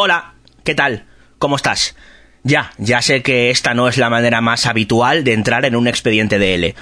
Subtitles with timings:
[0.00, 1.06] Hola, ¿qué tal?
[1.40, 1.96] ¿Cómo estás?
[2.44, 5.88] Ya, ya sé que esta no es la manera más habitual de entrar en un
[5.88, 6.74] expediente de L.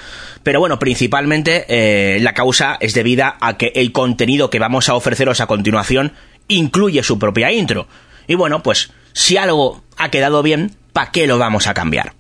[0.43, 4.95] Pero bueno, principalmente eh, la causa es debida a que el contenido que vamos a
[4.95, 6.13] ofreceros a continuación
[6.49, 7.89] incluye su propia intro.
[8.27, 12.13] Y bueno, pues si algo ha quedado bien, ¿para qué lo vamos a cambiar?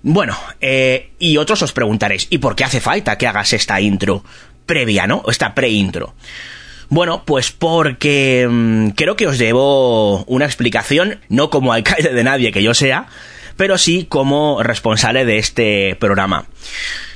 [0.00, 4.24] Bueno, eh, y otros os preguntaréis, ¿y por qué hace falta que hagas esta intro
[4.64, 5.22] previa, ¿no?
[5.28, 6.14] Esta pre-intro.
[6.90, 12.52] Bueno, pues porque mm, creo que os debo una explicación, no como alcalde de nadie
[12.52, 13.08] que yo sea,
[13.56, 16.46] pero sí como responsable de este programa.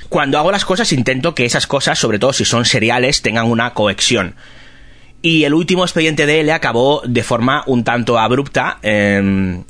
[0.09, 3.73] Cuando hago las cosas intento que esas cosas, sobre todo si son seriales, tengan una
[3.73, 4.35] cohesión.
[5.23, 9.63] Y el último expediente de él acabó de forma un tanto abrupta, em,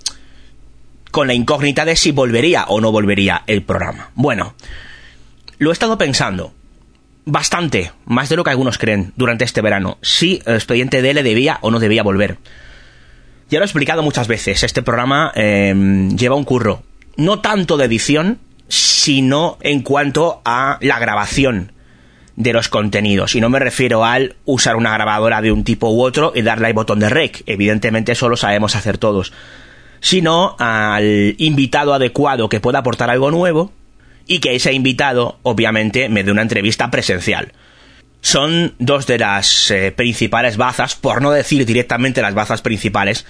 [1.12, 4.10] con la incógnita de si volvería o no volvería el programa.
[4.16, 4.56] Bueno,
[5.60, 6.54] lo he estado pensando
[7.26, 11.24] bastante, más de lo que algunos creen, durante este verano, si el expediente de L
[11.24, 12.38] debía o no debía volver.
[13.50, 16.84] Ya lo he explicado muchas veces, este programa em, lleva un curro,
[17.18, 21.72] no tanto de edición, sino en cuanto a la grabación
[22.36, 23.36] de los contenidos.
[23.36, 26.68] Y no me refiero al usar una grabadora de un tipo u otro y darle
[26.68, 27.44] al botón de rec.
[27.46, 29.34] Evidentemente eso lo sabemos hacer todos.
[30.00, 33.72] Sino al invitado adecuado que pueda aportar algo nuevo
[34.28, 37.54] y que ese invitado, obviamente, me dé una entrevista presencial.
[38.22, 43.26] Son dos de las eh, principales bazas, por no decir directamente las bazas principales,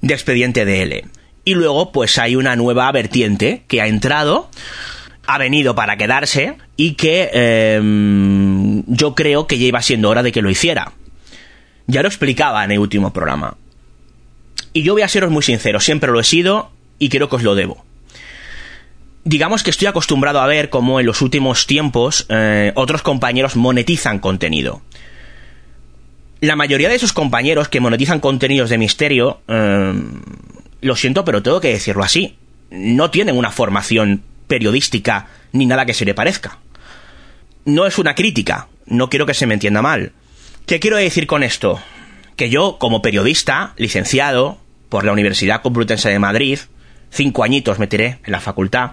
[0.00, 1.04] de expediente DL.
[1.44, 4.50] Y luego, pues hay una nueva vertiente que ha entrado,
[5.26, 10.32] ha venido para quedarse y que em, yo creo que ya iba siendo hora de
[10.32, 10.92] que lo hiciera.
[11.86, 13.56] Ya lo explicaba en el último programa.
[14.72, 17.42] Y yo voy a seros muy sincero, siempre lo he sido y creo que os
[17.42, 17.84] lo debo
[19.24, 24.18] digamos que estoy acostumbrado a ver cómo en los últimos tiempos eh, otros compañeros monetizan
[24.18, 24.82] contenido.
[26.40, 29.92] La mayoría de esos compañeros que monetizan contenidos de misterio, eh,
[30.80, 32.36] lo siento, pero tengo que decirlo así,
[32.70, 36.58] no tienen una formación periodística ni nada que se le parezca.
[37.66, 40.12] No es una crítica, no quiero que se me entienda mal.
[40.66, 41.80] ¿Qué quiero decir con esto?
[42.36, 44.58] Que yo, como periodista, licenciado
[44.88, 46.58] por la Universidad Complutense de Madrid,
[47.10, 48.92] cinco añitos me tiré en la facultad,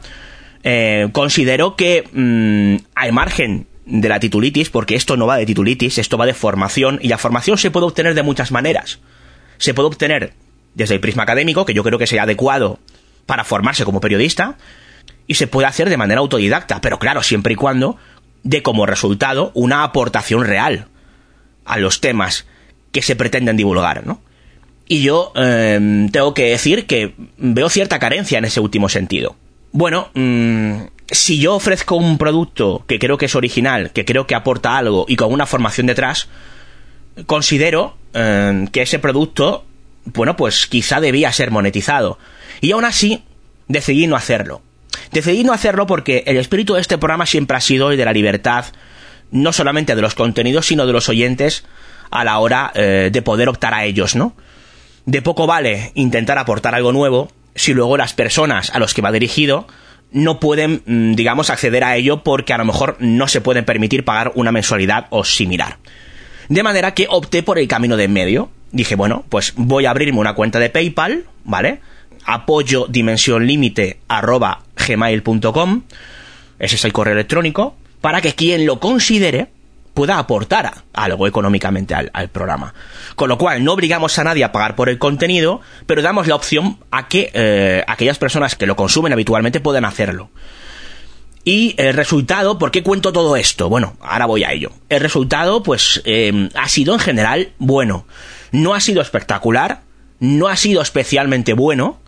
[0.63, 5.97] eh, considero que mm, al margen de la titulitis, porque esto no va de titulitis,
[5.97, 8.99] esto va de formación, y la formación se puede obtener de muchas maneras.
[9.59, 10.33] Se puede obtener
[10.73, 12.79] desde el prisma académico, que yo creo que sería adecuado
[13.25, 14.57] para formarse como periodista,
[15.25, 17.97] y se puede hacer de manera autodidacta, pero claro, siempre y cuando
[18.43, 20.87] dé como resultado una aportación real
[21.65, 22.45] a los temas
[22.91, 24.21] que se pretenden divulgar, ¿no?
[24.87, 29.35] Y yo em, tengo que decir que veo cierta carencia en ese último sentido.
[29.71, 34.35] Bueno, mm, si yo ofrezco un producto que creo que es original, que creo que
[34.35, 36.29] aporta algo y con una formación detrás,
[37.25, 39.65] considero em, que ese producto,
[40.05, 42.17] bueno, pues quizá debía ser monetizado.
[42.61, 43.23] Y aún así,
[43.67, 44.61] decidí no hacerlo.
[45.11, 48.13] Decidí no hacerlo porque el espíritu de este programa siempre ha sido el de la
[48.13, 48.65] libertad,
[49.31, 51.65] no solamente de los contenidos, sino de los oyentes
[52.09, 54.33] a la hora eh, de poder optar a ellos, ¿no?
[55.07, 59.13] De poco vale intentar aportar algo nuevo si luego las personas a los que va
[59.13, 59.65] dirigido
[60.11, 64.03] no pueden, mm, digamos, acceder a ello porque a lo mejor no se pueden permitir
[64.03, 65.77] pagar una mensualidad o similar.
[66.49, 68.49] De manera que opté por el camino de en medio.
[68.73, 71.79] Dije, bueno, pues voy a abrirme una cuenta de PayPal, ¿vale?
[72.25, 75.83] Apoyo dimensión límite arroba gmail.com.
[76.59, 77.77] Ese es el correo electrónico.
[78.01, 79.47] Para que quien lo considere
[79.97, 82.75] pueda aportar algo económicamente al, programa.
[83.15, 86.35] Con lo cual, no obligamos a nadie a pagar por el contenido, pero damos la
[86.35, 90.29] opción a que eh, aquellas personas que lo consumen habitualmente puedan hacerlo.
[91.43, 93.69] Y el resultado, ¿por qué cuento todo esto?
[93.69, 94.69] Bueno, ahora voy a ello.
[94.89, 98.05] El resultado, pues, eh, ha sido en general bueno.
[98.51, 99.81] No ha sido espectacular,
[100.19, 101.99] no ha sido especialmente bueno,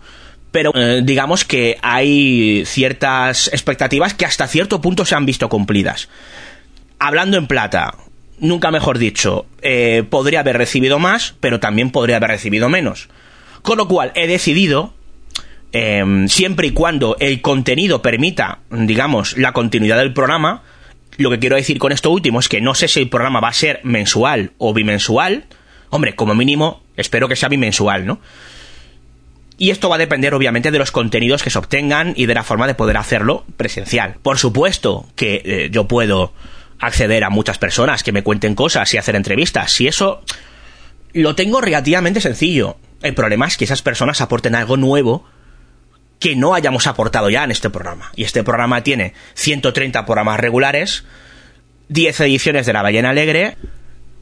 [0.52, 6.08] pero eh, digamos que hay ciertas expectativas que hasta cierto punto se han visto cumplidas
[7.00, 7.96] hablando en plata,
[8.40, 13.10] nunca mejor dicho, eh, podría haber recibido más, pero también podría haber recibido menos.
[13.62, 14.94] Con lo cual he decidido,
[15.72, 20.64] em, siempre y cuando el contenido permita, digamos, la continuidad del programa,
[21.18, 23.50] lo que quiero decir con esto último es que no sé si el programa va
[23.50, 25.46] a ser mensual o bimensual.
[25.90, 28.22] Hombre, como mínimo, espero que sea bimensual, ¿no?
[29.58, 32.44] Y esto va a depender obviamente de los contenidos que se obtengan y de la
[32.44, 34.16] forma de poder hacerlo presencial.
[34.22, 36.32] Por supuesto que eh, yo puedo
[36.80, 39.72] acceder a muchas personas que me cuenten cosas y hacer entrevistas.
[39.72, 40.24] Si eso
[41.14, 42.78] lo tengo relativamente sencillo.
[43.02, 45.26] El problema es que esas personas aporten algo nuevo
[46.20, 48.12] que no hayamos aportado ya en este programa.
[48.16, 51.06] Y este programa tiene 130 programas regulares,
[51.88, 53.58] 10 ediciones de La Ballena Alegre,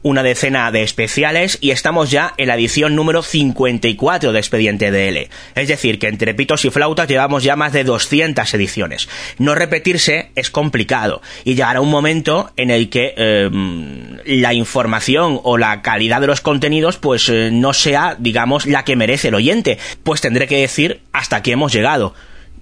[0.03, 5.29] una decena de especiales y estamos ya en la edición número 54 de Expediente DL.
[5.55, 9.09] Es decir, que entre pitos y flautas llevamos ya más de 200 ediciones.
[9.38, 15.57] No repetirse es complicado y llegará un momento en el que em, la información o
[15.57, 19.77] la calidad de los contenidos pues eh, no sea, digamos, la que merece el oyente.
[20.03, 22.13] Pues tendré que decir hasta aquí hemos llegado.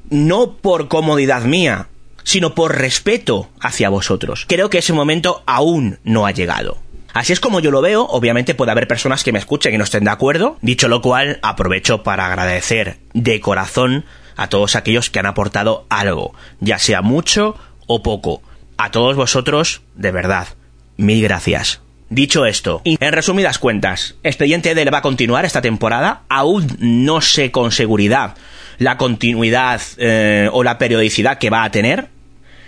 [0.09, 1.87] No por comodidad mía,
[2.23, 4.45] sino por respeto hacia vosotros.
[4.47, 6.84] Creo que ese momento aún no ha llegado.
[7.15, 9.85] Así es como yo lo veo, obviamente puede haber personas que me escuchen y no
[9.85, 14.03] estén de acuerdo, dicho lo cual aprovecho para agradecer de corazón
[14.35, 17.55] a todos aquellos que han aportado algo, ya sea mucho
[17.87, 18.41] o poco.
[18.75, 20.49] A todos vosotros, de verdad,
[20.97, 21.79] mil gracias.
[22.09, 27.49] Dicho esto, en resumidas cuentas, Expediente le va a continuar esta temporada, aún no sé
[27.49, 28.35] con seguridad
[28.77, 32.09] la continuidad eh, o la periodicidad que va a tener,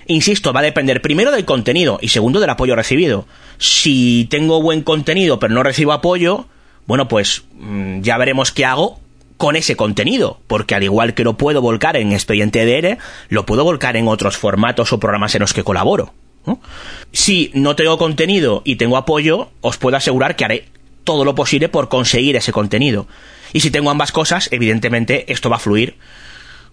[0.07, 3.27] Insisto, va a depender primero del contenido y segundo del apoyo recibido.
[3.57, 6.47] Si tengo buen contenido pero no recibo apoyo,
[6.85, 8.99] bueno, pues mm, ya veremos qué hago
[9.35, 12.97] con ese contenido, porque al igual que lo puedo volcar en Expediente DR,
[13.29, 16.13] lo puedo volcar en otros formatos o programas en los que colaboro.
[17.11, 20.65] Si no tengo contenido y tengo apoyo, os puedo asegurar que haré
[21.03, 23.07] todo lo posible por conseguir ese contenido.
[23.51, 25.97] Y si tengo ambas cosas, evidentemente esto va a fluir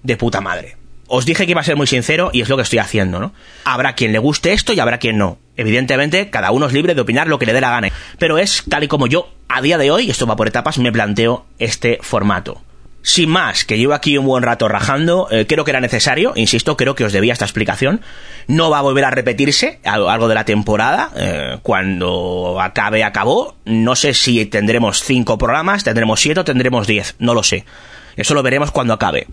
[0.05, 0.77] de puta madre.
[1.07, 3.33] Os dije que iba a ser muy sincero y es lo que estoy haciendo, ¿no?
[3.65, 5.39] Habrá quien le guste esto y habrá quien no.
[5.57, 7.91] Evidentemente, cada uno es libre de opinar lo que le dé la gana.
[8.19, 10.93] Pero es tal y como yo, a día de hoy, esto va por etapas, me
[10.93, 12.63] planteo este formato.
[13.07, 16.75] Sin más, que llevo aquí un buen rato rajando, eh, creo que era necesario, insisto,
[16.79, 18.01] creo que os debía esta explicación.
[18.47, 21.11] No va a volver a repetirse a lo largo de la temporada.
[21.15, 23.57] Eh, cuando acabe, acabó.
[23.67, 27.67] No sé si tendremos cinco programas, tendremos siete o tendremos diez, no lo sé.
[28.17, 29.27] Eso lo veremos cuando acabe.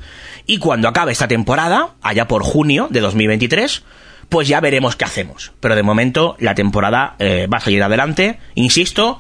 [0.46, 3.84] Y cuando acabe esta temporada, allá por junio de 2023,
[4.30, 5.52] pues ya veremos qué hacemos.
[5.60, 9.20] Pero de momento la temporada eh, va a seguir adelante, insisto,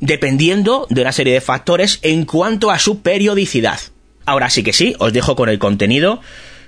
[0.00, 3.78] dependiendo de una serie de factores en cuanto a su periodicidad.
[4.26, 6.20] Ahora sí que sí, os dejo con el contenido.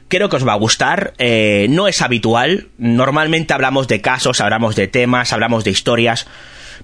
[0.09, 1.15] Creo que os va a gustar.
[1.19, 2.69] Eh, no es habitual.
[2.79, 6.27] Normalmente hablamos de casos, hablamos de temas, hablamos de historias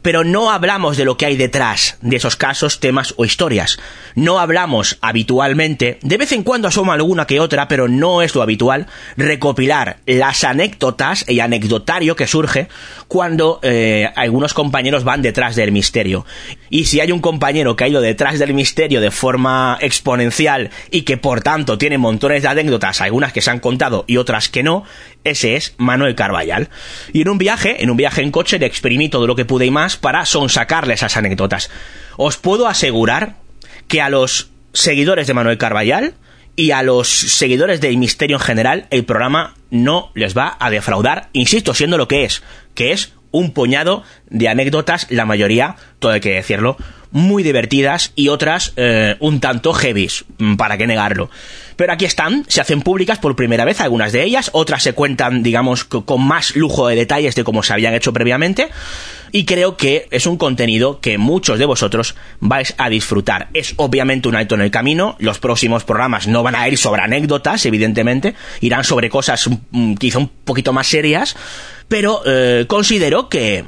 [0.03, 3.79] pero no hablamos de lo que hay detrás de esos casos, temas o historias.
[4.15, 8.43] No hablamos habitualmente, de vez en cuando asoma alguna que otra, pero no es lo
[8.43, 12.69] habitual, recopilar las anécdotas y anecdotario que surge
[13.09, 16.27] cuando eh, algunos compañeros van detrás del misterio.
[16.69, 21.03] Y si hay un compañero que ha ido detrás del misterio de forma exponencial y
[21.03, 24.63] que por tanto tiene montones de anécdotas, algunas que se han contado y otras que
[24.63, 24.85] no,
[25.25, 26.69] ese es Manuel Carballal.
[27.13, 29.67] Y en un viaje, en un viaje en coche, le exprimí todo lo que pude
[29.67, 31.71] y más para sonsacarle esas anécdotas.
[32.19, 33.37] Os puedo asegurar
[33.89, 36.15] que a los seguidores de Manuel Carballal
[36.55, 41.31] y a los seguidores del misterio en general, el programa no les va a defraudar,
[41.33, 42.43] insisto, siendo lo que es,
[42.75, 46.77] que es un puñado de anécdotas, la mayoría, todo hay que decirlo,
[47.11, 51.31] muy divertidas y otras eh, un tanto heavies, mm, para qué negarlo.
[51.81, 55.43] Pero aquí están, se hacen públicas por primera vez algunas de ellas, otras se cuentan,
[55.43, 58.69] digamos, con más lujo de detalles de cómo se habían hecho previamente,
[59.33, 63.49] y creo que es un contenido que muchos de vosotros vais a disfrutar.
[63.55, 67.01] Es obviamente un alto en el camino, los próximos programas no van a ir sobre
[67.01, 71.35] anécdotas, evidentemente, irán sobre cosas mm, quizá un poquito más serias,
[71.89, 73.65] pero eh, considero que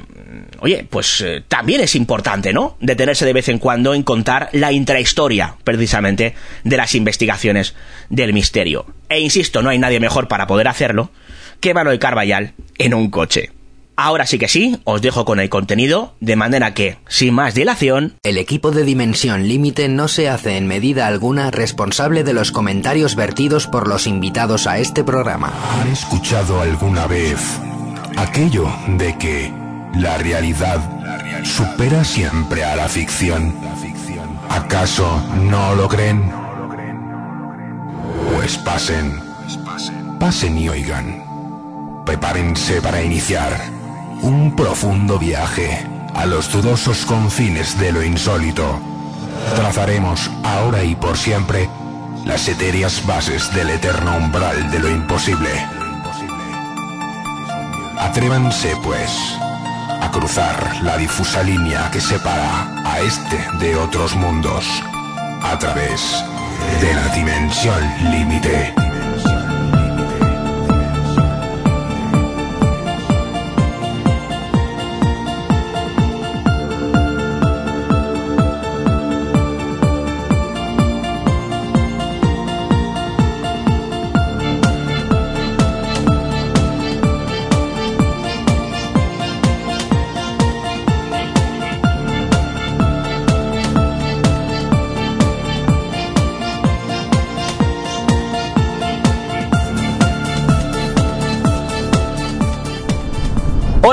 [0.63, 2.77] oye, pues eh, también es importante, ¿no?
[2.79, 7.75] Detenerse de vez en cuando en contar la intrahistoria, precisamente, de las investigaciones
[8.09, 8.85] del misterio.
[9.09, 11.11] E insisto, no hay nadie mejor para poder hacerlo
[11.59, 13.51] que Manuel Carballal en un coche.
[13.97, 18.15] Ahora sí que sí, os dejo con el contenido, de manera que, sin más dilación...
[18.23, 23.15] El equipo de Dimensión Límite no se hace en medida alguna responsable de los comentarios
[23.15, 25.53] vertidos por los invitados a este programa.
[25.79, 27.37] ¿Han escuchado alguna vez
[28.17, 28.67] aquello
[28.97, 29.62] de que
[29.93, 30.79] la realidad
[31.43, 33.53] supera siempre a la ficción.
[34.49, 36.31] ¿Acaso no lo creen?
[38.33, 39.21] Pues pasen,
[40.19, 41.23] pasen y oigan.
[42.05, 43.57] Prepárense para iniciar
[44.21, 45.85] un profundo viaje
[46.15, 48.79] a los dudosos confines de lo insólito.
[49.55, 51.69] Trazaremos ahora y por siempre
[52.25, 55.49] las etéreas bases del eterno umbral de lo imposible.
[57.99, 59.37] Atrévanse, pues,
[60.03, 64.65] a cruzar la difusa línea que separa a este de otros mundos
[65.41, 66.01] a través
[66.81, 67.81] de la dimensión
[68.11, 68.92] límite.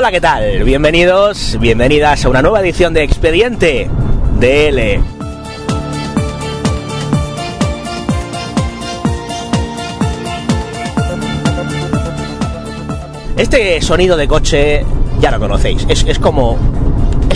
[0.00, 0.64] Hola, ¿qué tal?
[0.64, 3.90] Bienvenidos, bienvenidas a una nueva edición de Expediente
[4.40, 4.98] DL.
[13.36, 14.86] Este sonido de coche
[15.20, 16.56] ya lo conocéis, es, es como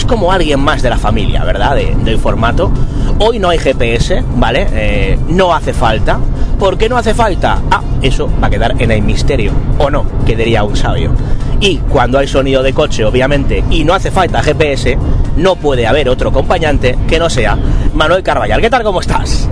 [0.05, 1.75] es como alguien más de la familia, ¿verdad?
[1.75, 2.71] De- del formato.
[3.19, 4.67] Hoy no hay GPS, ¿vale?
[4.71, 6.19] Eh, no hace falta.
[6.59, 7.57] ¿Por qué no hace falta?
[7.71, 9.51] Ah, eso va a quedar en el misterio.
[9.79, 11.11] O no, que diría un sabio.
[11.59, 14.95] Y cuando hay sonido de coche, obviamente, y no hace falta GPS,
[15.37, 17.57] no puede haber otro acompañante que no sea
[17.95, 18.61] Manuel Carballal.
[18.61, 18.83] ¿Qué tal?
[18.83, 19.49] ¿Cómo estás?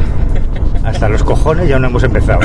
[0.83, 2.41] Hasta los cojones ya no hemos empezado.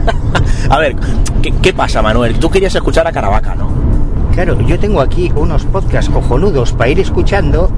[0.70, 0.96] A ver,
[1.42, 2.38] ¿qué, qué pasa, Manuel?
[2.38, 3.68] Tú querías escuchar a Caravaca, ¿no?
[4.34, 7.70] Claro, yo tengo aquí unos podcasts cojonudos para ir escuchando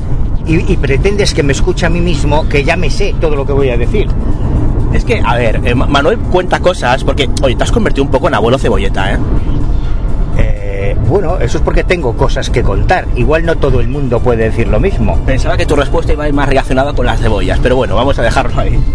[0.47, 3.45] y, y pretendes que me escuche a mí mismo que ya me sé todo lo
[3.47, 4.09] que voy a decir.
[4.95, 8.11] Es que, a ver, eh, Ma- Manuel cuenta cosas porque, oye, te has convertido un
[8.11, 9.19] poco en abuelo cebolleta, ¿eh?
[10.39, 13.07] Eh, bueno, eso es porque tengo cosas que contar.
[13.17, 15.19] Igual no todo el mundo puede decir lo mismo.
[15.27, 18.19] Pensaba que tu respuesta iba a ir más relacionada con las cebollas, pero bueno, vamos
[18.19, 18.81] a dejarlo ahí.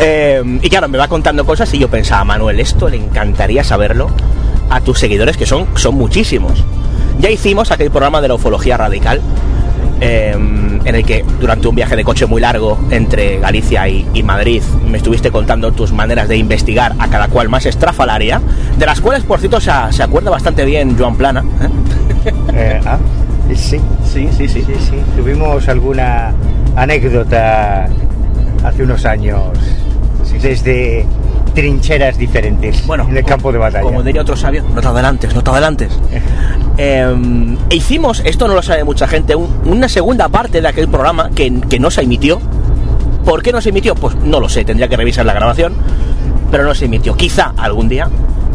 [0.00, 4.08] Eh, y claro, me va contando cosas y yo pensaba, Manuel, esto le encantaría saberlo
[4.70, 6.64] a tus seguidores, que son, son muchísimos.
[7.18, 9.20] Ya hicimos aquel programa de la ufología radical,
[10.00, 10.32] eh,
[10.84, 14.62] en el que durante un viaje de coche muy largo entre Galicia y, y Madrid
[14.90, 18.40] me estuviste contando tus maneras de investigar a cada cual más estrafalaria,
[18.78, 21.44] de las cuales, por cierto, se, se acuerda bastante bien Joan Plana.
[21.62, 21.68] ¿eh?
[22.54, 22.98] Eh, ah,
[23.54, 24.62] sí, Sí, sí, sí.
[24.62, 24.94] sí, sí.
[25.16, 26.32] Tuvimos alguna
[26.76, 27.86] anécdota
[28.64, 29.42] hace unos años
[30.40, 31.04] desde
[31.54, 33.82] trincheras diferentes Bueno, en el campo de batalla.
[33.84, 35.98] Como diría otro sabio, no te adelantes, no te adelantes.
[36.76, 40.88] Eh, e hicimos, esto no lo sabe mucha gente, un- una segunda parte de aquel
[40.88, 42.40] programa que, que no se emitió.
[43.24, 43.94] ¿Por qué no se emitió?
[43.94, 45.72] Pues no lo sé, tendría que revisar la grabación,
[46.50, 47.16] pero no se emitió.
[47.16, 48.08] Quizá algún día.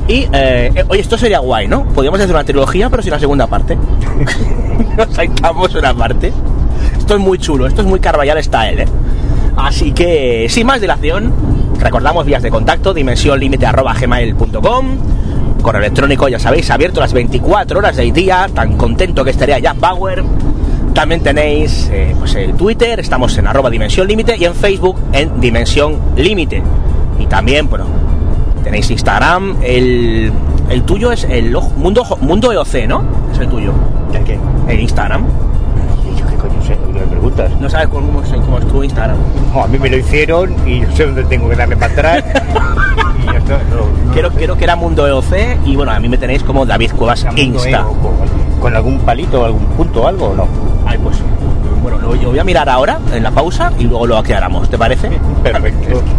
[0.10, 1.86] Y, eh, oye, esto sería guay, ¿no?
[1.86, 3.78] Podríamos hacer una trilogía, pero sin la segunda parte.
[4.98, 6.34] Nos saltamos una parte.
[6.98, 8.88] Esto es muy chulo, esto es muy Carballal style, ¿eh?
[9.56, 11.32] Así que, sin más dilación,
[11.80, 14.86] recordamos vías de contacto, dimensionlimite.gmail.com
[15.62, 19.78] Correo electrónico, ya sabéis, abierto las 24 horas del día, tan contento que estaría Jack
[19.80, 20.24] Bauer.
[20.94, 25.42] También tenéis eh, pues el Twitter, estamos en arroba Dimensión Límite y en Facebook en
[25.42, 26.64] Dimensión Límite.
[27.20, 27.86] Y también, bueno,
[28.64, 30.32] tenéis Instagram, el,
[30.70, 33.04] el tuyo es el mundo, mundo EOC, ¿no?
[33.34, 33.74] Es el tuyo,
[34.14, 34.40] ¿El qué?
[34.70, 35.26] el Instagram.
[36.10, 36.78] ¿Y yo qué coño sé?
[37.60, 39.18] No sabes cómo cómo es tu Instagram.
[39.54, 42.24] No, a mí me lo hicieron y yo sé dónde tengo que darle para atrás.
[43.24, 43.58] y ya está.
[43.70, 44.38] No, no Creo, sé.
[44.38, 45.34] creo que era Mundo EOC
[45.66, 47.86] y bueno, a mí me tenéis como David Cuevas Insta.
[48.62, 50.48] Con, algún palito, algún punto o algo o no?
[50.86, 51.18] Ay, pues
[51.82, 54.78] bueno, lo, yo voy a mirar ahora en la pausa y luego lo aclaramos, ¿te
[54.78, 55.10] parece?
[55.44, 56.02] Perfecto.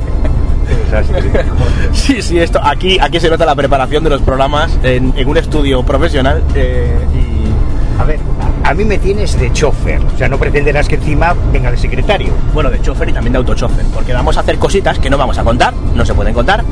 [1.93, 5.37] Sí, sí, esto aquí, aquí se nota la preparación de los programas en, en un
[5.37, 8.19] estudio profesional eh, y A ver,
[8.65, 10.01] a mí me tienes de chofer.
[10.05, 12.33] O sea, no pretenderás que encima venga de secretario.
[12.53, 15.39] bueno, de chofer y también de autochofer, porque vamos a hacer cositas que no vamos
[15.39, 16.65] a contar, no se pueden contar.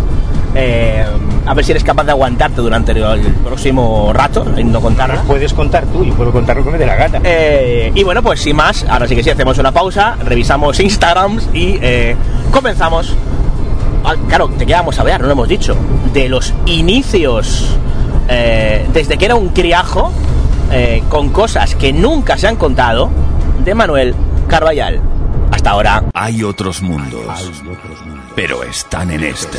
[0.55, 1.05] Eh,
[1.47, 5.21] a ver si eres capaz de aguantarte durante el, el próximo rato y no contarlas.
[5.27, 7.21] Puedes contar tú y puedo contar lo que me dé la gana.
[7.23, 11.49] Eh, y bueno, pues sin más, ahora sí que sí, hacemos una pausa, revisamos Instagrams
[11.53, 12.17] y eh,
[12.51, 13.15] comenzamos.
[14.05, 15.77] Ah, claro, te quedamos a ver, no lo hemos dicho.
[16.13, 17.77] De los inicios,
[18.93, 20.13] desde que era un criajo,
[20.71, 23.11] eh, con cosas que nunca se han contado,
[23.65, 24.15] de Manuel
[24.49, 25.01] Carballal.
[25.51, 26.05] Hasta ahora.
[26.15, 27.63] Hay otros mundos,
[28.35, 29.59] pero están en este.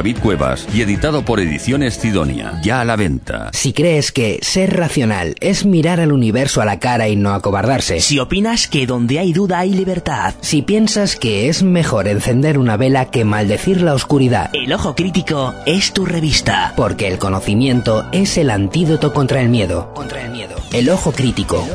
[0.01, 2.59] Cuevas y editado por Ediciones Sidonia.
[2.63, 3.51] Ya a la venta.
[3.53, 8.01] Si crees que ser racional es mirar al universo a la cara y no acobardarse,
[8.01, 12.77] Si opinas que donde hay duda hay libertad, si piensas que es mejor encender una
[12.77, 16.73] vela que maldecir la oscuridad, El Ojo Crítico es tu revista.
[16.75, 19.93] porque el conocimiento es el antídoto contra el miedo.
[19.93, 20.55] Contra el miedo.
[20.73, 21.67] El ojo crítico.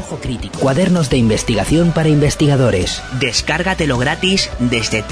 [0.58, 3.02] Cuadernos de investigación para investigadores.
[3.20, 5.04] Descárgatelo gratis desde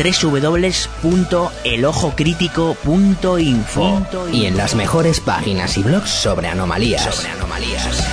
[3.04, 4.32] www.elojocrítico.info.
[4.32, 7.14] Y en las mejores páginas y blogs sobre anomalías.
[7.14, 8.04] Sobre anomalías.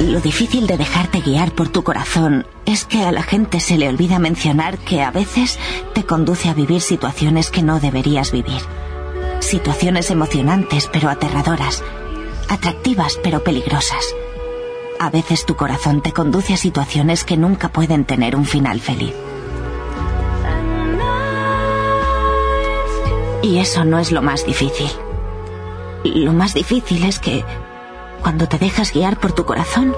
[0.00, 3.88] Lo difícil de dejarte guiar por tu corazón es que a la gente se le
[3.88, 5.58] olvida mencionar que a veces
[5.94, 8.60] te conduce a vivir situaciones que no deberías vivir.
[9.40, 11.82] Situaciones emocionantes pero aterradoras,
[12.48, 14.04] atractivas pero peligrosas.
[14.98, 19.14] A veces tu corazón te conduce a situaciones que nunca pueden tener un final feliz.
[23.42, 24.90] Y eso no es lo más difícil.
[26.04, 27.44] Lo más difícil es que
[28.22, 29.94] cuando te dejas guiar por tu corazón,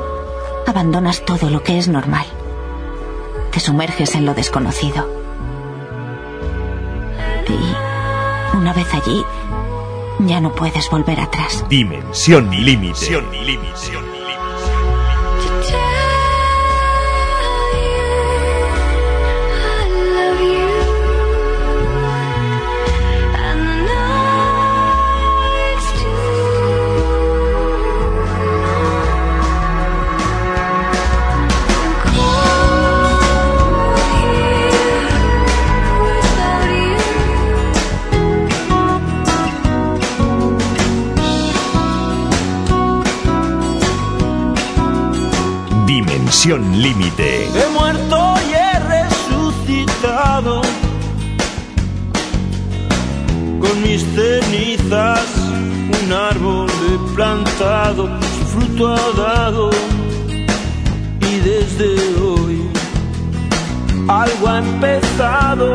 [0.67, 2.27] abandonas todo lo que es normal.
[3.53, 5.09] Te sumerges en lo desconocido.
[7.49, 9.25] Y una vez allí,
[10.21, 11.65] ya no puedes volver atrás.
[11.69, 12.67] Dimensión límite.
[12.67, 14.18] Dimensión límite.
[47.55, 50.61] He muerto y he resucitado.
[53.61, 55.25] Con mis cenizas
[56.03, 59.71] un árbol he plantado, su fruto ha dado.
[61.21, 62.71] Y desde hoy
[64.07, 65.75] algo ha empezado.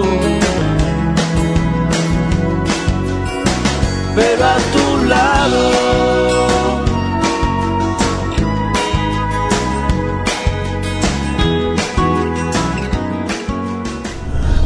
[4.15, 5.90] Pero a tu lado.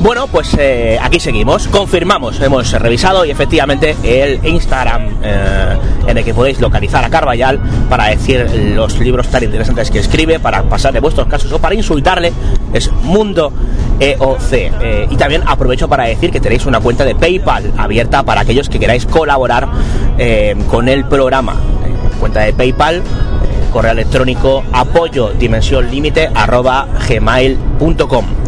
[0.06, 6.24] Bueno, pues eh, aquí seguimos, confirmamos, hemos revisado y efectivamente el Instagram eh, en el
[6.24, 10.94] que podéis localizar a Carballal para decir los libros tan interesantes que escribe, para pasar
[10.94, 12.32] de vuestros casos o para insultarle,
[12.72, 13.52] es Mundo
[14.00, 14.54] EOC.
[14.54, 18.70] Eh, y también aprovecho para decir que tenéis una cuenta de PayPal abierta para aquellos
[18.70, 19.68] que queráis colaborar
[20.70, 21.56] con el programa.
[22.20, 23.02] Cuenta de PayPal,
[23.74, 26.30] correo electrónico apoyo dimensión límite
[27.10, 28.45] gmail.com.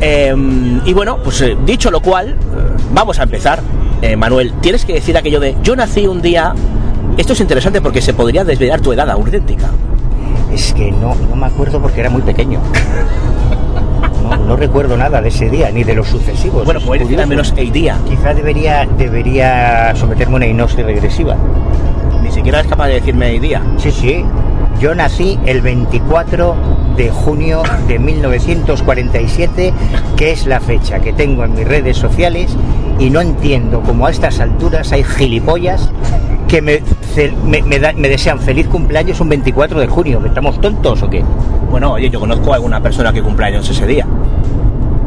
[0.00, 0.34] Eh,
[0.84, 2.34] y bueno, pues eh, dicho lo cual, eh,
[2.92, 3.60] vamos a empezar.
[4.00, 6.54] Eh, Manuel, tienes que decir aquello de yo nací un día.
[7.16, 9.70] Esto es interesante porque se podría desvelar tu edad auténtica.
[10.52, 12.60] Es que no, no me acuerdo porque era muy pequeño.
[14.22, 16.64] No, no recuerdo nada de ese día, ni de los sucesivos.
[16.64, 17.96] Bueno, Es puedes decir al menos el día.
[18.08, 21.36] Quizá debería, debería someterme a una hipnosis regresiva.
[22.22, 23.62] Ni siquiera es capaz de decirme el día.
[23.78, 24.24] Sí, sí.
[24.80, 26.54] Yo nací el 24
[26.98, 29.72] de junio de 1947,
[30.16, 32.54] que es la fecha que tengo en mis redes sociales,
[32.98, 35.90] y no entiendo cómo a estas alturas hay gilipollas
[36.48, 36.82] que me,
[37.14, 40.20] ce- me, me da- me desean feliz cumpleaños un 24 de junio.
[40.26, 41.22] ¿Estamos tontos o qué?
[41.70, 44.06] Bueno, oye, yo conozco a alguna persona que cumpleaños ese día.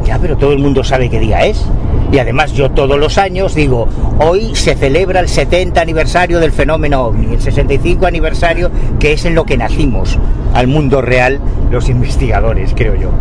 [0.06, 1.66] Ya, pero todo el mundo sabe qué día es.
[2.12, 3.88] Y además yo todos los años digo,
[4.20, 8.70] hoy se celebra el 70 aniversario del fenómeno OVNI, el 65 aniversario,
[9.00, 10.20] que es en lo que nacimos
[10.54, 11.40] al mundo real
[11.72, 13.10] los investigadores, creo yo.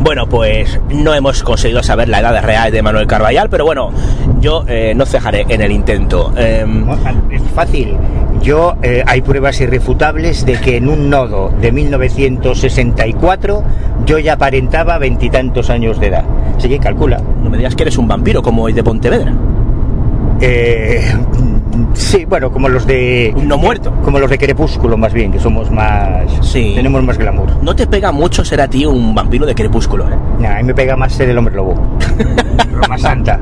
[0.00, 3.90] Bueno, pues no hemos conseguido saber la edad real de Manuel Carballal, pero bueno,
[4.38, 6.30] yo eh, no cejaré en el intento.
[6.36, 6.84] Em,
[7.30, 7.96] Es fácil.
[8.44, 13.62] Yo, eh, hay pruebas irrefutables de que en un nodo de 1964
[14.04, 16.24] yo ya aparentaba veintitantos años de edad.
[16.54, 17.22] Así que calcula.
[17.42, 19.32] no me digas que eres un vampiro como el de Pontevedra.
[20.42, 21.10] Eh,
[21.94, 23.32] sí, bueno, como los de...
[23.36, 23.92] Un no muerto.
[24.02, 26.24] Como los de Crepúsculo, más bien, que somos más...
[26.42, 26.72] Sí.
[26.74, 27.62] Tenemos más glamour.
[27.62, 30.14] No te pega mucho ser a ti un vampiro de crepúsculo, ¿eh?
[30.38, 31.74] Nah, a mí me pega más ser el hombre lobo.
[32.72, 33.38] Roma Santa,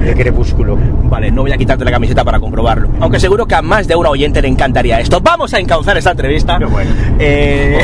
[0.00, 0.76] de Crepúsculo.
[1.04, 2.88] Vale, no voy a quitarte la camiseta para comprobarlo.
[3.00, 5.20] Aunque seguro que a más de un oyente le encantaría esto.
[5.20, 6.58] Vamos a encauzar esta entrevista.
[6.58, 6.90] Qué bueno.
[7.18, 7.78] Eh,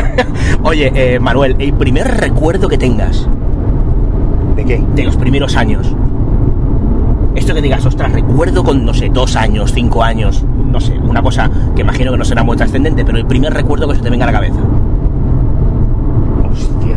[0.62, 3.28] Oye, eh, Manuel, el primer recuerdo que tengas
[4.56, 4.82] ¿De qué?
[4.94, 5.94] de los primeros años.
[7.34, 11.22] Esto que digas, ostras, recuerdo con, no sé, dos años, cinco años, no sé, una
[11.22, 14.10] cosa que imagino que no será muy trascendente, pero el primer recuerdo que se te
[14.10, 14.58] venga a la cabeza.
[16.50, 16.96] Hostia.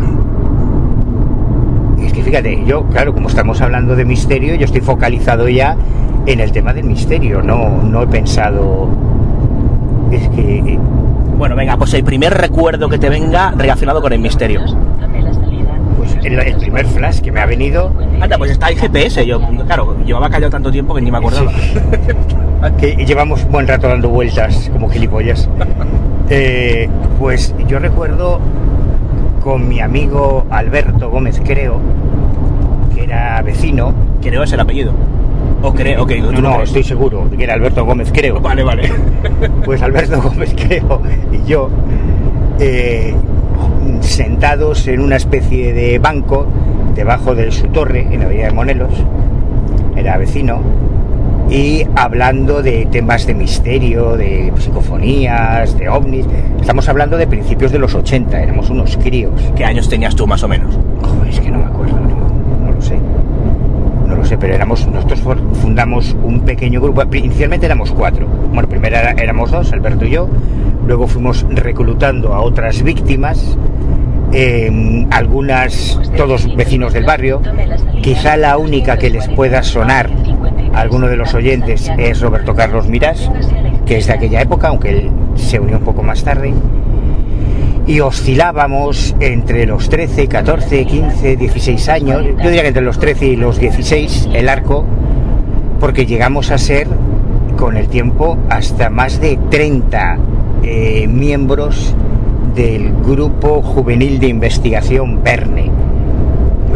[2.03, 5.77] Es que fíjate, yo, claro, como estamos hablando de misterio, yo estoy focalizado ya
[6.25, 8.89] en el tema del misterio, no, no he pensado...
[10.11, 10.79] Es que...
[11.37, 14.61] Bueno, venga, pues el primer recuerdo que te venga relacionado con el misterio.
[16.03, 17.91] Pues el, el primer flash que me ha venido...
[18.19, 19.25] Anda, pues está el GPS.
[19.25, 21.51] Yo, claro, llevaba callado tanto tiempo que ni me acordaba.
[22.79, 25.49] que llevamos buen rato dando vueltas como gilipollas.
[26.29, 26.87] Eh,
[27.19, 28.39] pues yo recuerdo
[29.43, 31.79] con mi amigo Alberto Gómez Creo,
[32.95, 33.93] que era vecino.
[34.21, 34.93] Creo es el apellido.
[35.61, 38.39] O creo, ok, No, no, estoy seguro de que era Alberto Gómez Creo.
[38.39, 38.89] Vale, vale.
[39.65, 41.69] Pues Alberto Gómez Creo y yo,
[42.59, 43.13] eh,
[44.03, 46.47] sentados en una especie de banco
[46.95, 48.93] debajo de su torre en la Avenida de Monelos,
[49.95, 50.61] era vecino,
[51.49, 56.25] y hablando de temas de misterio, de psicofonías, de ovnis.
[56.59, 59.39] Estamos hablando de principios de los 80, éramos unos críos.
[59.55, 60.77] ¿Qué años tenías tú más o menos?
[61.01, 62.02] Joder, es que no me acuerdo.
[64.13, 65.21] No lo sé, pero éramos, nosotros
[65.59, 67.03] fundamos un pequeño grupo.
[67.15, 68.27] Inicialmente éramos cuatro.
[68.27, 70.29] Bueno, primero éramos dos, Alberto y yo.
[70.85, 73.57] Luego fuimos reclutando a otras víctimas,
[74.31, 77.41] eh, algunas, todos vecinos del barrio.
[78.03, 80.11] Quizá la única que les pueda sonar
[80.75, 83.31] a alguno de los oyentes es Roberto Carlos Mirás,
[83.87, 86.53] que es de aquella época, aunque él se unió un poco más tarde
[87.85, 93.25] y oscilábamos entre los 13, 14, 15, 16 años, yo diría que entre los 13
[93.25, 94.85] y los 16 el arco,
[95.79, 96.87] porque llegamos a ser
[97.57, 100.17] con el tiempo hasta más de 30
[100.63, 101.93] eh, miembros
[102.55, 105.69] del grupo juvenil de investigación Verne.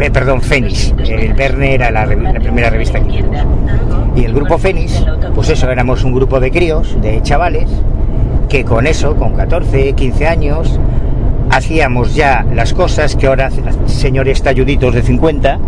[0.00, 0.94] Eh, perdón, Fénix.
[1.08, 3.38] El Verne era la, primera revista que hicimos.
[4.14, 7.68] Y el grupo Fénix, pues eso, éramos un grupo de críos, de chavales,
[8.48, 10.78] que con eso, con 14, 15 años,
[11.50, 13.50] hacíamos ya las cosas que ahora
[13.86, 15.58] señores talluditos de 50,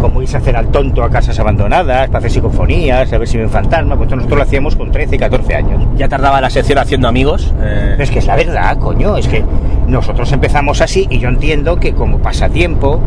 [0.00, 3.38] como irse a hacer al tonto a casas abandonadas, para hacer psicofonías, a ver si
[3.38, 5.82] ven fantasma, pues nosotros lo hacíamos con 13, 14 años.
[5.96, 7.54] Ya tardaba la sección haciendo amigos.
[7.60, 9.42] eh, Es que es la verdad, coño, es que
[9.86, 13.00] nosotros empezamos así y yo entiendo que como pasatiempo,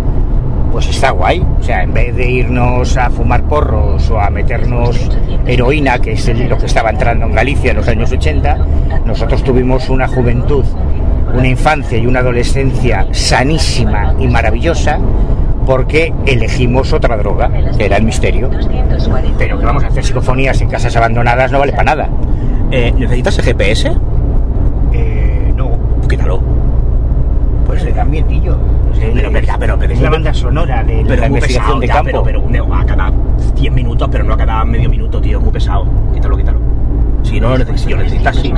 [0.71, 1.45] pues está guay.
[1.59, 5.09] O sea, en vez de irnos a fumar porros o a meternos
[5.45, 8.57] heroína, que es lo que estaba entrando en Galicia en los años 80,
[9.05, 10.63] nosotros tuvimos una juventud,
[11.33, 14.99] una infancia y una adolescencia sanísima y maravillosa
[15.65, 18.49] porque elegimos otra droga, que era el misterio.
[19.37, 22.09] Pero que vamos a hacer psicofonías en casas abandonadas no vale para nada.
[22.71, 23.91] eh, ¿Necesitas el GPS?
[24.93, 25.71] Eh, no.
[26.07, 26.41] Quítalo.
[27.69, 28.57] Pues le dan miedillo.
[28.99, 31.87] Pero, pero, pero, pero, es la banda sonora de Pero la muy investigación pesado, de
[31.87, 32.23] ya, campo.
[32.23, 33.11] Pero, pero un- a cada
[33.53, 35.39] 10 minutos, pero no a cada medio minuto, tío.
[35.39, 35.85] Muy pesado.
[36.11, 36.59] Quítalo, quítalo.
[37.21, 38.53] Si no lo necesitas, si lo necesitas, sí.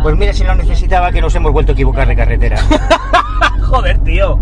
[0.00, 2.56] Pues mira, si lo necesitaba, que nos hemos vuelto a equivocar de carretera.
[3.62, 4.38] Joder, tío.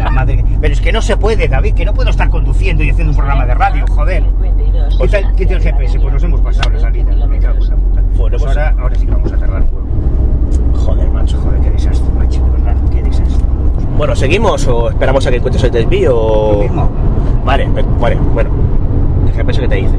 [0.00, 0.44] La madre.
[0.60, 3.16] Pero es que no se puede, David, que no puedo estar conduciendo y haciendo un
[3.16, 4.24] programa de radio, joder.
[5.00, 7.26] Quita, el- quita el GPS, pues nos hemos pasado la salida.
[7.26, 8.02] Me cago en la puta.
[8.16, 9.86] Pues pues- ahora, ahora sí que vamos a tardar un huevo.
[10.84, 11.38] Joder, macho.
[11.38, 13.44] Joder, qué desastre, macho, de verdad, qué desastre.
[13.96, 16.16] Bueno, ¿seguimos o esperamos a que encuentres el desvío?
[16.16, 16.90] o- Lo mismo.
[17.44, 18.50] Vale, ve- vale, bueno.
[19.26, 19.94] El GPS que te dice.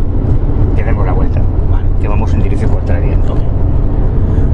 [0.75, 1.41] Que demos la vuelta.
[1.71, 1.85] Vale.
[2.01, 3.17] Que vamos en dirección contraria.
[3.29, 3.39] Ok.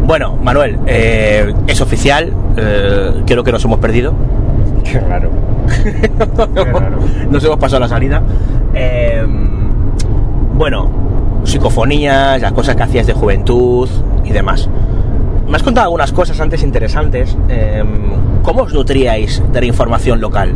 [0.06, 2.34] Bueno, Manuel, eh, es oficial.
[2.58, 4.14] eh, creo que nos hemos perdido.
[4.84, 5.30] Qué raro.
[5.84, 6.98] Qué raro.
[7.32, 8.22] nos hemos pasado la salida.
[8.74, 9.26] Eh,
[10.54, 10.90] bueno,
[11.44, 13.90] psicofonías, las cosas que hacías de juventud
[14.24, 14.70] y demás.
[15.48, 17.36] Me has contado algunas cosas antes interesantes.
[17.50, 17.84] Eh,
[18.44, 20.54] ¿Cómo os nutríais de la información local?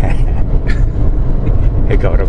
[1.88, 2.28] Qué cabrón.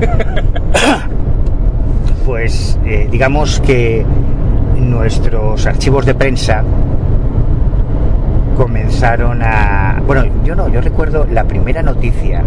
[2.26, 4.04] pues eh, digamos que
[4.76, 6.62] nuestros archivos de prensa
[8.56, 10.00] comenzaron a...
[10.06, 12.42] Bueno, yo no, yo recuerdo la primera noticia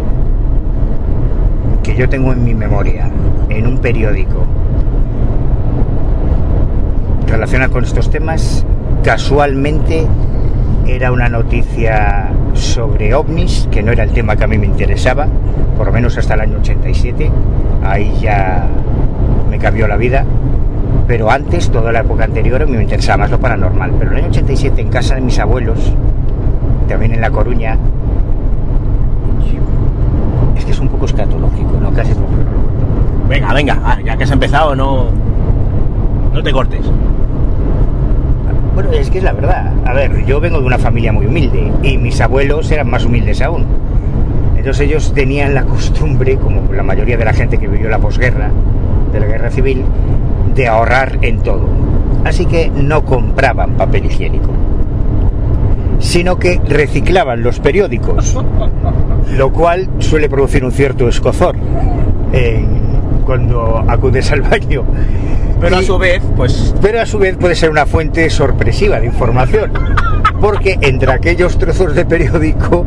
[1.86, 3.08] que yo tengo en mi memoria,
[3.48, 4.44] en un periódico,
[7.28, 8.66] relacionada con estos temas,
[9.04, 10.08] casualmente
[10.88, 15.28] era una noticia sobre ovnis, que no era el tema que a mí me interesaba,
[15.78, 17.30] por lo menos hasta el año 87,
[17.84, 18.68] ahí ya
[19.50, 20.26] me cambió la vida,
[21.08, 24.82] pero antes, toda la época anterior, me interesaba más lo paranormal, pero el año 87
[24.82, 25.94] en casa de mis abuelos,
[26.88, 27.78] también en La Coruña,
[30.76, 31.92] es un poco escatológico, ¿no?
[31.94, 32.12] Casi.
[33.30, 35.06] Venga, venga, ah, ya que has empezado, no,
[36.34, 36.86] no te cortes.
[38.74, 39.72] Bueno, es que es la verdad.
[39.86, 43.42] A ver, yo vengo de una familia muy humilde y mis abuelos eran más humildes
[43.42, 43.66] aún.
[44.58, 48.50] Entonces ellos tenían la costumbre, como la mayoría de la gente que vivió la posguerra,
[49.14, 49.86] de la guerra civil,
[50.54, 51.70] de ahorrar en todo.
[52.26, 54.50] Así que no compraban papel higiénico.
[56.00, 58.38] Sino que reciclaban los periódicos,
[59.38, 61.56] lo cual suele producir un cierto escozor
[62.34, 62.66] eh,
[63.26, 64.84] cuando acudes al baño.
[65.60, 69.08] Pero a su vez, pues pero a su vez puede ser una fuente sorpresiva de
[69.08, 69.72] información.
[70.42, 72.86] Porque entre aquellos trozos de periódico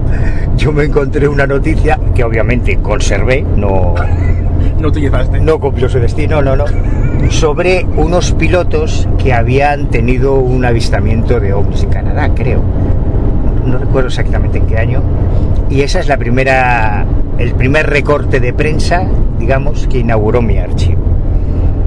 [0.56, 3.94] yo me encontré una noticia que obviamente conservé, no,
[4.78, 5.40] no utilizaste.
[5.40, 6.66] no cumplió su destino, no, no,
[7.30, 12.62] sobre unos pilotos que habían tenido un avistamiento de ovnis en Canadá, creo.
[13.68, 15.02] No recuerdo exactamente en qué año.
[15.68, 17.04] Y esa es la primera,
[17.38, 19.06] el primer recorte de prensa,
[19.38, 21.02] digamos, que inauguró mi archivo.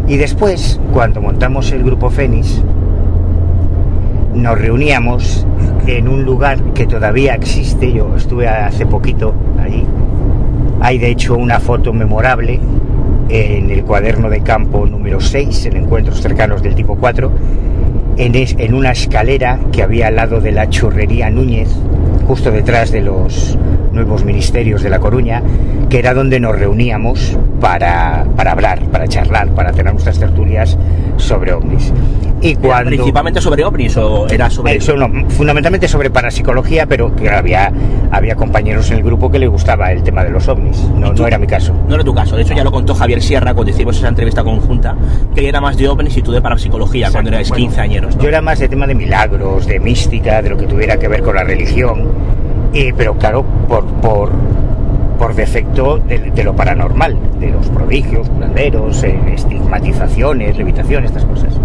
[0.08, 2.62] Y después, cuando montamos el grupo Fénix,
[4.36, 5.48] nos reuníamos
[5.88, 9.86] en un lugar que todavía existe, yo estuve hace poquito allí,
[10.80, 12.60] hay de hecho una foto memorable
[13.30, 17.32] en el cuaderno de campo número 6, en encuentros cercanos del tipo 4,
[18.18, 21.70] en, es- en una escalera que había al lado de la churrería Núñez,
[22.28, 23.58] justo detrás de los
[23.92, 25.42] nuevos ministerios de La Coruña,
[25.90, 30.78] que era donde nos reuníamos para, para hablar, para charlar, para tener nuestras tertulias
[31.18, 31.92] sobre ovnis.
[32.42, 32.90] Y cuando...
[32.90, 34.78] Principalmente sobre ovnis o era sobre...
[34.78, 37.72] Eso no, fundamentalmente sobre parapsicología, pero que había,
[38.12, 40.78] había compañeros en el grupo que les gustaba el tema de los ovnis.
[40.98, 41.74] No, no era mi caso.
[41.88, 44.44] No era tu caso, de hecho ya lo contó Javier Sierra cuando hicimos esa entrevista
[44.44, 44.96] conjunta,
[45.36, 48.16] que era más de ovnis y tú de parapsicología cuando eras Bueno, 15 añeros.
[48.16, 48.24] ¿no?
[48.24, 51.22] Yo era más de tema de milagros, de mística, de lo que tuviera que ver
[51.22, 52.10] con la religión,
[52.74, 54.32] eh, pero claro, por, por,
[55.22, 61.60] por defecto de, de lo paranormal, de los prodigios, curanderos, eh, estigmatizaciones, levitaciones, estas cosas.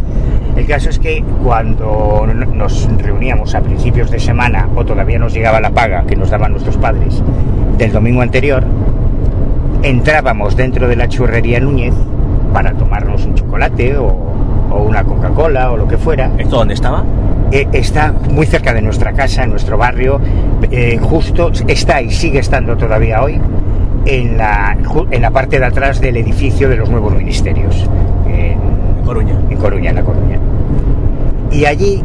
[0.55, 5.59] El caso es que cuando nos reuníamos a principios de semana o todavía nos llegaba
[5.59, 7.23] la paga que nos daban nuestros padres
[7.79, 8.63] del domingo anterior,
[9.83, 11.95] entrábamos dentro de la churrería Núñez
[12.53, 14.07] para tomarnos un chocolate o,
[14.71, 16.31] o una Coca-Cola o lo que fuera.
[16.37, 17.05] ¿Esto dónde estaba?
[17.53, 20.21] Eh, está muy cerca de nuestra casa, en nuestro barrio,
[20.71, 23.41] eh, justo está y sigue estando todavía hoy
[24.05, 24.77] en la,
[25.11, 27.89] en la parte de atrás del edificio de los nuevos ministerios,
[28.27, 28.59] en,
[29.05, 29.39] Coruña.
[29.49, 30.39] en Coruña, en La Coruña.
[31.53, 32.03] Y allí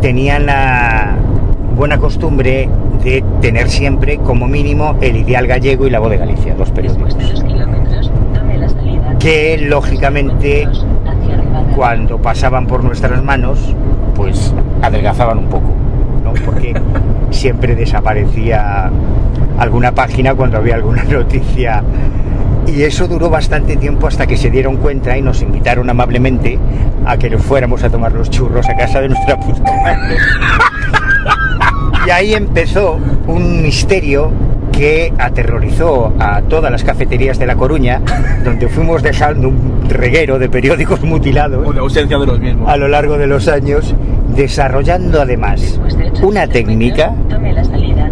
[0.00, 1.16] tenían la
[1.76, 2.68] buena costumbre
[3.04, 7.16] de tener siempre como mínimo el Ideal Gallego y la Voz de Galicia, dos periódicos.
[9.18, 10.68] Que lógicamente
[11.74, 13.74] cuando pasaban por nuestras manos,
[14.14, 15.74] pues adelgazaban un poco,
[16.22, 16.32] ¿no?
[16.44, 16.74] Porque
[17.30, 18.90] siempre desaparecía
[19.58, 21.82] alguna página cuando había alguna noticia.
[22.66, 26.58] Y eso duró bastante tiempo hasta que se dieron cuenta y nos invitaron amablemente
[27.04, 30.16] a que nos fuéramos a tomar los churros a casa de nuestra puta madre.
[32.04, 32.98] Y ahí empezó
[33.28, 34.32] un misterio
[34.72, 38.00] que aterrorizó a todas las cafeterías de La Coruña,
[38.44, 42.68] donde fuimos dejando un reguero de periódicos mutilados O la ausencia de los mismos.
[42.68, 43.94] a lo largo de los años,
[44.34, 45.78] desarrollando además
[46.22, 47.14] una técnica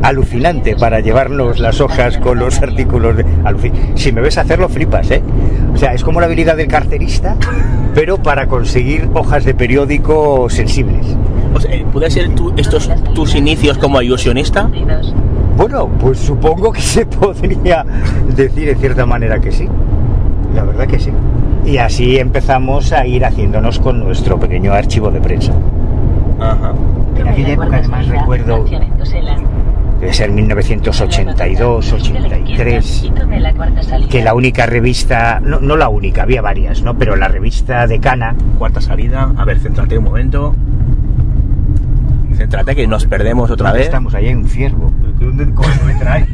[0.03, 3.17] alucinante para llevarnos las hojas con los artículos.
[3.17, 3.25] De...
[3.95, 5.23] Si me ves hacerlo, flipas, ¿eh?
[5.73, 7.37] O sea, es como la habilidad del carterista,
[7.95, 11.07] pero para conseguir hojas de periódico sensibles.
[11.55, 14.71] O sea, ¿Puede ser estos tus inicios como ilusionista?
[15.57, 17.85] Bueno, pues supongo que se podría
[18.35, 19.69] decir en cierta manera que sí.
[20.55, 21.11] La verdad que sí.
[21.65, 25.53] Y así empezamos a ir haciéndonos con nuestro pequeño archivo de prensa.
[26.41, 26.73] Ajá.
[27.17, 28.65] En aquella época además recuerdo,
[30.01, 33.13] debe ser 1982, 83,
[34.09, 36.97] que la única revista, no, no la única, había varias, ¿no?
[36.97, 39.31] Pero la revista de Cana, Cuarta salida.
[39.37, 40.55] A ver, céntrate un momento.
[42.41, 43.83] Céntrate que nos perdemos otra vez.
[43.83, 44.91] estamos ahí en un ciervo.
[45.21, 46.27] ¿Dónde coño me trae?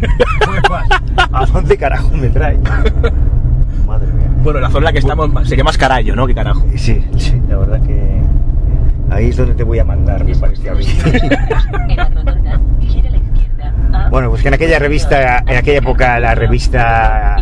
[1.33, 2.57] ¿A dónde carajo me trae?
[3.85, 4.31] Madre mía.
[4.45, 6.29] Bueno, la zona en la que estamos sería más carallo, ¿no?
[6.29, 6.65] ¿Qué carajo?
[6.77, 8.21] Sí, sí, la verdad que
[9.11, 10.87] ahí es donde te voy a mandar, me parece a mí.
[14.09, 17.39] Bueno, pues que en aquella revista, en aquella época la revista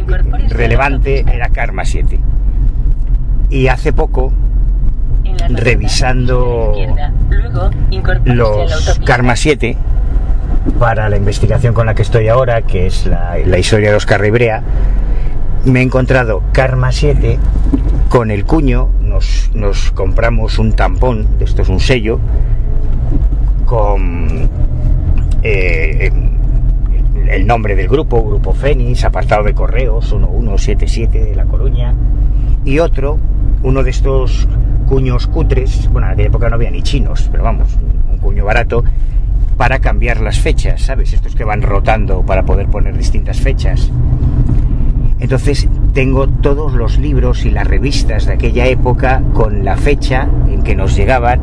[0.48, 2.18] relevante era Karma 7.
[3.50, 4.32] Y hace poco,
[5.48, 6.74] revisando
[8.24, 9.76] los Karma 7
[10.78, 14.20] para la investigación con la que estoy ahora, que es la, la historia de Oscar
[14.20, 14.62] Ribrea,
[15.64, 17.38] me he encontrado Karma 7
[18.08, 22.20] con el cuño, nos, nos compramos un tampón, esto es un sello,
[23.66, 24.48] con
[25.42, 26.12] eh,
[27.28, 31.94] el nombre del grupo, Grupo Fénix, apartado de correos 1177 de La Coruña,
[32.64, 33.18] y otro,
[33.62, 34.46] uno de estos
[34.84, 37.68] cuños cutres, bueno, en aquella época no había ni chinos, pero vamos,
[38.10, 38.84] un cuño barato,
[39.56, 41.12] para cambiar las fechas, ¿sabes?
[41.12, 43.90] Estos que van rotando para poder poner distintas fechas.
[45.20, 50.62] Entonces tengo todos los libros y las revistas de aquella época con la fecha en
[50.62, 51.40] que nos llegaban,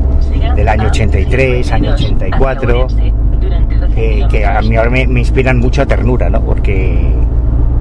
[0.56, 2.88] del año 83, año 84,
[3.96, 6.42] que, que a mí ahora me, me inspiran mucha ternura, ¿no?
[6.42, 7.14] Porque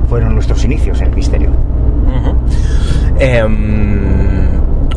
[0.08, 1.50] fueron nuestros inicios en el misterio.
[3.18, 4.39] Em,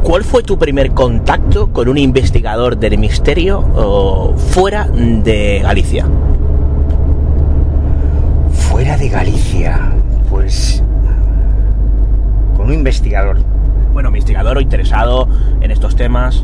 [0.04, 6.06] ¿Cuál fue tu primer contacto con un investigador del misterio o fuera de Galicia?
[8.52, 9.94] Fuera de Galicia,
[10.30, 10.84] pues
[12.58, 13.38] con un investigador.
[13.94, 15.30] Bueno, investigador o interesado
[15.62, 16.44] en estos temas.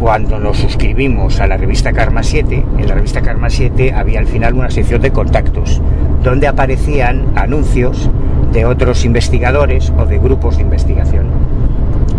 [0.00, 4.26] cuando nos suscribimos a la revista Karma 7, en la revista Karma 7 había al
[4.26, 5.82] final una sección de contactos,
[6.22, 8.08] donde aparecían anuncios
[8.52, 11.26] de otros investigadores o de grupos de investigación.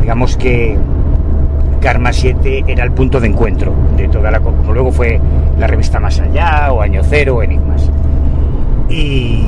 [0.01, 0.77] Digamos que
[1.79, 4.41] Karma 7 era el punto de encuentro de toda la...
[4.41, 5.19] como luego fue
[5.57, 7.89] la revista Más Allá o Año Cero o Enigmas.
[8.89, 9.43] Y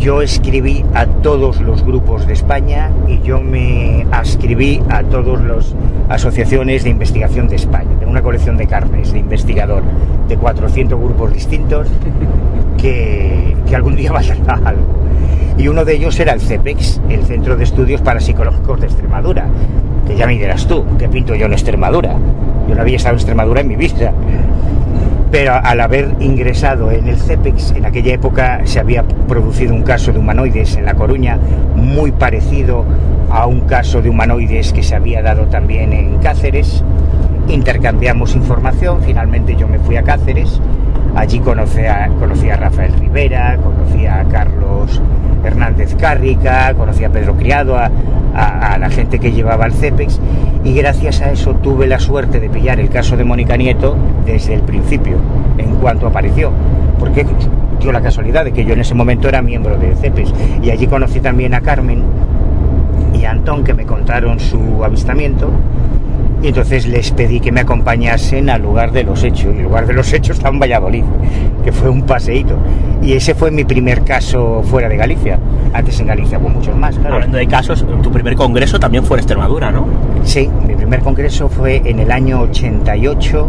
[0.00, 5.74] yo escribí a todos los grupos de España y yo me ascribí a todas las
[6.08, 7.90] asociaciones de investigación de España.
[7.98, 9.82] Tengo una colección de carnes de investigador
[10.26, 11.86] de 400 grupos distintos
[12.78, 14.82] que, que algún día valdrá algo.
[15.58, 19.44] Y uno de ellos era el CEPEX, el Centro de Estudios Parapsicológicos de Extremadura.
[20.06, 22.16] Que ya me dirás tú, ¿qué pinto yo en Extremadura?
[22.66, 24.14] Yo no había estado en Extremadura en mi vida.
[25.30, 30.12] Pero al haber ingresado en el CEPEX, en aquella época se había producido un caso
[30.12, 31.38] de humanoides en La Coruña,
[31.76, 32.84] muy parecido
[33.30, 36.82] a un caso de humanoides que se había dado también en Cáceres.
[37.48, 40.60] Intercambiamos información, finalmente yo me fui a Cáceres,
[41.14, 45.00] allí conocí a, a Rafael Rivera, conocí a Carlos
[45.44, 47.88] Hernández Cárrica, conocí a Pedro Criado, a,
[48.34, 50.20] a- la gente que llevaba el CEPEX
[50.64, 54.54] y gracias a eso tuve la suerte de pillar el caso de Mónica Nieto desde
[54.54, 55.16] el principio,
[55.58, 56.50] en cuanto apareció.
[56.98, 57.26] Porque
[57.80, 60.86] dio la casualidad de que yo en ese momento era miembro del CEPEX y allí
[60.86, 62.02] conocí también a Carmen
[63.18, 65.50] y a Antón que me contaron su avistamiento
[66.42, 69.54] y entonces les pedí que me acompañasen al lugar de los hechos.
[69.54, 71.04] Y el lugar de los hechos está en Valladolid,
[71.64, 72.56] que fue un paseíto.
[73.02, 75.38] Y ese fue mi primer caso fuera de Galicia.
[75.72, 77.16] Antes en Galicia hubo muchos más, claro.
[77.16, 79.86] Hablando de casos, tu primer congreso también fue en Extremadura, ¿no?
[80.24, 83.48] Sí, mi primer congreso fue en el año 88,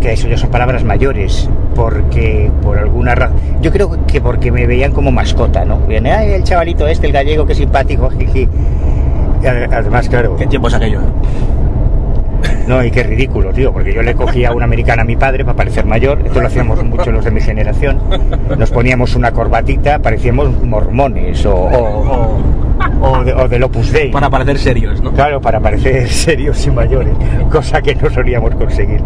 [0.00, 4.66] que eso ya son palabras mayores, porque por alguna razón, yo creo que porque me
[4.66, 5.80] veían como mascota, ¿no?
[5.86, 8.48] Veían, ay, el chavalito este, el gallego, qué simpático, jiji.
[9.70, 11.00] Además, claro, ¿Qué tiempos aquello?
[12.66, 15.56] No, y qué ridículo, tío, porque yo le cogía una americana a mi padre para
[15.56, 17.98] parecer mayor, esto lo hacíamos mucho los de mi generación,
[18.56, 22.38] nos poníamos una corbatita, parecíamos mormones o, o,
[23.00, 24.10] o, o de, del Opus Dei.
[24.10, 25.12] Para parecer serios, ¿no?
[25.12, 27.14] Claro, para parecer serios y mayores,
[27.50, 29.00] cosa que no solíamos conseguir.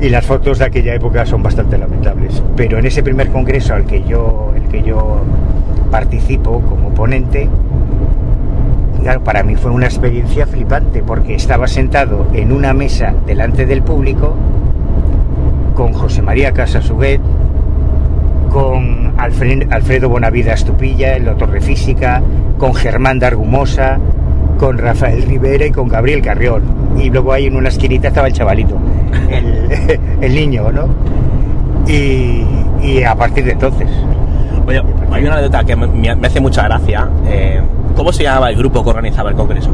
[0.00, 2.42] Y las fotos de aquella época son bastante lamentables.
[2.54, 5.22] Pero en ese primer congreso al que yo, el que yo
[5.90, 7.48] participo como ponente,
[9.02, 13.82] claro, para mí fue una experiencia flipante porque estaba sentado en una mesa delante del
[13.82, 14.34] público
[15.74, 17.20] con José María Casasuguet,
[18.50, 22.22] con Alfred- Alfredo Bonavida Estupilla, el doctor de física,
[22.58, 23.98] con Germán Dargumosa,
[24.58, 26.62] con Rafael Rivera y con Gabriel Carrión.
[26.98, 28.78] Y luego ahí en una esquinita estaba el chavalito,
[29.30, 29.68] el,
[30.22, 30.88] el niño, ¿no?
[31.86, 32.42] Y,
[32.82, 33.88] y a partir de entonces,
[34.66, 34.82] Oye,
[35.12, 35.86] hay una anécdota que me,
[36.16, 37.08] me hace mucha gracia.
[37.26, 37.60] eh,
[37.96, 39.70] ¿Cómo se llamaba el grupo que organizaba el congreso?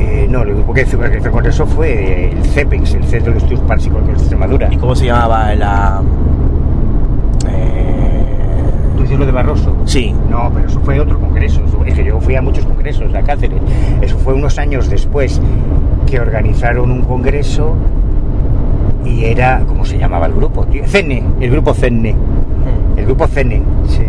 [0.00, 3.60] eh, no, el grupo que hizo el congreso fue el CEPEX, el Centro de Estudios
[3.60, 4.68] Parapsicológicos de Extremadura.
[4.70, 6.00] ¿Y cómo se llamaba la...
[7.48, 8.24] eh,
[8.96, 9.74] ¿Tú dices lo de Barroso?
[9.84, 10.14] Sí.
[10.30, 11.60] No, pero eso fue otro congreso.
[11.66, 13.60] Eso- Es que yo fui a muchos congresos a Cáceres.
[14.00, 15.40] Eso fue unos años después
[16.06, 17.74] que organizaron un congreso
[19.04, 20.64] y era, ¿cómo se llamaba el grupo?
[20.66, 20.82] tío?
[20.86, 22.14] CENE, el grupo CENE.
[22.96, 24.02] El grupo CENE, sí.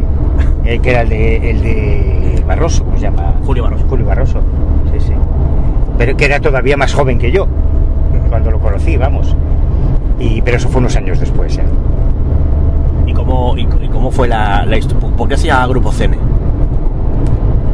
[0.70, 3.34] El que era el de, el de Barroso, ¿cómo se llama?
[3.44, 3.86] Julio Barroso.
[3.90, 4.40] Julio Barroso,
[4.94, 5.14] sí, sí.
[5.98, 7.48] Pero que era todavía más joven que yo,
[8.30, 9.36] cuando lo conocí, vamos.
[10.20, 11.64] Y, pero eso fue unos años después, ¿eh?
[13.08, 14.78] ¿Y cómo, y, y cómo fue la, la
[15.18, 16.20] ¿Por qué se llama Grupo Cene?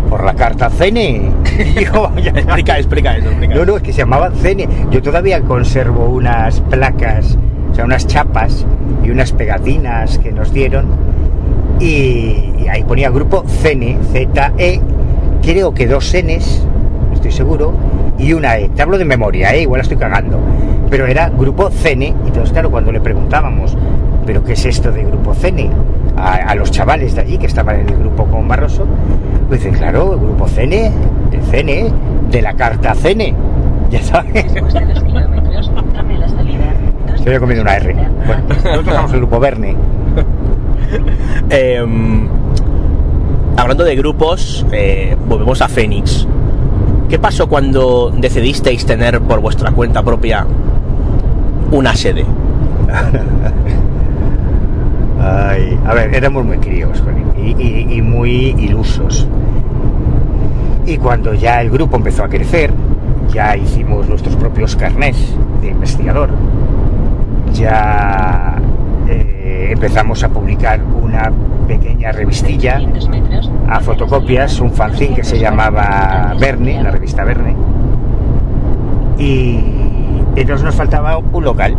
[0.10, 1.34] Por la carta CENE.
[1.76, 3.56] Yo, explica, explica eso, explica.
[3.56, 4.70] No, no, es que se llamaba CENE.
[4.90, 7.38] Yo todavía conservo unas placas,
[7.72, 8.66] o sea, unas chapas
[9.04, 11.15] y unas pegatinas que nos dieron.
[11.80, 14.80] Y, y ahí ponía grupo CENE, Z-E,
[15.42, 16.66] creo que dos Ns,
[17.10, 17.74] no estoy seguro,
[18.18, 18.70] y una E.
[18.70, 19.64] Te hablo de memoria, ¿eh?
[19.64, 20.40] igual la estoy cagando.
[20.90, 23.76] Pero era grupo CENE, y entonces, claro, cuando le preguntábamos,
[24.26, 25.70] ¿pero qué es esto de grupo CENE?
[26.18, 28.86] A, a los chavales de allí que estaban en el grupo con Barroso,
[29.50, 30.92] pues dicen, claro, el grupo CENE,
[31.32, 31.92] el CENE,
[32.32, 33.34] de la carta CENE,
[33.90, 34.46] ya sabes.
[37.18, 37.94] Se había comido una R.
[38.26, 39.76] Bueno, nosotros somos el grupo Verne.
[41.50, 42.28] Em,
[43.58, 46.28] hablando de grupos, eh, volvemos a Fénix.
[47.10, 50.46] ¿Qué pasó cuando decidisteis tener por vuestra cuenta propia
[51.72, 52.26] una sede?
[55.22, 57.02] Ay, a ver, éramos muy críos
[57.38, 59.28] y, y- muy ilusos.
[60.86, 62.72] Y cuando ya el grupo empezó a crecer,
[63.34, 65.18] ya hicimos nuestros propios carnés
[65.62, 66.30] de investigador,
[67.54, 68.56] ya
[69.76, 71.30] empezamos a publicar una
[71.68, 72.80] pequeña revistilla
[73.68, 77.54] a fotocopias, un fanzine que se llamaba Verne, la revista Verne,
[79.18, 79.60] y
[80.38, 81.76] entonces nos faltaba un local,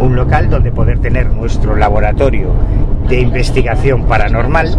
[0.00, 2.48] un local donde poder tener nuestro laboratorio
[3.06, 4.70] de investigación paranormal.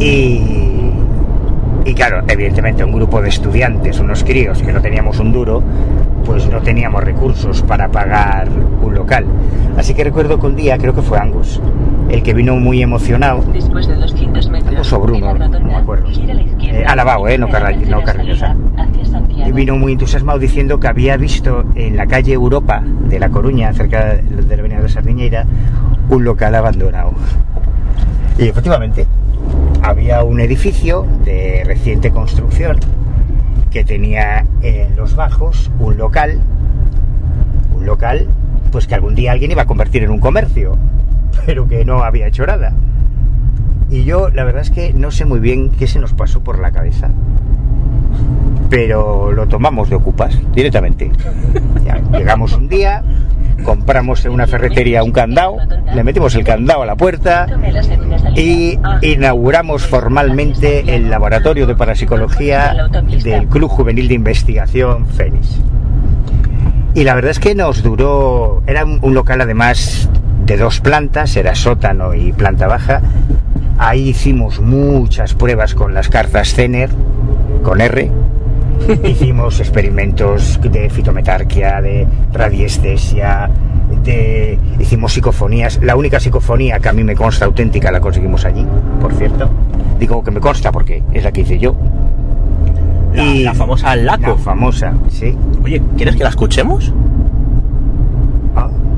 [0.00, 0.92] Y,
[1.84, 5.62] y claro, evidentemente un grupo de estudiantes, unos críos que no teníamos un duro,
[6.24, 8.48] pues no teníamos recursos para pagar
[8.82, 9.24] un local.
[9.76, 11.60] Así que recuerdo que un día, creo que fue Angus,
[12.08, 16.08] el que vino muy emocionado, Después de 200 metros, Angus o Bruno, no me acuerdo,
[16.10, 18.54] eh, Alabao, eh, no, Carra- no Carrillosa.
[19.46, 23.72] Y vino muy entusiasmado diciendo que había visto en la calle Europa de La Coruña,
[23.72, 25.46] cerca de la avenida de Sardiñeira,
[26.10, 27.12] un local abandonado.
[28.38, 29.06] Y efectivamente,
[29.82, 32.76] había un edificio de reciente construcción
[33.70, 36.40] que tenía en los bajos un local,
[37.74, 38.26] un local,
[38.72, 40.76] pues que algún día alguien iba a convertir en un comercio,
[41.46, 42.72] pero que no había hecho nada.
[43.88, 46.58] Y yo, la verdad es que no sé muy bien qué se nos pasó por
[46.58, 47.10] la cabeza
[48.70, 51.10] pero lo tomamos de ocupas directamente.
[52.12, 53.02] Llegamos un día,
[53.62, 55.56] compramos en una ferretería un candado,
[55.94, 57.46] le metimos el candado a la puerta
[58.34, 62.88] y inauguramos formalmente el laboratorio de parapsicología
[63.22, 65.60] del Club Juvenil de Investigación Fénix.
[66.94, 70.08] Y la verdad es que nos duró, era un local además
[70.44, 73.00] de dos plantas, era sótano y planta baja.
[73.78, 76.90] Ahí hicimos muchas pruebas con las cartas Zener,
[77.62, 78.10] con R,
[79.04, 83.50] Hicimos experimentos de fitometarquia, de radiestesia,
[84.04, 84.58] de...
[84.78, 85.80] hicimos psicofonías.
[85.82, 88.66] La única psicofonía que a mí me consta auténtica la conseguimos allí,
[89.00, 89.48] por cierto.
[89.98, 91.74] Digo que me consta porque es la que hice yo.
[93.14, 94.30] La, la famosa Laco.
[94.30, 95.36] La famosa, sí.
[95.62, 96.92] Oye, ¿quieres que la escuchemos?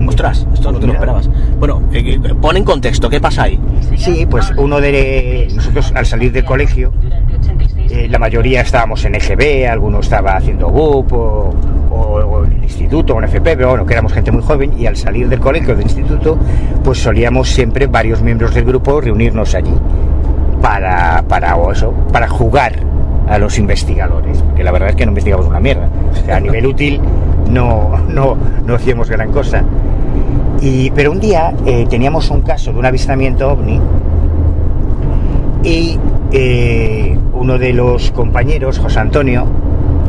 [0.07, 1.31] Ostras, esto no te lo esperabas.
[1.59, 3.59] Bueno, eh, eh, pon en contexto, ¿qué pasa ahí?
[3.97, 6.93] Sí, pues uno de nosotros al salir del colegio,
[7.91, 11.55] eh, la mayoría estábamos en EGB, alguno estaba haciendo BUP o,
[11.91, 14.73] o- o en el instituto o en FP, pero bueno, que éramos gente muy joven
[14.79, 16.37] y al salir del colegio, del instituto,
[16.85, 19.73] pues solíamos siempre varios miembros del grupo reunirnos allí
[20.61, 22.75] para, para eso, para jugar
[23.29, 25.89] a los investigadores, porque la verdad es que no investigamos una mierda.
[26.13, 27.01] O sea, a nivel útil
[27.49, 28.37] no, no,
[28.67, 29.63] no hacíamos gran cosa.
[30.95, 33.81] Pero un día eh, teníamos un caso de un avistamiento ovni
[35.65, 35.99] y
[36.31, 39.45] eh, uno de los compañeros, José Antonio,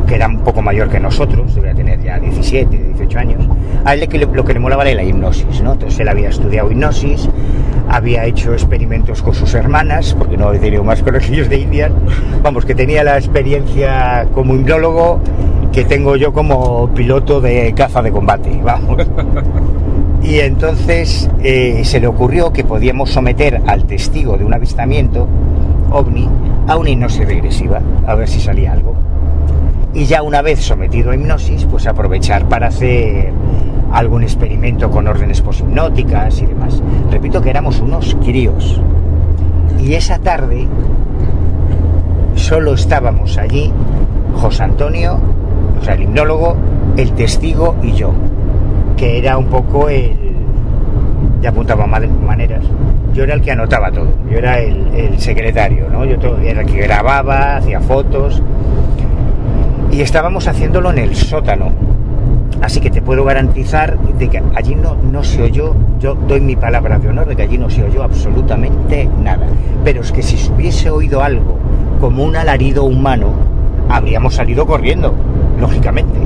[0.06, 3.48] que era un poco mayor que nosotros, debía tener ya 17, 18 años,
[3.84, 5.74] a él que lo que le molaba era la hipnosis, ¿no?
[5.74, 7.28] Entonces él había estudiado hipnosis,
[7.90, 11.92] había hecho experimentos con sus hermanas, porque no había tenido más colegios de Indias,
[12.44, 15.20] vamos, que tenía la experiencia como hipnólogo
[15.72, 19.08] que tengo yo como piloto de caza de combate, vamos.
[20.24, 25.28] Y entonces eh, se le ocurrió que podíamos someter al testigo de un avistamiento
[25.92, 26.30] ovni
[26.68, 28.96] a una hipnosis regresiva, a ver si salía algo.
[29.94, 33.32] Y ya una vez sometido a hipnosis, pues aprovechar para hacer
[33.92, 36.82] algún experimento con órdenes poshipnóticas y demás.
[37.12, 38.82] Repito que éramos unos críos.
[39.80, 40.68] Y esa tarde
[42.36, 43.72] solo estábamos allí
[44.36, 45.20] José Antonio,
[45.80, 46.56] o sea, el hipnólogo,
[46.98, 48.14] el testigo y yo,
[48.96, 50.16] que era un poco el...
[51.42, 52.64] ya apuntaba maneras.
[53.14, 56.04] Yo era el que anotaba todo, yo era el, secretario, ¿no?
[56.04, 58.42] Yo todo, era el que grababa, hacía fotos.
[59.92, 61.72] Y estábamos haciéndolo en el sótano.
[62.62, 66.56] Así que te puedo garantizar de que allí no, no se oyó, yo doy mi
[66.56, 69.46] palabra de honor de que allí no se oyó absolutamente nada.
[69.84, 71.60] Pero es que si se hubiese oído algo
[72.00, 73.34] como un alarido humano,
[73.90, 75.14] habríamos salido corriendo,
[75.60, 76.18] lógicamente.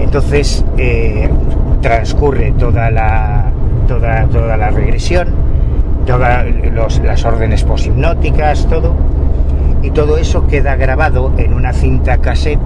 [0.00, 1.30] Entonces eh,
[1.86, 3.44] transcurre toda la,
[3.86, 5.28] toda, toda la regresión,
[6.04, 6.44] todas
[6.98, 8.92] las órdenes poshipnóticas, todo,
[9.82, 12.58] y todo eso queda grabado en una cinta cassette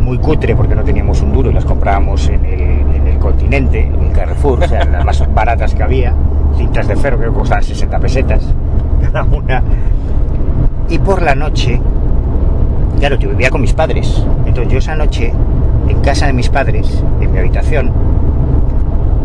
[0.00, 3.84] muy cutre porque no teníamos un duro y las comprábamos en el, en el continente,
[3.84, 6.12] en el Carrefour, o sea, las más baratas que había,
[6.56, 8.42] cintas de ferro que costaban 60 pesetas
[9.00, 9.62] cada una.
[10.88, 11.80] Y por la noche
[13.02, 14.24] Claro, yo vivía con mis padres.
[14.46, 15.32] Entonces yo esa noche,
[15.92, 17.92] en casa de mis padres, en mi habitación,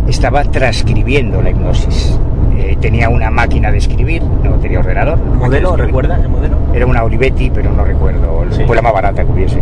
[0.08, 2.20] estaba transcribiendo la hipnosis.
[2.58, 5.18] Eh, tenía una máquina de escribir, no tenía ordenador.
[5.20, 5.76] ¿El modelo?
[5.78, 6.58] ¿Recuerdas el modelo?
[6.74, 8.46] Era una Olivetti, pero no recuerdo.
[8.66, 9.62] Fue la más barata que hubiese.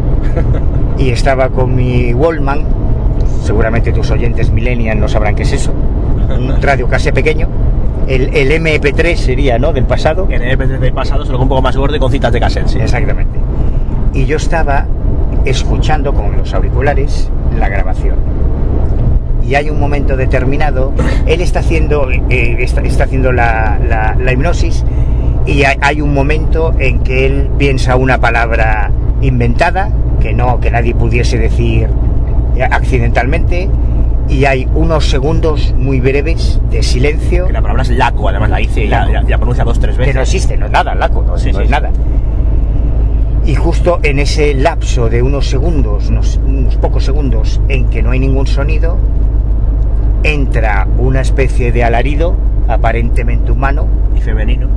[0.98, 2.64] y estaba con mi Wallman,
[3.44, 5.74] seguramente tus oyentes millennials no sabrán qué es eso,
[6.30, 7.48] un radio casi pequeño.
[8.08, 9.74] El, el, MP3 sería, ¿no?
[9.74, 10.28] Del pasado.
[10.30, 12.80] El MP3 del pasado, solo un poco más gordo y con citas de cassette, sí.
[12.80, 13.40] Exactamente
[14.16, 14.88] y yo estaba
[15.46, 18.16] escuchando con los auriculares la grabación.
[19.48, 20.92] Y hay un momento determinado,
[21.28, 23.80] él está haciendo, eh, está, haciendo la,
[24.20, 24.84] la, hipnosis
[25.46, 28.90] y hay, un momento en que él piensa una palabra
[29.22, 31.88] inventada, que no, que nadie pudiese decir
[32.72, 33.70] accidentalmente,
[34.28, 37.48] y hay unos segundos muy breves de silencio.
[37.52, 40.12] la palabra es laco, además la dice y ya, pronuncia dos, tres veces.
[40.12, 41.92] Que no existe, no es nada, laco, no, es nada
[43.46, 46.40] y justo en ese lapso de unos segundos, unos,
[46.78, 48.98] pocos segundos en que no hay ningún sonido,
[50.24, 52.36] entra una especie de alarido
[52.68, 54.68] aparentemente humano y femenino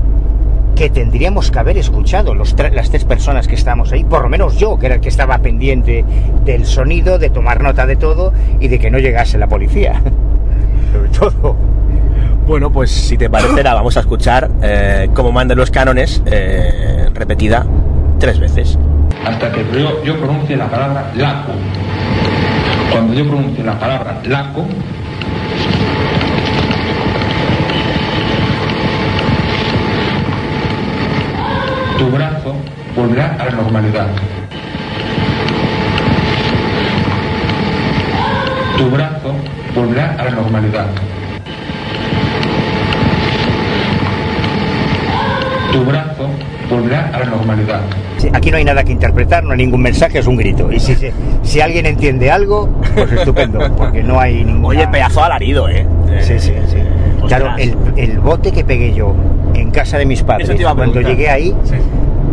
[0.76, 4.58] que tendríamos que haber escuchado los las tres personas que estamos ahí, por lo menos
[4.58, 6.04] yo, que era el que estaba pendiente
[6.44, 10.00] del sonido, de tomar nota de todo y de que no llegase la policía.
[10.92, 11.56] Sobre todo.
[12.46, 17.66] Bueno, pues si te parecerá, vamos a escuchar eh, como mandan los cánones, eh, repetida
[18.18, 18.78] tres veces.
[19.24, 19.64] Hasta que
[20.04, 21.52] yo, pronuncie la palabra laco.
[22.90, 24.66] Cuando yo pronuncie la palabra laco,
[31.98, 32.54] tu brazo
[32.96, 34.06] volverá a la normalidad.
[38.76, 39.34] Tu brazo
[39.74, 40.86] volverá a la normalidad.
[45.72, 46.28] Tu brazo
[46.70, 47.80] volverá a la normalidad.
[48.32, 50.72] aquí no hay nada que interpretar, no hay ningún mensaje, es un grito.
[50.72, 50.96] Y si,
[51.42, 54.66] si alguien entiende algo, pues estupendo, porque no hay ningún.
[54.66, 55.86] Oye, pedazo alarido, ¿eh?
[56.20, 56.78] Sí, sí, sí.
[57.26, 59.14] Claro, el, el, bote que pegué yo
[59.54, 61.54] en casa de mis padres, cuando llegué ahí,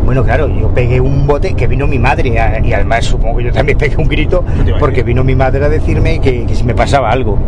[0.06, 2.30] bueno, claro, yo pegué un bote que vino mi madre
[2.64, 4.46] y además supongo que yo también pegué un grito
[4.80, 7.40] porque vino mi madre a decirme que, que si me pasaba algo.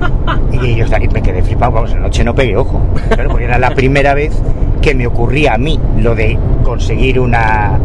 [0.52, 2.80] y yo me quedé flipado, vamos, la noche no pegué ojo.
[3.08, 4.32] Claro, porque era la primera vez
[4.84, 7.80] que me ocurría a mí lo de conseguir una,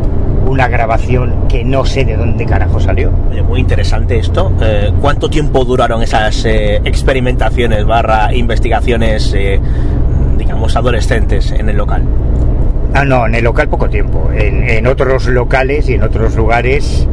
[0.45, 3.09] una grabación que no sé de dónde carajo salió.
[3.47, 4.51] muy interesante esto.
[4.61, 9.61] Eh, ¿Cuánto tiempo duraron esas eh, experimentaciones barra investigaciones, eh,
[10.37, 12.03] digamos, adolescentes en el local?
[12.93, 14.29] Ah, no, en el local poco tiempo.
[14.35, 17.07] En, en otros locales y en otros lugares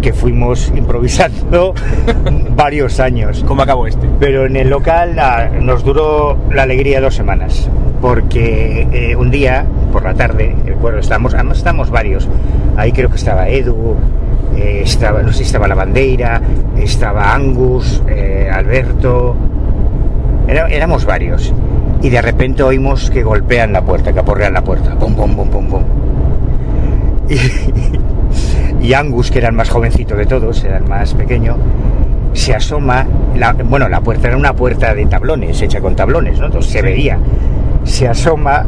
[0.00, 1.74] que fuimos improvisando
[2.56, 3.44] varios años.
[3.46, 4.08] ¿Cómo acabó este?
[4.18, 5.14] Pero en el local
[5.60, 7.68] nos duró la alegría dos semanas,
[8.00, 12.28] porque eh, un día, por la tarde, recuerdo, estamos, además estamos varios,
[12.76, 13.96] ahí creo que estaba Edu,
[14.56, 16.40] eh, estaba, no sé si estaba la bandera,
[16.76, 19.36] estaba Angus, eh, Alberto,
[20.48, 21.52] éramos varios.
[22.02, 24.94] Y de repente oímos que golpean la puerta, que aporrean la puerta.
[24.98, 25.82] Pum, pum, pum, pum, pum.
[28.80, 31.56] Y, y Angus, que era el más jovencito de todos, era el más pequeño,
[32.36, 33.06] se asoma,
[33.64, 36.46] bueno, la puerta era una puerta de tablones, hecha con tablones, ¿no?
[36.46, 37.18] Entonces se veía,
[37.86, 38.66] se asoma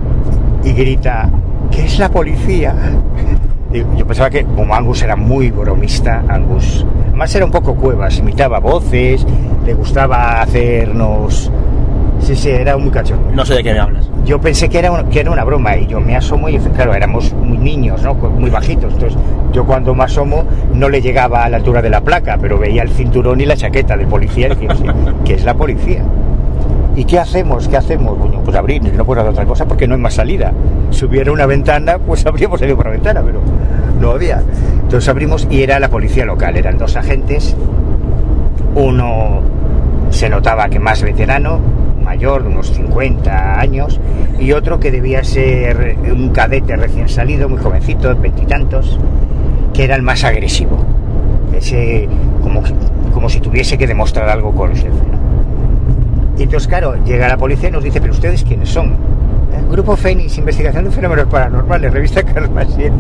[0.65, 1.29] y grita,
[1.71, 2.75] ¿qué es la policía?
[3.99, 8.59] yo pensaba que como Angus era muy bromista, Angus, además era un poco cuevas, imitaba
[8.61, 9.27] voces,
[9.67, 11.53] le gustaba hacernos
[12.21, 13.31] Sí, sí, era muy cachondo.
[13.33, 14.11] No sé de qué me hablas.
[14.25, 16.93] Yo pensé que era, un- que era una broma y yo me asomo y claro,
[16.93, 18.13] éramos muy niños, ¿no?
[18.15, 18.93] Muy bajitos.
[18.95, 19.17] Entonces
[19.53, 20.43] yo cuando me asomo
[20.75, 23.57] no le llegaba a la altura de la placa, pero veía el cinturón y la
[23.57, 24.83] chaqueta del policía y decía, "Sí,
[25.25, 26.03] que es la policía.
[26.99, 27.69] ¿Y qué hacemos?
[27.69, 28.19] ¿Qué hacemos?
[28.19, 30.53] Bueno, pues abrir, no puedo hacer otra cosa porque no hay más salida.
[30.91, 33.41] Si hubiera una ventana, pues habríamos salido por la ventana, pero
[34.01, 34.43] no había.
[34.83, 37.57] Entonces abrimos y era la policía local, eran dos agentes,
[38.75, 39.43] uno
[40.11, 41.61] se notaba que más veterano,
[42.03, 44.01] mayor, de unos 50 años,
[44.41, 48.99] y otro que debía ser un cadete recién salido, muy jovencito, veintitantos,
[49.73, 50.79] que era el más agresivo.
[51.57, 52.09] Ese,
[52.43, 52.65] como,
[53.15, 54.91] como si tuviese que demostrar algo con el jefe.
[54.91, 55.28] ¿no?
[56.39, 58.97] Y entonces, claro, llega la policía y nos dice, pero ustedes quiénes son?
[59.59, 62.93] "Eh, Grupo Fénix, Investigación de Fenómenos Paranormales, revista Karma 7.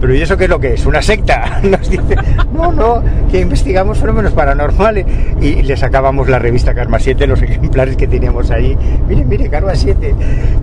[0.00, 0.86] Pero ¿y eso qué es lo que es?
[0.86, 1.60] ¿Una secta?
[1.62, 2.16] Nos dice,
[2.52, 5.06] no, no, que investigamos fenómenos paranormales.
[5.40, 8.76] Y le sacábamos la revista Karma 7, los ejemplares que teníamos ahí.
[9.08, 10.14] Mire, mire, Karma 7.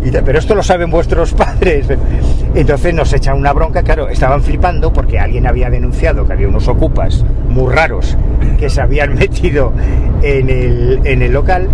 [0.06, 1.88] Y pero esto lo saben vuestros padres.
[2.56, 6.68] Entonces nos echan una bronca, claro, estaban flipando porque alguien había denunciado que había unos
[6.68, 8.18] ocupas muy raros
[8.60, 9.74] que se habían metido
[10.22, 11.68] en el, en el local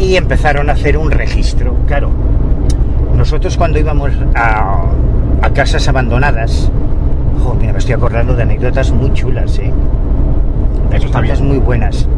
[0.00, 1.76] y empezaron a hacer un registro.
[1.86, 2.10] Claro,
[3.16, 4.86] nosotros cuando íbamos a,
[5.42, 6.70] a casas abandonadas,
[7.60, 9.70] mira, me estoy acordando de anécdotas muy chulas, ¿eh?
[10.92, 11.46] Eso está bien.
[11.46, 12.08] muy buenas.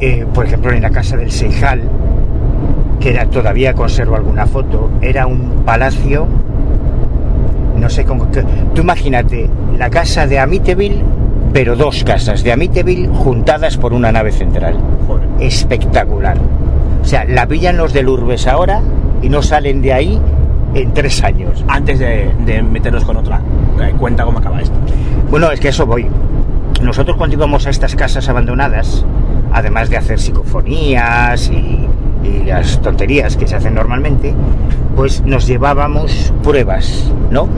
[0.00, 1.82] Eh, por ejemplo, en la casa del Seijal,
[3.00, 6.26] que era, todavía conservo alguna foto, era un palacio,
[7.76, 8.26] no sé cómo...
[8.26, 11.02] tú imagínate, la casa de Amityville,
[11.52, 14.76] pero dos casas de Amityville juntadas por una nave central.
[15.06, 15.28] Joder.
[15.40, 16.38] Espectacular.
[17.02, 18.80] O sea, la pillan los del Urbes ahora
[19.20, 20.20] y no salen de ahí
[20.74, 21.64] en tres años.
[21.68, 23.40] Antes de, de meternos con otra,
[23.80, 24.76] eh, cuenta cómo acaba esto.
[25.30, 26.06] Bueno, es que eso voy.
[26.80, 29.04] Nosotros cuando íbamos a estas casas abandonadas,
[29.52, 31.86] además de hacer psicofonías y,
[32.24, 34.34] y las tonterías que se hacen normalmente,
[34.96, 37.48] pues nos llevábamos pruebas, ¿no?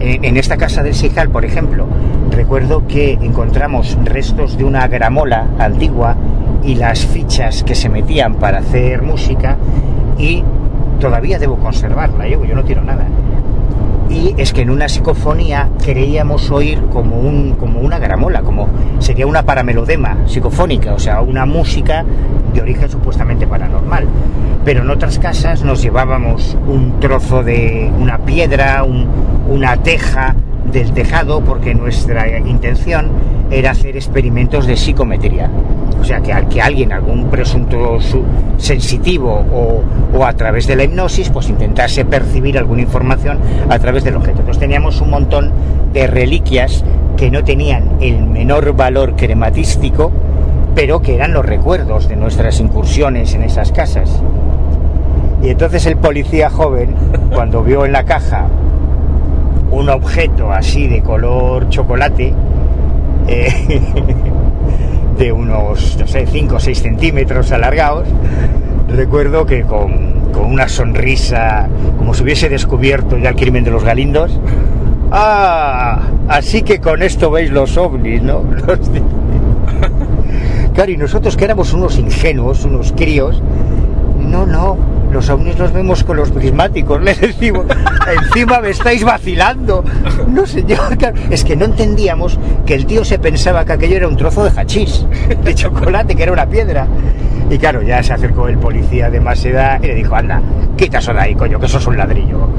[0.00, 1.86] En, esta casa del Sijal, por ejemplo,
[2.30, 6.16] recuerdo que encontramos restos de una gramola antigua
[6.62, 9.56] y las fichas que se metían para hacer música
[10.18, 10.44] y
[11.00, 13.06] todavía debo conservarla, yo, yo no quiero nada
[14.08, 19.26] y es que en una psicofonía creíamos oír como un como una gramola, como sería
[19.26, 22.04] una paramelodema psicofónica, o sea, una música
[22.54, 24.06] de origen supuestamente paranormal.
[24.64, 29.06] Pero en otras casas nos llevábamos un trozo de una piedra, un-
[29.48, 30.34] una teja
[30.72, 33.08] del tejado, porque nuestra intención
[33.50, 35.50] era hacer experimentos de psicometría.
[36.00, 38.22] O sea, que, al- que alguien, algún presunto su-
[38.56, 39.82] sensitivo o,
[40.16, 43.38] o a través de la hipnosis, pues intentase percibir alguna información
[43.68, 44.40] a través del objeto.
[44.40, 45.50] Entonces teníamos un montón
[45.92, 46.84] de reliquias
[47.16, 50.12] que no tenían el menor valor crematístico,
[50.74, 54.22] pero que eran los recuerdos de nuestras incursiones en esas casas.
[55.42, 56.94] Y entonces el policía joven,
[57.34, 58.46] cuando vio en la caja
[59.70, 62.32] un objeto así de color chocolate,
[63.28, 63.80] eh,
[65.18, 68.08] de unos, no sé, 5 o 6 centímetros alargados,
[68.88, 71.68] recuerdo que con, con una sonrisa,
[71.98, 74.38] como si hubiese descubierto ya el crimen de los galindos,
[75.10, 78.42] ah, así que con esto veis los ovnis, ¿no?
[80.74, 83.42] Claro, y nosotros que éramos unos ingenuos, unos críos,
[84.20, 84.76] no, no,
[85.10, 87.66] los ovnis los vemos con los prismáticos, les decimos,
[88.12, 89.84] encima me estáis vacilando.
[90.28, 90.96] No señor,
[91.30, 94.50] es que no entendíamos que el tío se pensaba que aquello era un trozo de
[94.50, 95.06] hachís,
[95.42, 96.86] de chocolate, que era una piedra.
[97.50, 100.42] Y claro, ya se acercó el policía de más edad y le dijo, anda,
[100.76, 102.48] quita eso de ahí, coño, que eso es un ladrillo.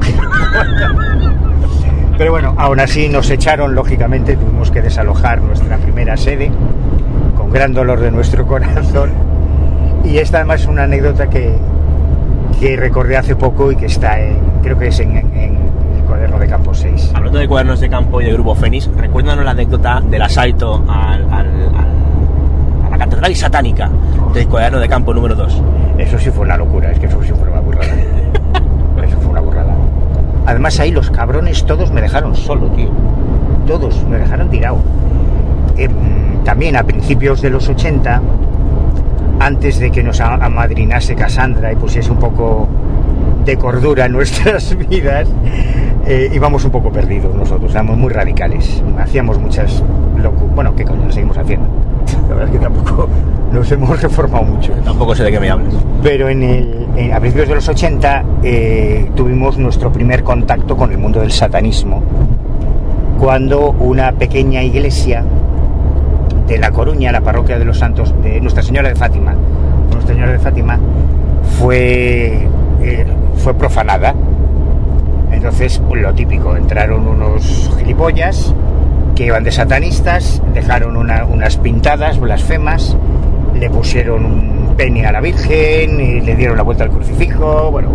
[2.18, 6.50] Pero bueno, aún así nos echaron, lógicamente, tuvimos que desalojar nuestra primera sede,
[7.34, 9.10] con gran dolor de nuestro corazón.
[10.04, 11.54] Y esta además es una anécdota que,
[12.58, 15.56] que recordé hace poco y que está, en, creo que es en, en- en
[15.96, 17.12] el cuaderno de campo 6.
[17.14, 21.22] Hablando de cuadernos de campo y de Grupo Fénix, recuérdanos la anécdota del asalto al,
[21.24, 23.88] al- al- a la catedral satánica
[24.34, 25.62] del cuaderno de campo número 2.
[25.98, 27.86] Eso sí fue una locura, es que eso sí fue una burrada.
[29.06, 29.72] Eso fue una burrada.
[30.46, 32.90] Además ahí los cabrones todos me dejaron solo, tío.
[33.66, 34.78] Todos me dejaron tirado.
[35.76, 38.20] Eh, mm, también a principios de los 80,
[39.40, 42.68] antes de que nos amadrinase Cassandra y pusiese un poco
[43.44, 45.26] de cordura en nuestras vidas,
[46.06, 49.82] eh, íbamos un poco perdidos nosotros, éramos muy radicales, hacíamos muchas
[50.22, 50.54] locuras.
[50.54, 51.66] Bueno, ¿qué coño lo seguimos haciendo?
[52.28, 53.08] La verdad es que tampoco
[53.52, 54.72] nos hemos reformado mucho.
[54.84, 55.74] Tampoco sé de qué me hablas.
[56.02, 60.92] Pero en el, en- a principios de los 80 eh, tuvimos nuestro primer contacto con
[60.92, 62.02] el mundo del satanismo,
[63.18, 65.24] cuando una pequeña iglesia
[66.50, 69.34] de La Coruña, la parroquia de los Santos de Nuestra Señora de Fátima,
[69.92, 70.78] Nuestra Señora de Fátima
[71.60, 72.48] fue,
[72.82, 74.14] eh, fue profanada.
[75.32, 78.52] Entonces, lo típico, entraron unos gilipollas
[79.14, 82.96] que iban de satanistas, dejaron una- unas pintadas blasfemas,
[83.54, 87.90] le pusieron un pene a la Virgen y le dieron la vuelta al crucifijo, bueno,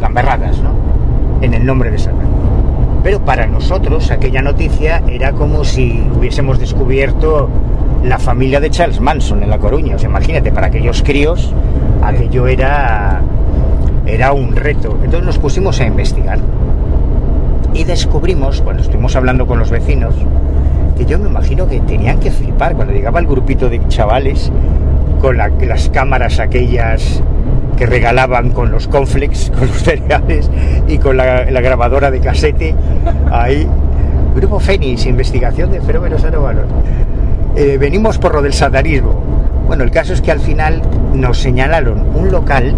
[0.00, 0.70] gamberradas, ¿no?
[1.42, 2.26] En el nombre de Satán.
[3.04, 7.48] Pero para nosotros aquella noticia era como si hubiésemos descubierto
[8.04, 9.96] la familia de Charles Manson en La Coruña.
[9.96, 11.52] O sea, imagínate, para aquellos críos
[12.02, 13.20] aquello era,
[14.06, 14.96] era un reto.
[15.04, 16.38] Entonces nos pusimos a investigar
[17.74, 20.14] y descubrimos, cuando estuvimos hablando con los vecinos,
[20.96, 24.50] que yo me imagino que tenían que flipar cuando llegaba el grupito de chavales
[25.20, 27.22] con la- las cámaras aquellas
[27.76, 30.50] que regalaban con los conflex, con los cereales
[30.88, 32.74] y con la, grabadora de casete
[33.30, 33.66] ahí.
[34.34, 36.64] Grupo Fénix, investigación de fenómenos anormales.
[37.56, 39.14] Eh, venimos por lo del satanismo.
[39.66, 40.82] Bueno, el caso es que al final
[41.14, 42.74] nos señalaron un local,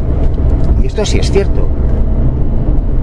[0.82, 1.68] y esto sí es cierto,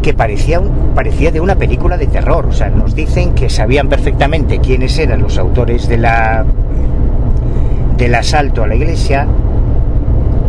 [0.02, 0.62] que parecía,
[0.96, 2.46] parecía de una película de terror.
[2.48, 6.46] O sea, nos dicen que sabían perfectamente quiénes eran los autores de la
[7.98, 9.28] del asalto a la iglesia,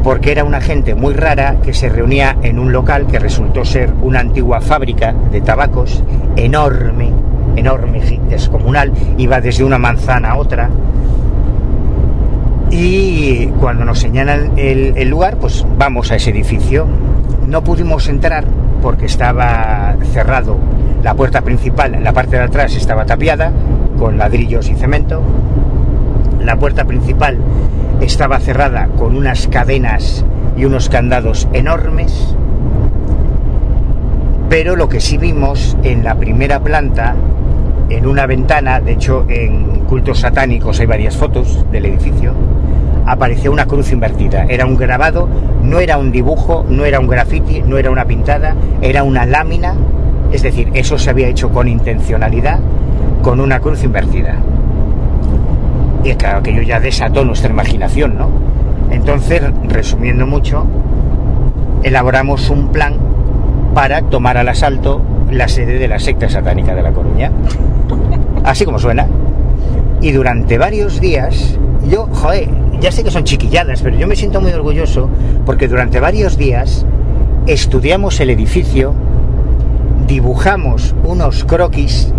[0.05, 3.91] porque era una gente muy rara que se reunía en un local que resultó ser
[4.03, 6.03] una antigua fábrica de tabacos
[6.37, 7.11] enorme,
[7.57, 10.71] enorme, descomunal, iba desde una manzana a otra.
[12.71, 16.87] Y cuando nos señalan el, lugar, pues vamos a ese edificio.
[17.49, 18.45] No pudimos entrar
[18.81, 20.57] porque estaba cerrado
[21.03, 23.53] la puerta principal, la parte de atrás estaba tapiada
[23.99, 25.21] con ladrillos y cemento.
[26.41, 27.39] La puerta principal
[28.01, 30.25] estaba cerrada con unas cadenas
[30.57, 32.37] y unos candados enormes.
[34.49, 37.15] Pero lo que sí vimos en la primera planta,
[37.89, 42.33] en una ventana, de hecho en cultos satánicos hay varias fotos del edificio,
[43.11, 44.47] aparecía una cruz invertida.
[44.49, 45.29] Era un grabado,
[45.63, 49.75] no era un dibujo, no era un graffiti, no era una pintada, era una lámina.
[50.33, 52.61] Es decir, eso se había hecho con intencionalidad,
[53.23, 54.37] con una cruz invertida.
[56.05, 58.31] Y claro, aquello ya desató nuestra imaginación, ¿no?
[58.91, 60.67] Entonces, resumiendo mucho,
[61.83, 62.95] elaboramos un plan
[63.75, 67.31] para tomar al asalto la sede de la secta satánica de La Coruña.
[68.45, 69.07] Así como suena.
[70.01, 71.59] Y durante varios días,
[71.89, 72.49] yo, joder,
[72.81, 75.09] ya sé que son chiquilladas, pero yo me siento muy orgulloso
[75.45, 76.87] porque durante varios días
[77.47, 78.95] estudiamos el edificio,
[80.07, 82.13] dibujamos unos croquis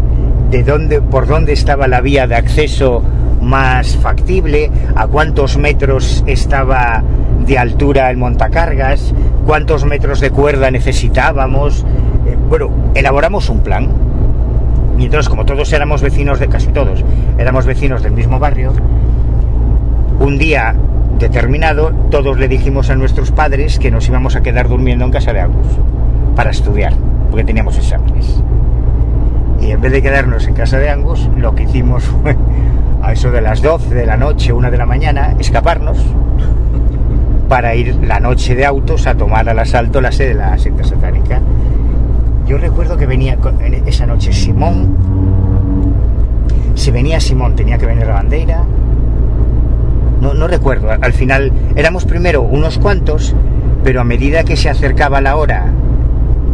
[0.51, 3.01] de dónde, por dónde estaba la vía de acceso
[3.41, 7.03] más factible, a cuántos metros estaba
[7.45, 9.14] de altura el montacargas,
[9.47, 11.86] cuántos metros de cuerda necesitábamos.
[12.28, 13.89] Eh, bueno, elaboramos un plan.
[14.99, 17.03] Y entonces, como todos éramos vecinos de casi todos,
[17.39, 18.74] éramos vecinos del mismo barrio,
[20.22, 20.76] un día
[21.17, 25.34] determinado todos le dijimos a nuestros padres que nos íbamos a quedar durmiendo en casa
[25.34, 25.67] de Agus
[26.36, 26.93] para estudiar,
[27.30, 28.41] porque teníamos exámenes.
[29.59, 32.36] Y en vez de quedarnos en casa de Angus, lo que hicimos fue
[33.01, 35.97] a eso de las 12 de la noche, 1 de la mañana, escaparnos
[37.49, 40.84] para ir la noche de autos a tomar al asalto la sede de la secta
[40.84, 41.41] satánica.
[42.45, 43.38] Yo recuerdo que venía
[43.88, 44.95] esa noche Simón,
[46.76, 48.63] si venía Simón tenía que venir la bandera,
[50.22, 53.36] no, no recuerdo, al final éramos primero unos cuantos,
[53.84, 55.65] pero a medida que se acercaba la hora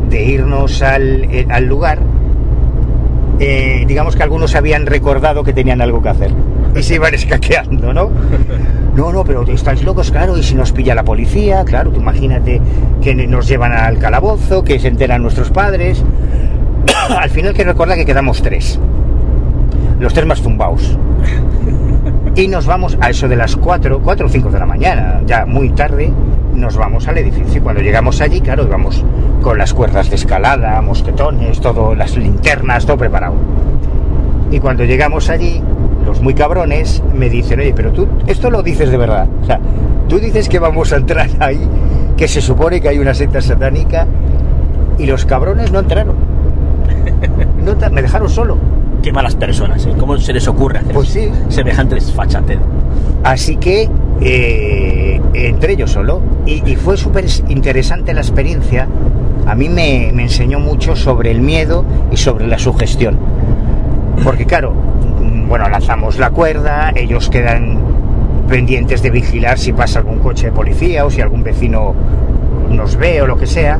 [0.09, 1.99] de irnos al, eh, al lugar,
[3.39, 6.31] eh, digamos que algunos habían recordado que tenían algo que hacer
[6.75, 8.09] y se iban escaqueando, ¿no?
[8.95, 12.61] No, no, pero estáis locos, claro, y si nos pilla la policía, claro, tú imagínate
[13.01, 16.03] que nos llevan al calabozo, que se enteran nuestros padres.
[17.09, 18.79] al final que recuerda que quedamos tres,
[19.99, 20.97] los tres más zumbaos.
[22.37, 25.47] Y nos vamos a eso de las 4, 4 o 5 de la mañana, ya
[25.47, 26.13] muy tarde,
[26.53, 27.57] nos vamos al edificio.
[27.57, 29.03] Y cuando llegamos allí, claro, íbamos
[29.41, 33.33] con las cuerdas de escalada, mosquetones, todo, las linternas, todo preparado.
[34.51, 35.63] Y cuando llegamos allí,
[36.05, 39.27] los muy cabrones me dicen, oye, pero tú, esto lo dices de verdad.
[39.41, 39.59] O sea,
[40.07, 41.67] tú dices que vamos a entrar ahí,
[42.17, 44.05] que se supone que hay una secta satánica,
[44.99, 46.15] y los cabrones no entraron.
[47.65, 48.57] No me dejaron solo.
[49.07, 49.93] Qué malas personas, ¿eh?
[49.97, 51.31] ¿Cómo se les ocurre hacer Pues sí.
[51.47, 52.59] semejante desfachatez?
[53.23, 53.89] Así que
[54.19, 58.85] eh, entré yo solo y, y fue súper interesante la experiencia.
[59.45, 63.17] A mí me, me enseñó mucho sobre el miedo y sobre la sugestión.
[64.25, 64.73] Porque claro,
[65.47, 67.79] bueno, lanzamos la cuerda, ellos quedan
[68.49, 71.95] pendientes de vigilar si pasa algún coche de policía o si algún vecino
[72.69, 73.79] nos ve o lo que sea.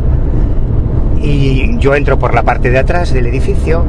[1.21, 3.84] Y yo entro por la parte de atrás del edificio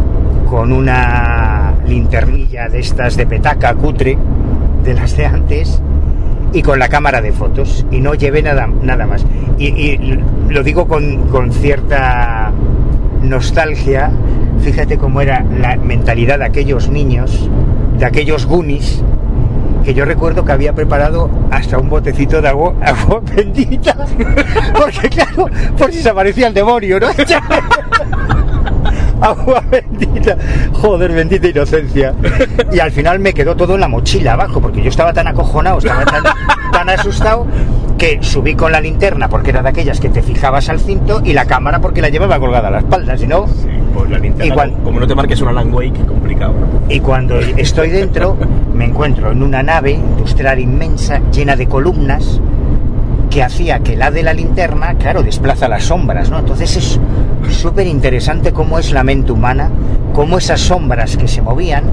[0.49, 4.16] con una linternilla de estas de petaca cutre,
[4.82, 5.80] de las de antes,
[6.53, 9.24] y con la cámara de fotos y no llevé nada, nada más.
[9.59, 10.18] Y, y
[10.49, 12.51] lo digo con, con cierta
[13.22, 14.11] nostalgia,
[14.62, 17.49] fíjate cómo era la mentalidad de aquellos niños,
[17.99, 19.03] de aquellos Goonies,
[19.84, 23.96] que yo recuerdo que había preparado hasta un botecito de agua, agua bendita,
[24.78, 25.46] porque claro,
[25.76, 27.09] por si se aparecía el demonio, ¿no?
[29.20, 30.36] agua bendita,
[30.72, 32.14] joder, bendita inocencia.
[32.72, 35.78] Y al final me quedó todo en la mochila abajo, porque yo estaba tan acojonado,
[35.78, 36.22] estaba tan,
[36.72, 37.46] tan asustado,
[37.96, 41.32] que subí con la linterna, porque era de aquellas que te fijabas al cinto, y
[41.32, 43.46] la cámara porque la llevaba colgada a la espalda, si no...
[43.48, 46.54] Sí, pues la linterna, Y como- no te marques una Alan Wake, complicado.
[46.88, 48.36] Y cuando estoy dentro,
[48.72, 52.40] me encuentro en una nave industrial inmensa, llena de columnas,
[53.31, 56.39] que hacía que la de la linterna, claro, desplaza las sombras, ¿no?
[56.39, 57.01] Entonces es
[57.51, 59.70] súper interesante cómo es la mente humana,
[60.14, 61.85] cómo esas sombras que se movían,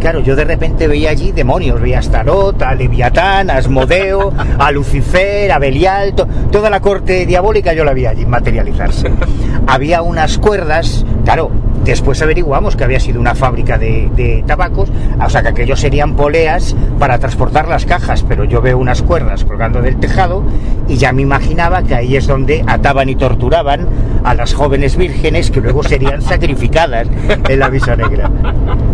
[0.00, 4.70] claro, yo de repente veía allí demonios, veía a Astarot, a Leviatán, a Asmodeo, a
[4.72, 9.10] Lucifer, a Belial, to- toda la corte diabólica yo la vi allí materializarse.
[9.66, 11.50] Había unas cuerdas, claro,
[11.84, 14.90] después averiguamos que había sido una fábrica de, de tabacos,
[15.24, 19.44] o sea que aquellos serían poleas para transportar las cajas, pero yo veo unas cuerdas
[19.44, 20.42] colgando del tejado
[20.88, 23.88] y ya me imaginaba que ahí es donde ataban y torturaban
[24.24, 27.08] a las jóvenes vírgenes que luego serían sacrificadas
[27.48, 28.30] en la misa negra.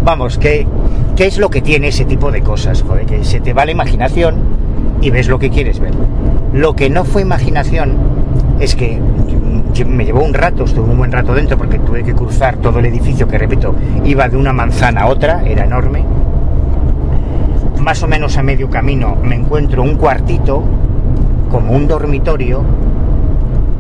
[0.04, 0.66] Vamos, que
[1.16, 2.82] ¿qué es lo que tiene ese tipo de cosas?
[2.82, 4.36] Joder, que se te va la imaginación
[5.00, 5.92] y ves lo que quieres ver.
[6.52, 7.96] Lo que no fue imaginación
[8.60, 8.98] es que
[9.86, 12.86] me llevó un rato, estuve un buen rato dentro porque tuve que cruzar todo el
[12.86, 16.04] edificio que repito, iba de una manzana a otra, era enorme.
[17.80, 20.62] Más o menos a medio camino me encuentro un cuartito,
[21.50, 22.62] como un dormitorio,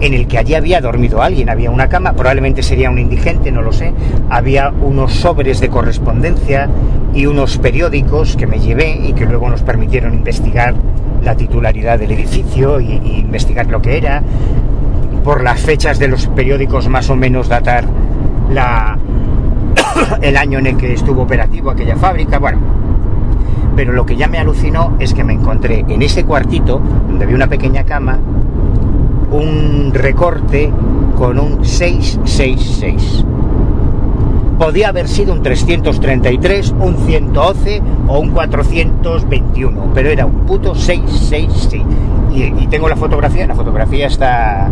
[0.00, 3.62] en el que allí había dormido alguien, había una cama, probablemente sería un indigente, no
[3.62, 3.92] lo sé,
[4.30, 6.68] había unos sobres de correspondencia
[7.14, 10.74] y unos periódicos que me llevé y que luego nos permitieron investigar
[11.22, 14.22] la titularidad del edificio y, y investigar lo que era,
[15.28, 17.84] por las fechas de los periódicos más o menos datar
[20.22, 22.60] el año en el que estuvo operativo aquella fábrica, bueno.
[23.76, 27.36] Pero lo que ya me alucinó es que me encontré en ese cuartito, donde había
[27.36, 28.18] una pequeña cama,
[29.30, 30.72] un recorte
[31.14, 33.26] con un 666.
[34.58, 41.82] Podía haber sido un 333, un 111 o un 421, pero era un puto 666.
[42.34, 44.68] Y, y tengo la fotografía, la fotografía está,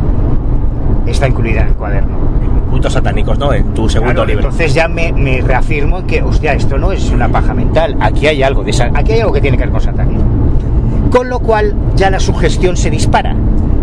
[1.06, 2.16] está incluida en el cuaderno.
[2.68, 3.52] Puntos satánicos, ¿no?
[3.52, 4.44] En tu segundo Claro, libro.
[4.46, 8.42] Entonces ya me, me reafirmo que, hostia, esto no es una paja mental, aquí hay
[8.42, 10.24] algo de aquí hay algo que tiene que ver con satanismo.
[11.10, 13.36] Con lo cual ya la sugestión se dispara,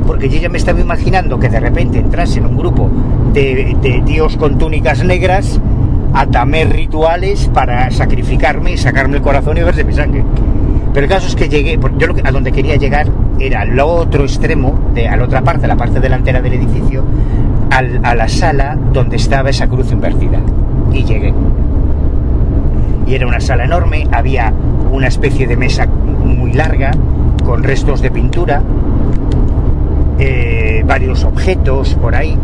[0.05, 2.89] porque yo ya me estaba imaginando que de repente entrase en un grupo
[3.31, 5.59] de, de tíos con túnicas negras
[6.13, 10.23] a tamer rituales para sacrificarme y sacarme el corazón y beberse mi sangre.
[10.93, 13.07] Pero el caso es que llegué, yo a donde quería llegar
[13.39, 17.03] era al otro extremo, de, a la otra parte, la parte delantera del edificio,
[17.71, 20.39] al- a la sala donde estaba esa cruz invertida.
[20.91, 21.33] Y llegué.
[23.07, 24.53] Y era una sala enorme, había
[24.91, 26.91] una especie de mesa muy larga,
[27.43, 28.61] con restos de pintura,
[30.19, 32.37] eh, varios objetos por ahí,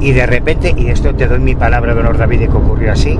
[0.00, 2.92] y de repente, y esto te doy mi palabra de honor, David, de que ocurrió
[2.92, 3.18] así,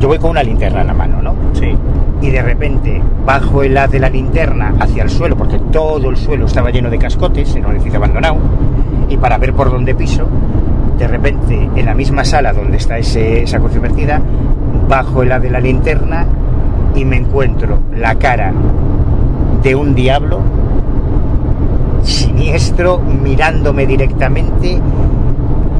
[0.00, 1.34] yo voy con una linterna en la mano, ¿no?
[1.54, 1.76] Sí.
[2.20, 6.16] y de repente bajo el haz de la linterna hacia el suelo, porque todo el
[6.16, 8.36] suelo estaba lleno de cascotes en un edificio abandonado,
[9.08, 10.26] y para ver por dónde piso,
[10.98, 14.20] de repente en la misma sala donde está ese, esa cruz invertida,
[14.88, 16.26] bajo el haz de la linterna
[16.94, 18.52] y me encuentro la cara
[19.62, 20.40] de un diablo
[22.02, 24.78] siniestro mirándome directamente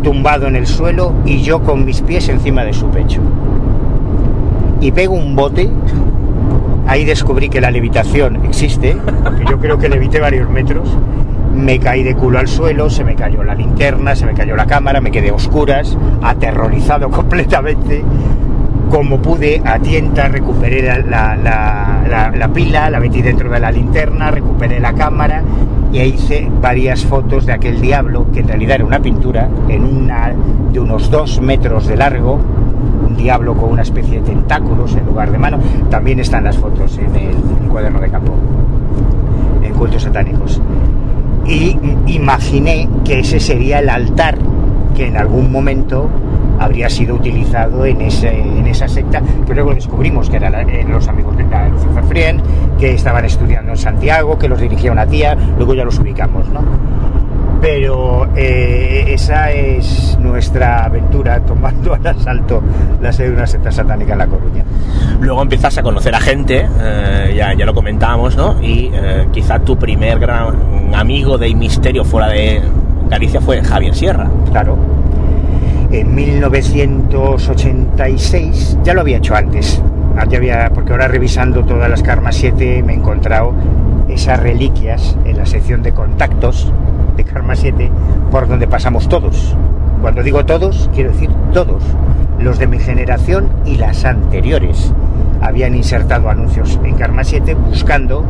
[0.02, 3.20] tumbado en el suelo y yo con mis pies encima de su pecho
[4.80, 5.70] y pego un bote
[6.88, 10.94] ahí descubrí que la levitación existe, porque yo creo que levité varios metros.
[11.54, 14.66] Me caí de culo al suelo, se me cayó la linterna, se me cayó la
[14.66, 18.02] cámara, me quedé a oscuras, aterrorizado completamente.
[18.90, 21.36] Como pude, a tienta, recuperé la-
[22.36, 25.42] la pila, la metí dentro de la linterna, recuperé la cámara
[25.92, 30.32] y hice varias fotos de aquel diablo, que en realidad era una pintura, en una
[30.72, 32.38] de unos dos metros de largo,
[33.06, 35.58] un diablo con una especie de tentáculos en lugar de mano.
[35.90, 37.36] También están las fotos en el,
[37.68, 38.32] cuaderno de campo,
[39.62, 40.60] en cultos satánicos.
[41.46, 41.76] Y
[42.06, 44.38] imaginé que ese sería el altar
[44.94, 46.08] que en algún momento
[46.58, 51.08] habría sido utilizado en, ese, en esa secta, que luego descubrimos que eran eh, los
[51.08, 52.42] amigos de la Lucifer Frien,
[52.78, 56.60] que estaban estudiando en Santiago, que los dirigía una tía, luego ya los ubicamos, ¿no?
[57.62, 62.60] Pero eh, esa es nuestra aventura tomando al asalto
[63.00, 64.64] la sede de una secta satánica en La Coruña.
[65.20, 68.60] Luego empiezas a conocer a gente, eh, ya, ya lo comentábamos, ¿no?
[68.60, 72.62] Y eh, quizá tu primer gran amigo de misterio fuera de
[73.08, 74.28] Galicia fue Javier Sierra.
[74.50, 74.76] Claro.
[75.92, 79.82] En 1986, ya lo había hecho antes,
[80.16, 83.54] Ah, ya había, porque ahora revisando todas las Karma 7 me he encontrado
[84.10, 86.70] esas reliquias en la sección de contactos
[87.16, 87.90] de Karma 7
[88.30, 89.56] por donde pasamos todos.
[90.02, 91.82] Cuando digo todos, quiero decir todos,
[92.38, 94.92] los de mi generación y las anteriores.
[95.40, 98.22] Habían insertado anuncios en Karma 7 buscando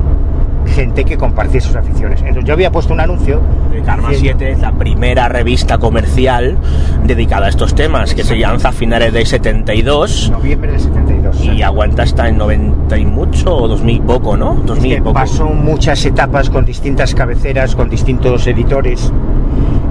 [0.66, 2.20] gente que compartiese sus aficiones.
[2.20, 3.40] Entonces yo había puesto un anuncio.
[3.84, 6.56] Karma diciendo- 7 es la primera revista comercial
[7.04, 11.44] dedicada a estos temas, que se lanza a finales de 72 Noviembre del 72.
[11.44, 14.54] y aguanta hasta el 90 y mucho o 2000 y poco, ¿no?
[14.64, 15.14] 2000 y que poco.
[15.14, 19.12] pasó muchas etapas con distintas cabeceras, con distintos editores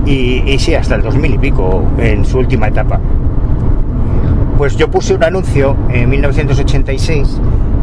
[0.06, 3.00] y, y sí, hasta el 2000 y pico en su última etapa.
[4.58, 7.40] Pues yo puse un anuncio en 1986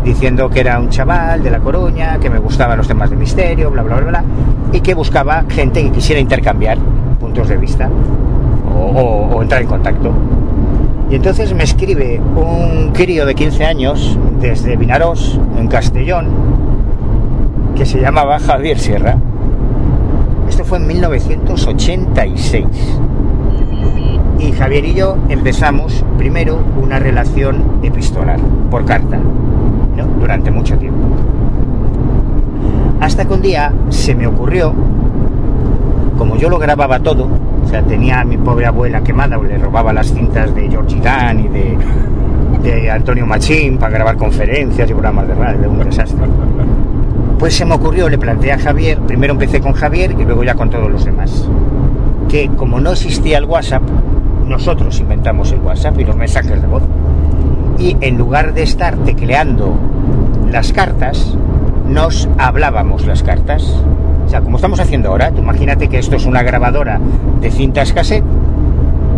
[0.09, 3.71] diciendo que era un chaval de La Coruña, que me gustaban los temas de misterio,
[3.71, 4.25] bla, bla, bla, bla,
[4.73, 6.79] y que buscaba gente que quisiera intercambiar
[7.21, 7.89] puntos de vista
[8.75, 10.11] o, o- o entrar en contacto.
[11.11, 16.27] Y entonces me escribe un crío de 15 años desde Vinarós, en Castellón,
[17.77, 19.17] que se llamaba Javier Sierra.
[20.49, 22.65] Esto fue en 1986.
[24.39, 28.39] Y Javier y yo empezamos primero una relación epistolar,
[28.71, 29.19] por carta,
[30.07, 31.07] durante mucho tiempo.
[33.01, 34.73] Hasta que un día se me ocurrió,
[36.17, 37.29] como yo lo grababa todo,
[37.65, 40.99] o sea, tenía a mi pobre abuela quemada, o le robaba las cintas de George
[41.01, 41.79] Dan y de,
[42.63, 46.27] de Antonio Machín para grabar conferencias y programas de radio, un desastre.
[47.39, 50.55] Pues se me ocurrió, le planteé a Javier, primero empecé con Javier y luego ya
[50.55, 51.49] con todos los demás,
[52.29, 53.83] que como no existía el WhatsApp,
[54.45, 56.83] nosotros inventamos el WhatsApp y los mensajes de voz.
[57.79, 59.79] Y en lugar de estar tecleando
[60.51, 61.35] las cartas,
[61.89, 63.63] nos hablábamos las cartas.
[64.27, 67.01] O sea, como estamos haciendo ahora, tú imagínate que esto es una grabadora
[67.41, 68.25] de cintas cassette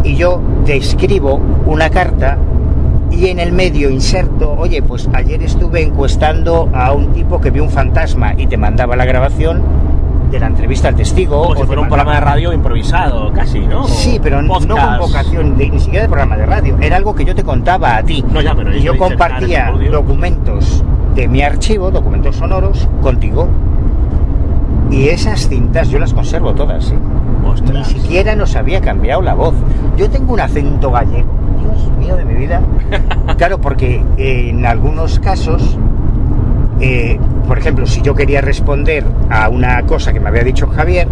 [0.05, 2.39] y yo te escribo una carta
[3.11, 7.65] y en el medio inserto, oye, pues ayer estuve encuestando a un tipo que vio
[7.65, 9.63] un fantasma y te mandaba la grabación
[10.31, 11.43] de la entrevista al testigo.
[11.43, 13.85] Como si o fuera te un programa de radio improvisado, casi, ¿no?
[13.87, 14.69] Sí, pero no con
[14.99, 16.77] vocación, de- ni siquiera de programa de radio.
[16.81, 18.25] Era algo que yo te contaba a ti.
[18.33, 23.49] No, ya, pero y yo compartía documentos de mi archivo, documentos sonoros, contigo.
[24.91, 26.99] Y esas cintas yo las conservo todas, ¿eh?
[27.73, 29.55] Ni siquiera nos había cambiado la voz.
[29.97, 31.29] Yo tengo un acento gallego,
[31.61, 32.61] Dios mío de mi vida.
[33.37, 35.79] Claro, porque en algunos casos,
[36.81, 41.09] eh, por ejemplo, si yo quería responder a una cosa que me había dicho Javier,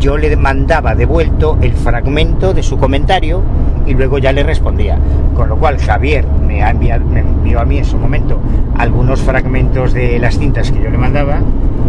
[0.00, 3.40] yo le mandaba devuelto el fragmento de su comentario
[3.86, 4.98] y luego ya le respondía.
[5.34, 8.38] Con lo cual Javier me, ha enviado, me envió a mí en su momento
[8.78, 11.38] algunos fragmentos de las cintas que yo le mandaba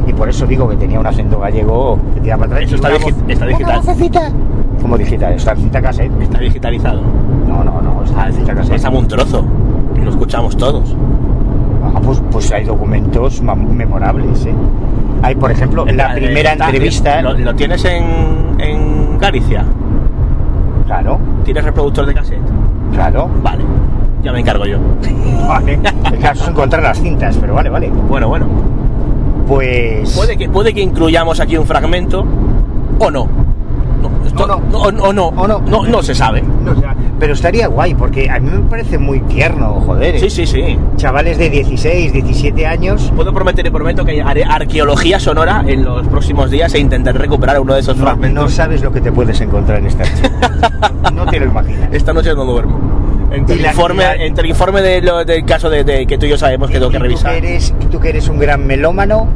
[0.08, 2.68] y por eso digo que tenía un acento gallego que tiraba para atrás.
[2.68, 3.82] Eso está, voz- está digital.
[4.82, 5.34] ¿Cómo digital?
[5.34, 6.12] Está cinta cassette.
[6.22, 7.02] Está digitalizado.
[7.48, 8.74] No, no, no, está en cinta cassette.
[8.74, 9.46] Pásame un trozo.
[10.04, 10.94] Lo escuchamos todos.
[11.84, 14.54] Ah, pues, pues hay documentos memorables, ¿eh?
[15.22, 17.22] Hay, por ejemplo, la Eh, primera entrevista...
[17.22, 19.66] ¿Lo, lo tienes en, en Galicia?
[20.86, 22.42] Claro, ¿Tienes reproductor de cassette?
[22.94, 23.30] claro.
[23.42, 23.64] Vale.
[24.22, 24.78] Ya me encargo yo.
[25.48, 25.80] Vale.
[26.14, 27.90] El caso es encontrar las cintas, pero vale, vale.
[27.90, 28.46] Bueno, bueno.
[29.48, 30.14] Pues...
[30.16, 32.24] Puede que, puede que incluyamos aquí un fragmento
[33.00, 33.28] o no.
[34.24, 34.60] No, esto- no.
[34.72, 35.60] no, o no, O no.
[35.60, 36.42] no, no se sabe.
[36.42, 36.74] No,
[37.20, 40.20] pero estaría guay, porque a mí me parece muy tierno, joder.
[40.20, 40.78] Sí, sí, sí.
[40.98, 43.12] Chavales de 16, 17 años...
[43.16, 47.60] Puedo prometer y prometo que haré arqueología sonora en los próximos días e intentaré recuperar
[47.60, 48.44] uno de esos No, fragmentos.
[48.44, 50.30] no sabes lo que te puedes encontrar en este archivo.
[51.14, 51.90] no te lo imaginas.
[51.94, 52.80] Esta noche no duermo.
[53.32, 56.26] Entre el informe, la- entre el informe de lo- del caso de, de que tú
[56.26, 57.34] y yo sabemos que tengo que Y tú revisar.
[57.36, 59.28] eres, tú que eres un gran melómano,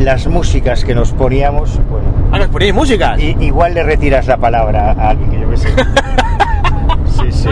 [0.00, 3.18] las músicas que nos poníamos, bueno, Ah, nos ponéis música.
[3.18, 5.68] I- igual le retiras la palabra a alguien que yo que sé.
[7.06, 7.48] sí, sí.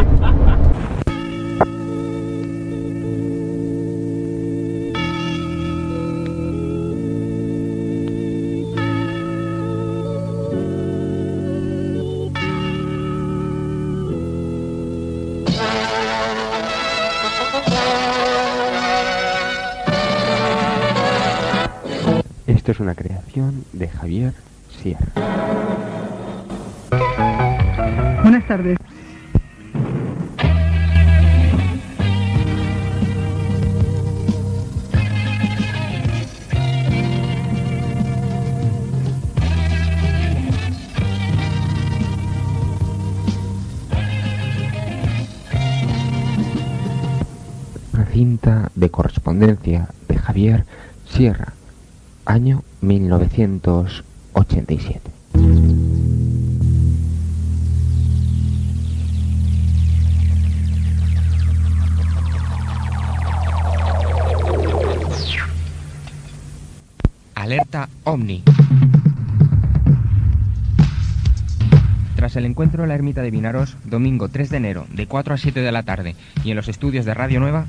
[22.69, 24.35] Esto es una creación de Javier
[24.69, 25.07] Sierra.
[28.23, 28.77] Buenas tardes.
[47.95, 50.67] Una cinta de correspondencia de Javier
[51.07, 51.55] Sierra
[52.29, 55.11] año 1987.
[67.35, 68.45] Alerta OVNI.
[72.15, 75.39] Tras el encuentro en la ermita de Vinaros, domingo 3 de enero, de 4 a
[75.39, 76.15] 7 de la tarde,
[76.45, 77.65] y en los estudios de Radio Nueva,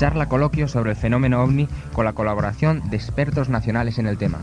[0.00, 4.38] charla coloquio sobre el fenómeno ovni con la colaboración de expertos nacionales en el tema.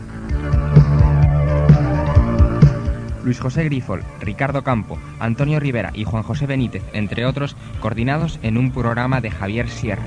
[3.24, 8.56] Luis José Grifol, Ricardo Campo, Antonio Rivera y Juan José Benítez, entre otros, coordinados en
[8.56, 10.04] un programa de Javier Sierra.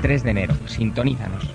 [0.00, 1.52] 3 de enero, sintonízanos.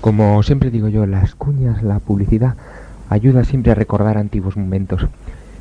[0.00, 2.54] Como siempre digo yo, las cuñas, la publicidad,
[3.14, 5.06] ayuda siempre a recordar antiguos momentos.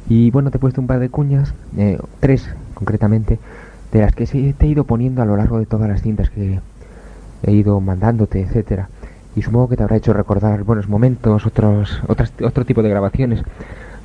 [0.09, 3.39] Y bueno, te he puesto un par de cuñas, eh, tres concretamente,
[3.91, 6.59] de las que te he ido poniendo a lo largo de todas las cintas que
[7.43, 8.89] he ido mandándote, etcétera.
[9.35, 13.41] Y supongo que te habrá hecho recordar buenos momentos, otros, otras, otro tipo de grabaciones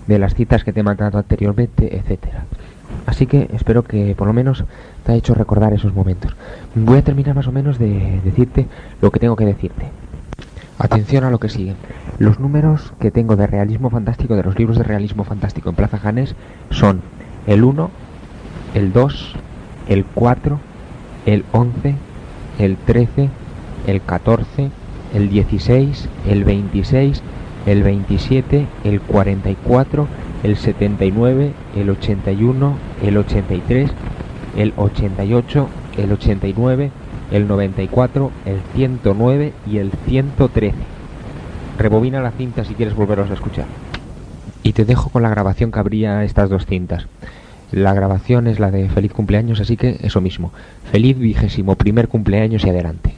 [0.06, 2.44] de las citas que te he mandado anteriormente, etcétera.
[3.06, 4.64] Así que espero que por lo menos
[5.04, 6.34] te haya hecho recordar esos momentos.
[6.74, 8.66] Voy a terminar más o menos de decirte
[9.00, 9.86] lo que tengo que decirte.
[10.78, 11.74] Atención a lo que sigue.
[12.18, 15.98] Los números que tengo de realismo fantástico, de los libros de realismo fantástico en Plaza
[15.98, 16.34] Janés,
[16.68, 17.00] son
[17.46, 17.90] el 1,
[18.74, 19.36] el 2,
[19.88, 20.58] el 4,
[21.26, 21.94] el 11,
[22.58, 23.28] el 13,
[23.86, 24.70] el 14,
[25.14, 27.22] el 16, el 26,
[27.66, 30.08] el 27, el 44,
[30.42, 33.90] el 79, el 81, el 83,
[34.56, 36.90] el 88, el 89,
[37.30, 40.97] el 94, el 109 y el 113.
[41.78, 43.66] Rebobina la cinta si quieres volverlos a escuchar.
[44.64, 47.06] Y te dejo con la grabación que habría estas dos cintas.
[47.70, 50.52] La grabación es la de feliz cumpleaños, así que eso mismo.
[50.90, 53.14] Feliz vigésimo primer cumpleaños y adelante.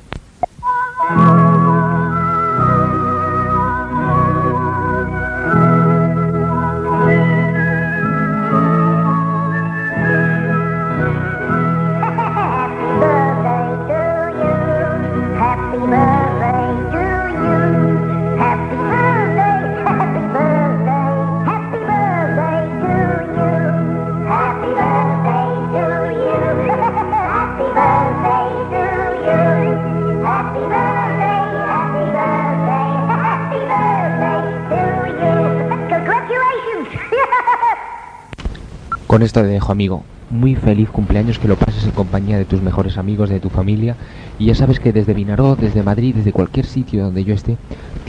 [39.11, 40.05] Con esto te dejo, amigo.
[40.31, 43.97] Muy feliz cumpleaños, que lo pases en compañía de tus mejores amigos, de tu familia.
[44.39, 47.57] Y ya sabes que desde Vinaró, desde Madrid, desde cualquier sitio donde yo esté,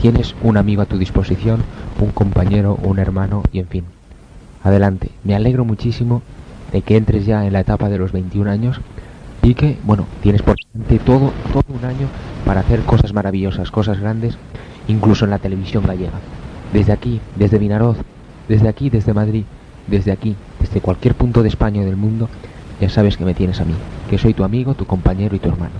[0.00, 1.64] tienes un amigo a tu disposición,
[1.98, 3.84] un compañero, un hermano y en fin.
[4.62, 5.10] Adelante.
[5.24, 6.22] Me alegro muchísimo
[6.70, 8.80] de que entres ya en la etapa de los 21 años
[9.42, 12.06] y que, bueno, tienes por delante todo, todo un año
[12.46, 14.38] para hacer cosas maravillosas, cosas grandes,
[14.86, 16.20] incluso en la televisión gallega.
[16.72, 17.96] Desde aquí, desde Vinaroz,
[18.48, 19.42] desde aquí, desde Madrid,
[19.88, 22.30] desde aquí, desde cualquier punto de España o del mundo,
[22.80, 23.74] ya sabes que me tienes a mí,
[24.08, 25.74] que soy tu amigo, tu compañero y tu hermano.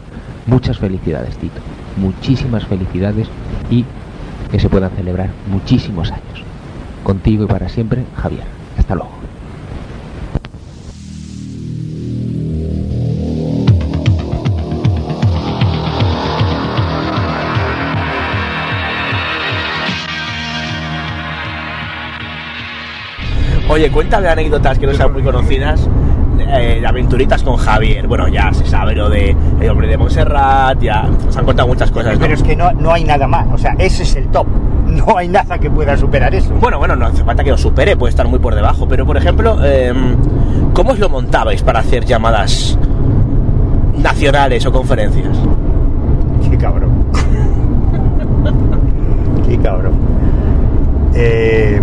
[0.44, 1.62] Muchas felicidades, Tito.
[1.96, 3.28] Muchísimas felicidades
[3.70, 3.84] y
[4.50, 6.44] que se puedan celebrar muchísimos años.
[7.04, 8.44] Contigo y para siempre, Javier.
[8.76, 9.21] Hasta luego.
[23.72, 25.88] Oye, cuéntame anécdotas que no sean muy conocidas.
[26.38, 28.06] Eh, aventuritas con Javier.
[28.06, 31.90] Bueno, ya se sabe lo de El hombre de Montserrat, ya se han contado muchas
[31.90, 32.14] cosas.
[32.14, 32.20] ¿no?
[32.20, 33.46] Pero es que no, no hay nada más.
[33.50, 34.46] O sea, ese es el top.
[34.92, 36.52] No hay nada que pueda superar eso.
[36.60, 38.86] Bueno, bueno, no hace falta que lo supere, puede estar muy por debajo.
[38.86, 39.90] Pero, por ejemplo, eh,
[40.74, 42.78] ¿cómo os lo montabais para hacer llamadas
[43.96, 45.34] nacionales o conferencias?
[46.50, 47.06] Qué cabrón.
[49.48, 49.94] Qué cabrón.
[51.14, 51.80] Eh,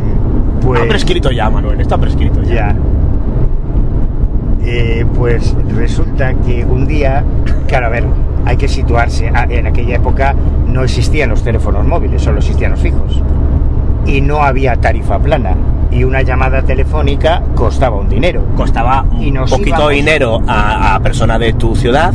[0.70, 0.82] pues...
[0.82, 2.54] Está prescrito ya, Manuel, está prescrito ya.
[2.54, 2.76] ya.
[4.66, 7.24] Eh, pues resulta que un día,
[7.68, 8.04] claro, a ver,
[8.46, 9.32] hay que situarse.
[9.34, 10.36] Ah, En aquella época
[10.68, 13.22] no existían los teléfonos móviles, solo existían los fijos.
[14.06, 15.56] Y no había tarifa plana.
[15.92, 18.44] Y una llamada telefónica costaba un dinero.
[18.56, 22.14] Costaba un Y nos poquito íbamos- dinero a, a persona de tu ciudad,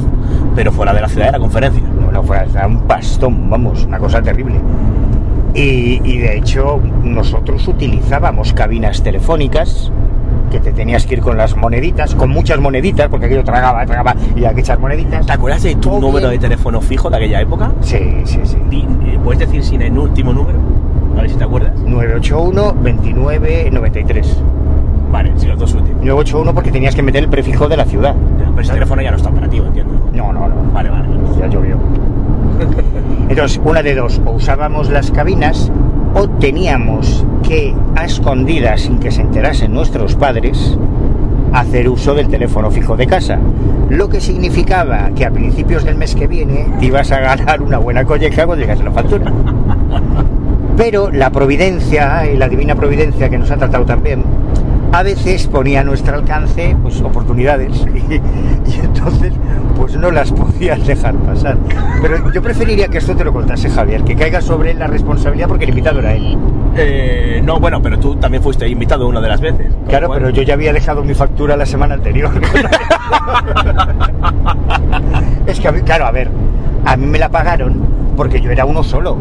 [0.54, 1.82] pero fuera de la ciudad era conferencia.
[2.00, 4.56] No, no fuera, era un pastón, vamos, una cosa terrible.
[5.54, 9.92] Y, y de hecho nosotros utilizábamos cabinas telefónicas
[10.50, 14.14] que te tenías que ir con las moneditas, con muchas moneditas, porque aquello tragaba, tragaba
[14.36, 15.26] y hay que echar moneditas.
[15.26, 17.72] ¿Te acuerdas de tu número de teléfono fijo de aquella época?
[17.80, 18.56] Sí, sí, sí.
[19.04, 20.58] Eh, ¿Puedes decir sin el último número?
[21.16, 21.72] A ver si te acuerdas.
[21.80, 24.42] 981 29 93.
[25.10, 26.04] Vale, sí, los dos últimos.
[26.04, 28.14] 981 porque tenías que meter el prefijo de la ciudad.
[28.38, 29.92] Pero ese teléfono ya no está operativo, entiendo.
[30.12, 30.72] No, no, no.
[30.72, 31.08] Vale, vale.
[31.40, 31.76] Ya llovió.
[33.28, 35.70] Entonces, una de dos, o usábamos las cabinas
[36.14, 40.78] o teníamos que, a escondidas, sin que se enterasen nuestros padres,
[41.52, 43.38] hacer uso del teléfono fijo de casa.
[43.88, 48.04] Lo que significaba que a principios del mes que viene ibas a ganar una buena
[48.04, 49.32] colleja cuando llegase la factura.
[50.76, 54.24] Pero la providencia y la divina providencia que nos ha tratado también,
[54.94, 59.32] a veces ponía a nuestro alcance pues, oportunidades y, y entonces
[59.76, 61.56] pues no las podías dejar pasar.
[62.00, 65.48] Pero yo preferiría que esto te lo contase Javier, que caiga sobre él la responsabilidad
[65.48, 66.38] porque el invitado era él.
[66.76, 69.66] Eh, no, bueno, pero tú también fuiste invitado una de las veces.
[69.88, 72.30] Claro, pero yo ya había dejado mi factura la semana anterior.
[75.46, 76.30] es que, a mí- claro, a ver,
[76.84, 77.74] a mí me la pagaron
[78.16, 79.16] porque yo era uno solo.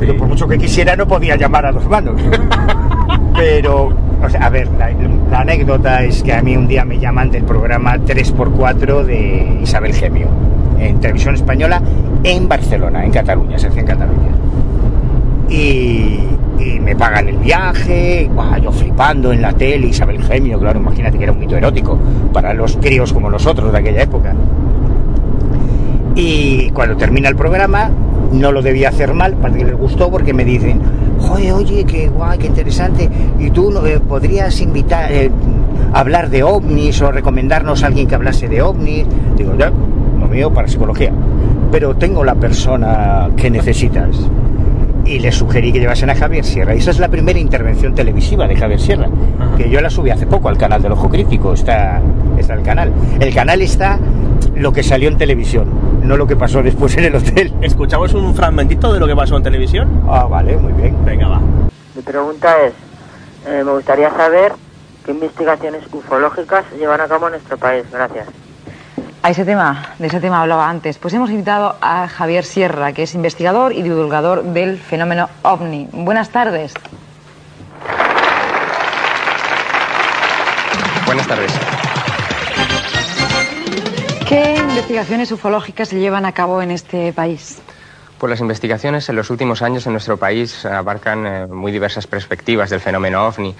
[0.00, 2.20] Pero por mucho que quisiera no podía llamar a dos manos.
[3.34, 3.90] Pero,
[4.32, 9.04] a ver, la, anécdota es que a mí un día me llaman del programa 3x4
[9.04, 10.28] de Isabel Gemio,
[10.78, 11.82] en televisión española,
[12.22, 14.30] en Barcelona, en Cataluña, se hacía en Cataluña.
[15.48, 16.20] Y,
[16.80, 21.24] me pagan el viaje, buah, yo flipando en la tele, Isabel Gemio, claro, imagínate que
[21.24, 21.98] era un mito erótico
[22.32, 24.34] para los críos como nosotros de aquella época.
[26.14, 27.90] Y cuando termina el programa,
[28.34, 30.80] no lo debía hacer mal, parece que les gustó porque me dicen,
[31.30, 33.08] oye, oye, qué guay, qué interesante,
[33.38, 35.30] y tú no, eh, podrías invitar, eh,
[35.92, 39.06] hablar de ovnis o recomendarnos a alguien que hablase de ovnis.
[39.36, 39.70] Digo, ya,
[40.18, 41.12] lo mío para psicología,
[41.70, 44.28] pero tengo la persona que necesitas.
[45.06, 46.74] Y le sugerí que llevasen a Javier Sierra.
[46.74, 49.08] Y esa es la primera intervención televisiva de Javier Sierra,
[49.56, 52.00] que yo la subí hace poco al canal del Ojo Crítico, está,
[52.38, 52.90] está el canal.
[53.20, 53.98] El canal está
[54.56, 55.66] lo que salió en televisión,
[56.04, 57.52] no lo que pasó después en el hotel.
[57.62, 60.02] ¿Escuchamos un fragmentito de lo que pasó en televisión?
[60.08, 61.02] Ah, vale, muy bien.
[61.04, 61.40] Venga, va.
[61.94, 62.74] Mi pregunta es,
[63.46, 64.52] eh, me gustaría saber
[65.04, 67.84] qué investigaciones ufológicas llevan a cabo en nuestro país.
[67.90, 68.28] Gracias.
[69.22, 70.98] A ese tema, de ese tema hablaba antes.
[70.98, 75.88] Pues hemos invitado a Javier Sierra, que es investigador y divulgador del fenómeno OVNI.
[75.92, 76.74] Buenas tardes.
[81.06, 81.52] Buenas tardes.
[84.28, 87.62] ¿Qué investigaciones ufológicas se llevan a cabo en este país?
[88.18, 92.70] Pues las investigaciones en los últimos años en nuestro país abarcan eh, muy diversas perspectivas
[92.70, 93.54] del fenómeno ovni.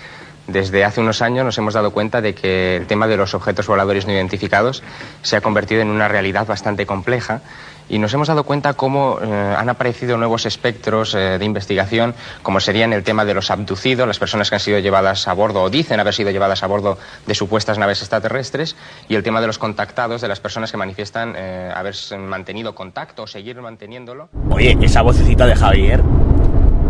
[0.48, 3.68] Desde hace unos años nos hemos dado cuenta de que el tema de los objetos
[3.68, 4.82] voladores no identificados
[5.22, 7.42] se ha convertido en una realidad bastante compleja
[7.88, 12.60] y nos hemos dado cuenta cómo eh, han aparecido nuevos espectros eh, de investigación, como
[12.60, 15.70] serían el tema de los abducidos, las personas que han sido llevadas a bordo o
[15.70, 18.76] dicen haber sido llevadas a bordo de supuestas naves extraterrestres,
[19.08, 23.24] y el tema de los contactados, de las personas que manifiestan eh, haber mantenido contacto
[23.24, 24.28] o seguir manteniéndolo.
[24.50, 26.02] Oye, esa vocecita de Javier.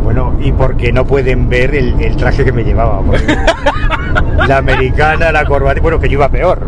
[0.02, 3.00] Bueno, y porque no pueden ver el, el traje que me llevaba.
[3.00, 3.24] porque
[4.36, 6.66] La americana, la corbata, bueno, que yo iba peor.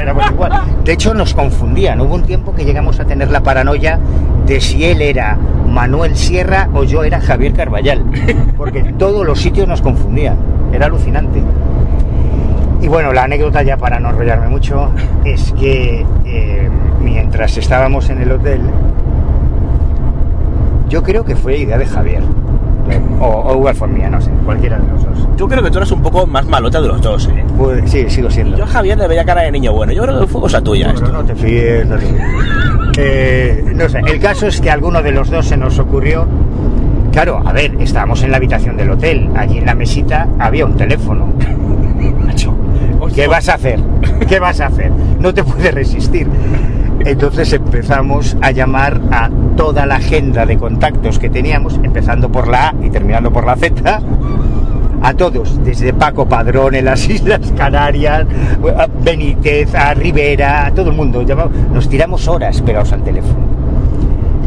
[0.00, 0.62] Éramos igual.
[0.84, 2.00] De hecho, nos confundían.
[2.00, 3.98] Hubo un tiempo que llegamos a tener la paranoia
[4.46, 5.36] de si él era
[5.68, 8.04] Manuel Sierra o yo era Javier Carballal.
[8.56, 10.36] Porque todos los sitios nos confundían.
[10.72, 11.42] Era alucinante.
[12.80, 14.90] Y bueno, la anécdota ya para no enrollarme mucho
[15.24, 16.68] es que eh,
[17.00, 18.60] mientras estábamos en el hotel,
[20.88, 22.22] yo creo que fue idea de Javier.
[23.20, 25.28] O, o mía, no sé, cualquiera de los dos.
[25.36, 27.44] Yo creo que tú eres un poco más malota de los dos, ¿eh?
[27.56, 28.56] Pues, sí, sigo siendo.
[28.56, 29.92] Yo a Javier le veía cara de niño bueno.
[29.92, 32.22] Yo creo que fue cosa tuya Bueno, no te fíes, no te fíes.
[32.98, 36.26] Eh, no sé, el caso es que a alguno de los dos se nos ocurrió.
[37.12, 39.30] Claro, a ver, estábamos en la habitación del hotel.
[39.36, 41.32] Allí en la mesita había un teléfono.
[42.26, 42.54] Macho,
[43.14, 43.80] ¿qué vas a hacer?
[44.28, 44.90] ¿Qué vas a hacer?
[45.20, 46.26] No te puedes resistir.
[47.04, 52.68] Entonces empezamos a llamar a toda la agenda de contactos que teníamos, empezando por la
[52.68, 54.00] A y terminando por la Z,
[55.02, 58.24] a todos, desde Paco Padrón en las Islas Canarias,
[59.02, 61.24] Benítez, a Rivera, a todo el mundo.
[61.72, 63.40] Nos tiramos horas pegados al teléfono.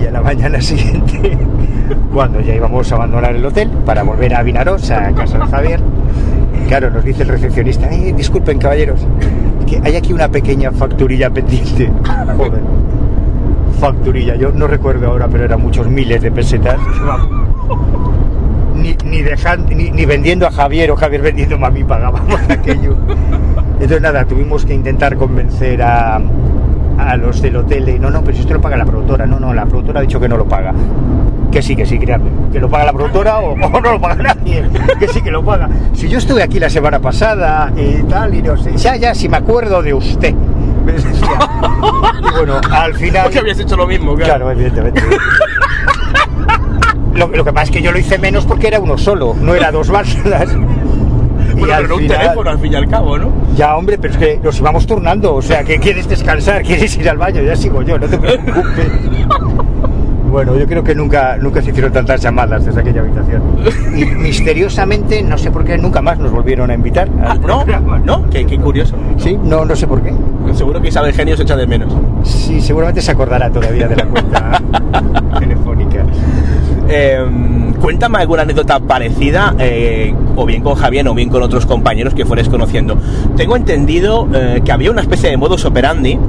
[0.01, 1.37] Y a la mañana siguiente,
[2.13, 5.81] cuando ya íbamos a abandonar el hotel para volver a Vinaroz, a casa de Javier,
[6.69, 9.05] claro, nos dice el recepcionista, "Eh, disculpen caballeros,
[9.65, 11.91] que hay aquí una pequeña facturilla pendiente.
[12.37, 12.61] Joder,
[13.79, 16.77] facturilla, yo no recuerdo ahora, pero eran muchos miles de pesetas.
[18.75, 22.95] Ni, ni, dejan- ni, ni vendiendo a Javier o Javier vendiendo a mí pagábamos aquello.
[23.73, 26.21] Entonces nada, tuvimos que intentar convencer a,
[26.97, 29.25] a los del hotel de, no, no, pero si esto lo paga la productora.
[29.25, 30.73] No, no, la productora ha dicho que no lo paga.
[31.55, 32.29] Que sí, que sí, créanme.
[32.51, 34.61] Que lo paga la productora o, o no lo paga nadie.
[34.99, 35.69] Que sí, que lo paga.
[35.93, 38.75] Si yo estuve aquí la semana pasada y tal, y no sé.
[38.75, 40.35] Ya, ya, si me acuerdo de usted.
[40.85, 43.23] Y bueno, al final...
[43.23, 44.45] Porque habías hecho lo mismo, claro.
[44.45, 45.01] Claro, evidentemente.
[47.13, 49.55] Lo, lo que pasa es que yo lo hice menos porque era uno solo, no
[49.55, 50.51] era dos válvulas.
[50.51, 53.31] Y Bueno, pero no un final- teléfono al fin y al cabo, ¿no?
[53.55, 55.33] Ya, hombre, pero es que nos íbamos turnando.
[55.35, 58.87] O sea, que quieres descansar, quieres ir al baño, ya sigo yo, no te preocupes.
[60.35, 63.41] Bueno, yo creo que nunca, nunca se hicieron tantas llamadas desde aquella habitación.
[63.95, 67.07] Y misteriosamente, no sé por qué, nunca más nos volvieron a invitar.
[67.25, 67.63] al No,
[68.03, 68.97] no, qué, qué curioso.
[69.15, 70.13] Sí, no, no sé por qué.
[70.53, 71.95] Seguro que Isabel Genio se echa de menos.
[72.23, 74.61] Sí, seguramente se acordará todavía de la cuenta
[75.39, 76.03] telefónica.
[76.89, 77.25] Eh,
[77.79, 82.25] cuéntame alguna anécdota parecida, eh, o bien con Javier o bien con otros compañeros que
[82.25, 82.97] fueres conociendo.
[83.37, 86.19] Tengo entendido eh, que había una especie de modus operandi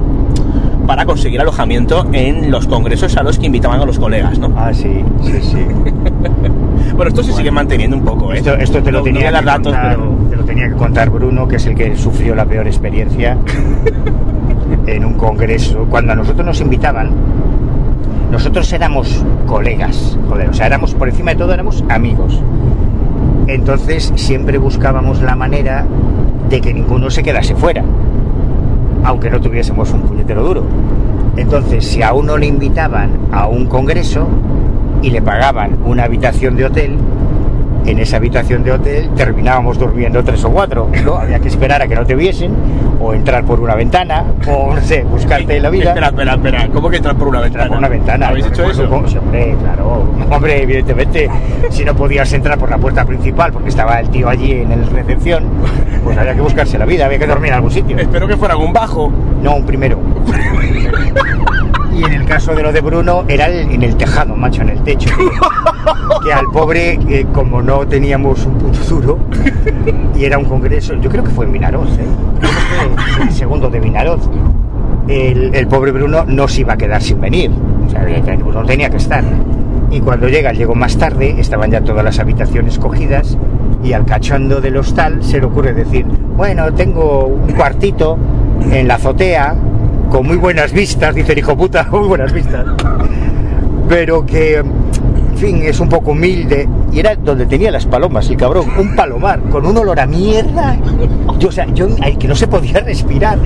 [0.87, 4.51] para conseguir alojamiento en los congresos a los que invitaban a los colegas, ¿no?
[4.55, 5.57] Ah, sí, sí, sí.
[6.95, 8.37] bueno, esto se sigue manteniendo un poco, ¿eh?
[8.37, 10.15] Esto, esto te lo No- tenía que datos, contar, pero...
[10.29, 13.37] te lo tenía que contar Bruno, que es el que sufrió la peor experiencia
[14.87, 15.85] en un congreso.
[15.89, 17.11] Cuando a nosotros nos invitaban,
[18.31, 22.41] nosotros éramos colegas, joder, o sea, éramos por encima de todo éramos amigos.
[23.47, 25.85] Entonces siempre buscábamos la manera
[26.49, 27.83] de que ninguno se quedase fuera,
[29.07, 30.63] aunque no tuviésemos un puñetero duro.
[31.37, 34.27] Entonces, si a uno le invitaban a un congreso
[35.01, 36.97] y le pagaban una habitación de hotel,
[37.87, 41.15] en esa habitación de hotel terminábamos durmiendo tres o cuatro, ¿no?
[41.15, 42.51] Había que esperar a que no te viesen,
[42.99, 45.89] o entrar por una ventana, o no sé, buscarte la vida.
[45.89, 46.67] Espera, espera, espera.
[46.73, 47.67] ¿Cómo que entrar por una ventana?
[47.69, 48.27] Por una ventana.
[48.27, 48.87] ¿Habéis hecho eso?
[48.89, 49.87] cómo- sí, hombre, claro.
[50.29, 51.29] Hombre, evidentemente,
[51.69, 54.85] si no podías entrar por la puerta principal porque estaba el tío allí en el
[54.87, 55.45] recepción,
[56.03, 57.97] pues había que buscarse la vida, había que dormir en algún sitio.
[57.97, 59.09] Espero que fuera algún bajo.
[59.41, 59.97] No, un primero.
[61.93, 64.69] Y en el caso de lo de Bruno, era el- en el tejado, macho, en
[64.69, 65.09] el techo.
[66.23, 69.19] Que al pobre, eh, como no teníamos un puto duro,
[70.15, 72.05] y era un congreso, yo creo que fue en Vinaroz, ¿eh?
[73.21, 74.21] El segundo de Vinaroz.
[75.07, 77.49] El, el pobre Bruno no se iba a quedar sin venir.
[77.85, 78.03] O sea,
[78.35, 79.23] Bruno tenía que estar.
[79.89, 83.37] Y cuando llega, llegó más tarde, estaban ya todas las habitaciones cogidas,
[83.83, 86.05] y al cachondo del hostal se le ocurre decir,
[86.35, 88.17] bueno, tengo un cuartito
[88.69, 89.55] en la azotea,
[90.09, 92.65] con muy buenas vistas, dice el hijo puta, muy buenas vistas,
[93.87, 94.63] pero que,
[95.37, 99.39] fin, es un poco humilde, y era donde tenía las palomas, el cabrón, un palomar,
[99.49, 100.77] con un olor a mierda,
[101.39, 101.87] yo, o sea, yo,
[102.19, 103.37] que no se podía respirar,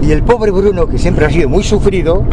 [0.00, 2.24] y el pobre Bruno, que siempre ha sido muy sufrido,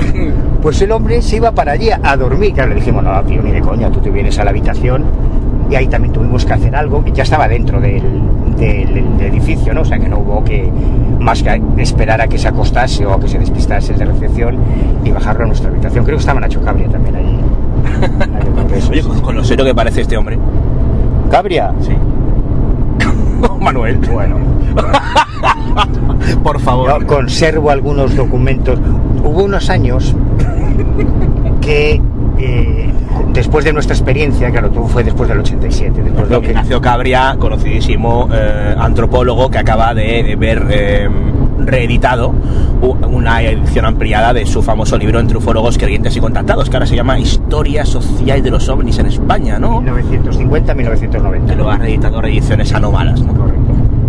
[0.61, 3.51] pues el hombre se iba para allí a, dormir, claro, le dijimos, no, tío, ni
[3.51, 5.03] de coña, tú te vienes a la habitación,
[5.69, 8.01] y ahí también tuvimos que hacer algo, y ya estaba dentro del,
[8.57, 9.81] del- del edificio, ¿no?
[9.81, 10.67] O sea, que no hubo que
[11.19, 14.55] más que esperar a que se acostase o a que se despistase el de recepción
[15.03, 16.05] y bajarlo a nuestra habitación.
[16.05, 17.37] Creo que estaba Nacho Cabria también allí.
[18.89, 20.37] Oye, con, lo serio que parece este hombre.
[21.29, 21.73] ¿Cabria?
[21.81, 21.91] Sí.
[23.61, 23.97] Manuel.
[24.11, 24.37] Bueno.
[26.43, 27.01] Por favor.
[27.01, 28.79] Yo conservo algunos documentos.
[29.23, 30.15] Hubo unos años
[31.61, 32.01] que
[32.37, 32.93] eh,
[33.33, 37.35] después de nuestra experiencia, claro, todo fue después del 87, después de que Ignacio Cabria,
[37.37, 41.09] conocidísimo eh, antropólogo que acaba de ver eh,
[41.67, 42.33] reeditado
[43.09, 46.95] una edición ampliada de su famoso libro Entre ufólogos, creyentes y contactados, que ahora se
[46.95, 49.81] llama Historia Social de los OVNIs en España, ¿no?
[49.81, 51.45] 1950-1990.
[51.45, 53.33] Que lo ha reeditado reediciones anómalas, ¿no?
[53.33, 53.59] Correcto.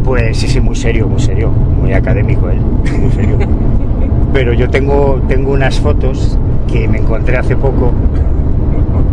[0.05, 3.39] Pues sí, sí, muy serio, muy serio, muy académico él, muy serio.
[4.33, 6.39] Pero yo tengo, tengo unas fotos
[6.71, 7.93] que me encontré hace poco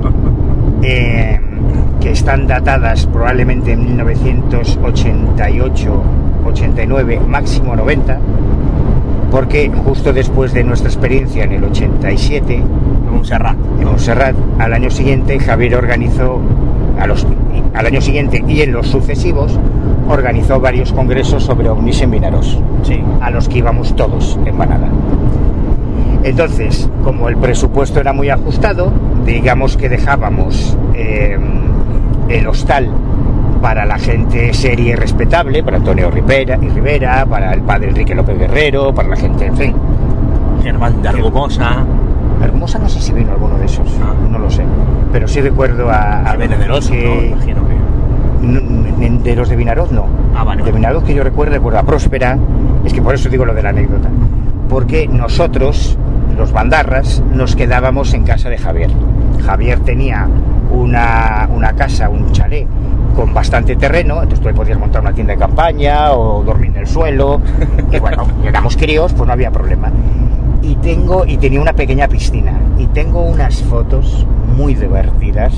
[0.84, 1.40] eh,
[2.00, 6.04] que están datadas probablemente en 1988,
[6.48, 8.20] 89, máximo 90,
[9.32, 13.56] porque justo después de nuestra experiencia en el 87, En Montserrat.
[13.80, 16.40] en Montserrat, al año siguiente Javier organizó,
[17.00, 17.28] a los,
[17.74, 19.60] al año siguiente y en los sucesivos,
[20.10, 23.02] organizó varios congresos sobre ovnis en Vinaros, Sí.
[23.22, 24.88] a los que íbamos todos en manada.
[26.24, 28.92] Entonces, como el presupuesto era muy ajustado,
[29.26, 31.38] digamos que dejábamos eh,
[32.30, 32.90] el hostal
[33.62, 38.14] para la gente seria y respetable, para Antonio Rivera, y Rivera, para el padre Enrique
[38.16, 39.74] López Guerrero, para la gente, en fin,
[40.64, 41.86] Germán de Argumosa,
[42.42, 44.14] Hermosa no sé si vino alguno de esos, Ah.
[44.30, 44.64] no lo sé.
[45.12, 47.00] Pero sí recuerdo a, a Jiménez del Oso, ¿no?
[47.00, 49.10] que- Imagino que...
[49.24, 50.06] de los de Vinaroz no.
[50.36, 50.72] Ah, vale, De.
[50.72, 52.38] Vinaroz que yo recuerdo, recuerdo a Próspera,
[52.86, 54.10] es que por eso digo lo de la anécdota.
[54.70, 55.98] Porque nosotros,
[56.38, 58.92] los bandarras, nos quedábamos en casa de Javier.
[59.46, 60.28] Javier tenía
[60.72, 62.68] una, una casa, un chalet
[63.18, 66.82] con bastante terreno, entonces tú ahí podías montar una tienda de campaña o dormir en
[66.82, 67.42] el suelo.
[67.92, 69.92] Y bueno, éramos críos, pues no había problema.
[70.62, 72.54] Y tengo, y tenía una pequeña piscina.
[72.78, 75.54] Y tengo unas fotos muy divertidas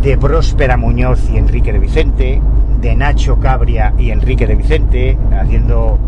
[0.00, 2.40] de Próspera Muñoz y Enrique de Vicente,
[2.80, 5.98] de Nacho Cabria y Enrique de Vicente, haciendo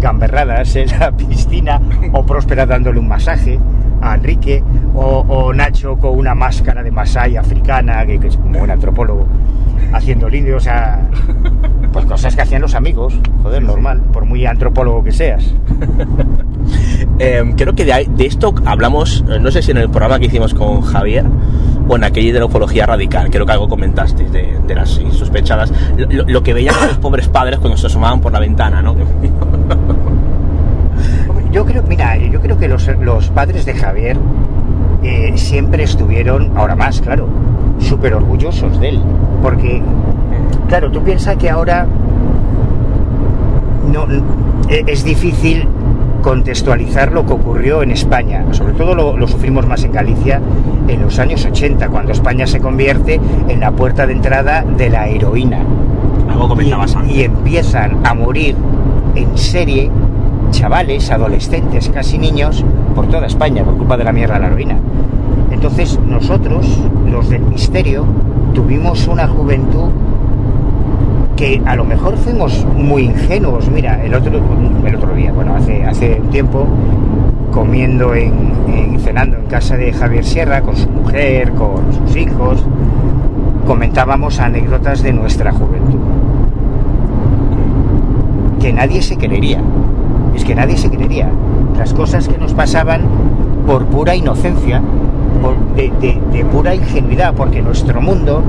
[0.00, 1.80] gamberradas en la piscina,
[2.12, 3.60] o Próspera dándole un masaje,
[4.00, 4.62] a Enrique,
[4.94, 9.26] o, o Nacho con una máscara de Masai africana, que, que es como un antropólogo,
[9.92, 11.00] haciendo el indio, o sea,
[11.92, 15.54] pues cosas que hacían los amigos, joder, normal, por muy antropólogo que seas.
[17.18, 20.26] Eh, creo que de, de esto hablamos, eh, no sé si en el programa que
[20.26, 21.24] hicimos con Javier
[21.88, 25.72] o en aquella de la ufología radical, creo que algo comentasteis de, de las insospechadas,
[25.96, 28.94] lo, lo que veían los pobres padres cuando se asomaban por la ventana, ¿no?
[31.52, 34.16] Yo creo, mira, yo creo que los, los padres de Javier
[35.02, 37.26] eh, siempre estuvieron, ahora más, claro,
[37.78, 39.02] súper orgullosos de él.
[39.42, 39.82] Porque,
[40.68, 41.86] claro, tú piensas que ahora
[43.92, 44.06] no,
[44.68, 45.66] eh, es difícil
[46.22, 48.44] contextualizar lo que ocurrió en España.
[48.52, 50.40] Sobre todo lo, lo sufrimos más en Galicia
[50.86, 55.08] en los años 80, cuando España se convierte en la puerta de entrada de la
[55.08, 55.64] heroína.
[56.28, 58.54] Algo comentabas y, y empiezan a morir
[59.16, 59.90] en serie
[60.50, 62.64] chavales, adolescentes, casi niños,
[62.94, 64.76] por toda España, por culpa de la mierda de la heroína.
[65.50, 66.66] Entonces nosotros,
[67.10, 68.04] los del misterio,
[68.54, 69.88] tuvimos una juventud
[71.36, 73.68] que a lo mejor fuimos muy ingenuos.
[73.70, 74.32] Mira, el otro,
[74.86, 76.66] el otro día, bueno, hace, hace un tiempo,
[77.52, 78.32] comiendo en,
[78.68, 82.64] en- cenando en casa de Javier Sierra, con su mujer, con sus hijos,
[83.66, 85.98] comentábamos anécdotas de nuestra juventud.
[88.60, 89.60] Que nadie se creería.
[90.44, 91.28] Que nadie se creería.
[91.78, 93.02] Las cosas que nos pasaban
[93.66, 94.82] por pura inocencia,
[95.40, 98.42] por- de, pura ingenuidad, porque nuestro mundo,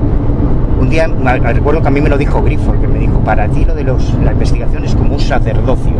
[0.80, 1.06] un día
[1.54, 3.84] recuerdo que a mí me lo dijo Grifo, que me dijo, para ti lo de
[3.84, 5.92] los, la investigación es como un sacerdocio,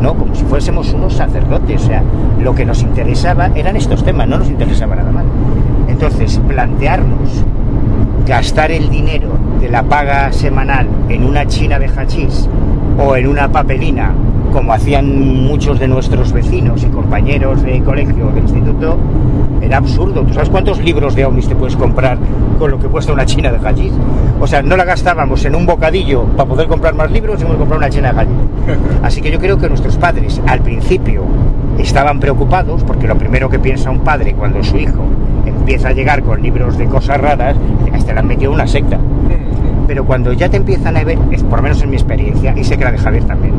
[0.00, 0.14] ¿no?
[0.14, 2.02] Como si fuésemos unos sacerdotes, o sea,
[2.40, 5.24] lo que nos interesaba eran estos temas, no nos interesaba nada más.
[5.88, 7.44] Entonces, plantearnos
[8.26, 9.28] gastar el dinero
[9.60, 12.48] de la paga semanal en una china de hachís
[13.04, 14.12] o en una papelina,
[14.52, 18.98] como hacían muchos de nuestros vecinos y compañeros de colegio o de instituto,
[19.62, 20.22] era absurdo.
[20.22, 22.18] ¿Tú sabes cuántos libros de ovnis te puedes comprar
[22.58, 23.92] con lo que cuesta una china de hachís?
[24.40, 27.78] O sea, no la gastábamos en un bocadillo para poder comprar más libros, hemos comprar
[27.78, 28.36] una china de hachís.
[29.02, 31.24] Así que yo creo que nuestros padres al principio
[31.78, 35.04] estaban preocupados porque lo primero que piensa un padre cuando su hijo
[35.46, 37.56] empieza a llegar con libros de cosas raras,
[37.94, 38.98] este le han metido una secta.
[39.86, 42.64] Pero cuando ya te empiezan a ver, es por lo menos en mi experiencia, y
[42.64, 43.54] sé que la de Javier también,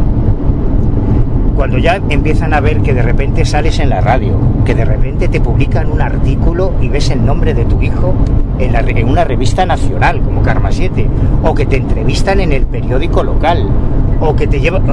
[1.56, 5.28] cuando ya empiezan a ver que de repente sales en la radio, que de repente
[5.28, 8.14] te publican un artículo y ves el nombre de tu hijo
[8.60, 11.08] en, la en una revista nacional como Karma 7,
[11.44, 13.68] o que te entrevistan en el periódico local,
[14.20, 14.84] o que te llevan,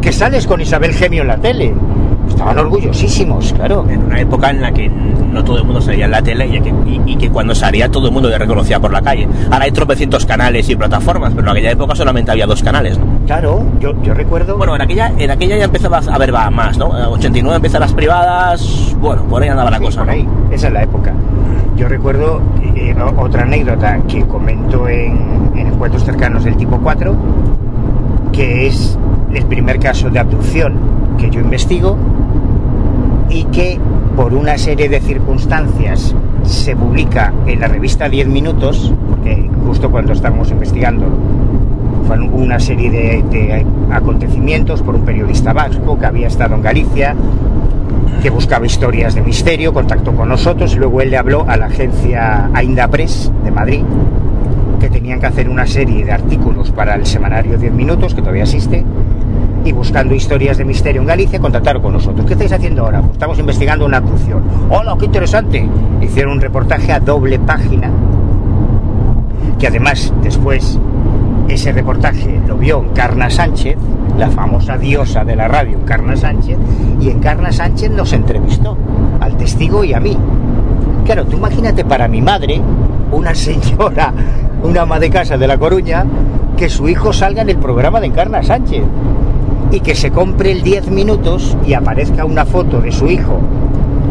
[0.00, 1.74] que sales con Isabel Gemio en la tele.
[2.28, 3.84] Estaban orgullosísimos, claro.
[3.88, 6.60] En una época en la que no todo el mundo salía en la tele y
[6.60, 9.26] que, y- y que cuando salía todo el mundo le reconocía por la calle.
[9.50, 13.04] Ahora hay tropecientos canales y plataformas, pero en aquella época solamente había dos canales, ¿no?
[13.26, 14.56] Claro, yo, yo recuerdo...
[14.56, 16.96] Bueno, en aquella, en aquella ya empezaba a haber más, ¿no?
[16.96, 20.12] En 89 empiezan las privadas, bueno, por ahí andaba la Sí, cosa, por ¿no?
[20.12, 20.28] ahí.
[20.52, 21.12] Esa es la época.
[21.76, 22.40] Yo recuerdo
[22.76, 27.14] eh, o- otra anécdota que comento en, en encuentros cercanos del tipo 4,
[28.32, 28.98] que es
[29.34, 30.74] el primer caso de abducción
[31.18, 31.96] que yo investigo
[33.30, 33.78] y que
[34.16, 36.14] por una serie de circunstancias
[36.44, 41.06] se publica en la revista 10 minutos, porque justo cuando estábamos investigando
[42.06, 47.14] fue una serie de, de acontecimientos por un periodista vasco que había estado en Galicia,
[48.22, 51.66] que buscaba historias de misterio, contactó con nosotros y luego él le habló a la
[51.66, 53.82] agencia Ainda Press de Madrid,
[54.80, 58.44] que tenían que hacer una serie de artículos para el semanario 10 minutos, que todavía
[58.44, 58.84] existe,
[59.72, 62.26] buscando historias de misterio en Galicia, contactaron con nosotros.
[62.26, 63.00] ¿Qué estáis haciendo ahora?
[63.00, 64.42] Pues estamos investigando una abducción.
[64.70, 65.68] ¡Hola, qué interesante!
[66.00, 67.90] Hicieron un reportaje a doble página,
[69.58, 70.78] que además después
[71.48, 73.76] ese reportaje lo vio Encarna Sánchez,
[74.18, 76.58] la famosa diosa de la radio Encarna Sánchez,
[77.00, 78.76] y Encarna Sánchez nos entrevistó
[79.20, 80.16] al testigo y a mí.
[81.04, 82.60] Claro, tú imagínate para mi madre,
[83.10, 84.12] una señora,
[84.62, 86.04] una ama de casa de La Coruña,
[86.56, 88.82] que su hijo salga en el programa de Encarna Sánchez
[89.70, 93.40] y que se compre el 10 minutos y aparezca una foto de su hijo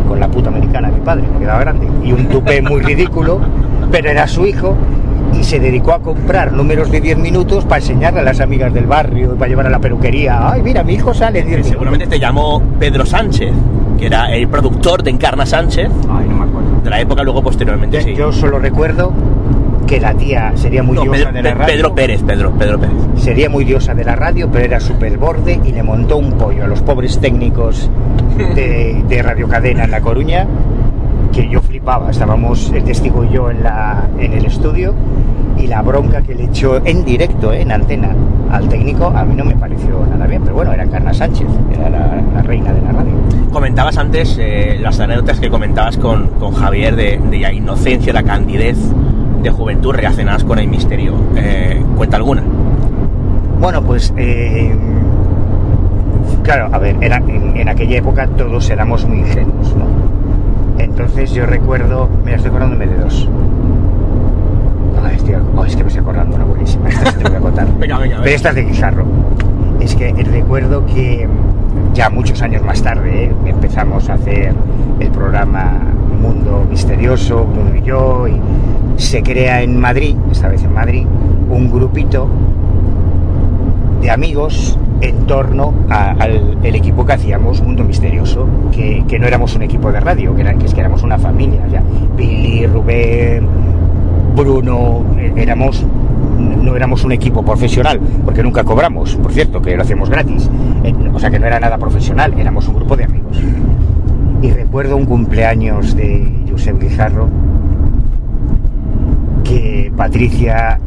[0.07, 3.39] con la puta americana de mi padre, me quedaba grande, y un tupé muy ridículo,
[3.91, 4.75] pero era su hijo
[5.37, 8.85] y se dedicó a comprar números de 10 minutos para enseñarle a las amigas del
[8.85, 10.51] barrio, para llevar a la peluquería.
[10.51, 11.71] Ay, mira, mi hijo sale en 10 minutos.
[11.71, 13.53] Seguramente te llamó Pedro Sánchez,
[13.99, 15.89] que era el productor de Encarna Sánchez.
[16.09, 16.81] Ay, no me acuerdo.
[16.83, 18.15] De la época luego posteriormente, sí.
[18.15, 19.11] Yo solo recuerdo
[19.87, 21.73] que la tía sería muy No, diosa Pedro, de la radio.
[21.73, 22.95] Pedro Pérez, Pedro, Pedro Pérez.
[23.15, 26.65] Sería muy diosa de la radio, pero era súper borde y le montó un pollo
[26.65, 27.89] a los pobres técnicos
[28.37, 30.45] de, de Radio Cadena en La Coruña,
[31.33, 32.11] que yo flipaba.
[32.11, 34.93] Estábamos el testigo y yo en, la, en el estudio
[35.57, 38.09] y la bronca que le echó en directo, eh, en antena,
[38.51, 41.89] al técnico, a mí no me pareció nada bien, pero bueno, era Carla Sánchez, era
[41.89, 43.13] la, la reina de la radio.
[43.51, 48.21] Comentabas antes eh, las anécdotas que comentabas con, con Javier de, de la inocencia, la
[48.23, 48.77] candidez
[49.41, 51.13] de juventud relacionadas con el misterio.
[51.35, 52.43] Eh, ¿Cuenta alguna?
[53.59, 54.73] Bueno, pues eh,
[56.43, 59.85] claro, a ver, era, en, en aquella época todos éramos muy ingenuos, ¿no?
[60.77, 63.27] Entonces yo recuerdo, mira, estoy acordándome de dos.
[65.03, 67.39] Ay, estoy, oh, es que me estoy acordando una buenísima, esta sí te voy a
[67.39, 67.67] contar.
[67.79, 69.05] venga, venga, Pero esta es de Guijarro.
[69.79, 71.27] Es que recuerdo que
[71.93, 73.35] ya muchos años más tarde ¿eh?
[73.45, 74.53] empezamos a hacer
[74.99, 75.79] el programa
[76.27, 78.33] Mundo Misterioso, Bruno y yo, y
[78.99, 81.05] se crea en Madrid, esta vez en Madrid,
[81.49, 82.27] un grupito
[84.01, 89.61] de amigos en torno al equipo que hacíamos Mundo Misterioso, que, que no éramos un
[89.63, 91.81] equipo de radio, que, era- que es que éramos una familia, ya.
[92.15, 93.47] Billy, Rubén,
[94.35, 95.85] Bruno, eh, éramos
[96.61, 100.49] no éramos un equipo profesional, porque nunca cobramos, por cierto, que lo hacíamos gratis.
[100.83, 103.37] Eh, O sea que no era nada profesional, éramos un grupo de amigos.
[104.41, 107.29] Y recuerdo un cumpleaños de Josep Guijarro
[109.43, 110.79] que Patricia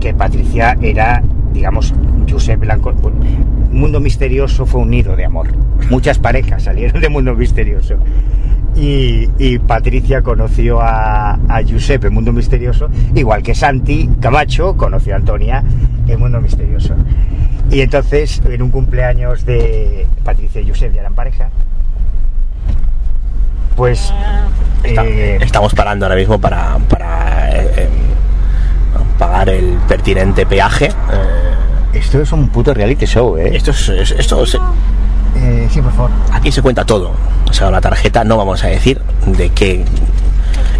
[0.00, 1.22] que Patricia era,
[1.52, 1.94] digamos,
[2.28, 2.92] Josep Blanco.
[3.70, 5.48] Mundo Misterioso fue un nido de amor.
[5.90, 7.96] Muchas parejas salieron de Mundo Misterioso.
[8.74, 15.16] Y, y Patricia conoció a, a en Mundo Misterioso, igual que Santi Camacho conoció a
[15.16, 15.62] Antonia
[16.06, 16.94] en Mundo Misterioso.
[17.70, 21.50] Y entonces, en un cumpleaños de Patricia y Josep, ya eran pareja,
[23.80, 24.12] pues
[24.84, 27.88] Está- eh, estamos parando ahora mismo para, para eh, eh,
[29.18, 30.88] pagar el pertinente peaje.
[30.88, 33.56] eh, esto es un puto reality show, ¿eh?
[33.56, 34.58] esto es, es- esto se-
[35.70, 36.10] sí, por favor.
[36.30, 37.12] aquí se cuenta todo.
[37.48, 39.82] O sea, la tarjeta no vamos a decir de qué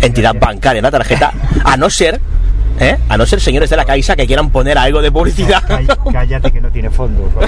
[0.02, 1.32] entidad bancaria la tarjeta,
[1.64, 2.20] a no ser,
[2.80, 2.98] ¿eh?
[3.08, 5.62] a no ser señores de la Caixa que quieran poner algo de publicidad.
[5.66, 7.30] Cá- Cállate que no tiene fondo.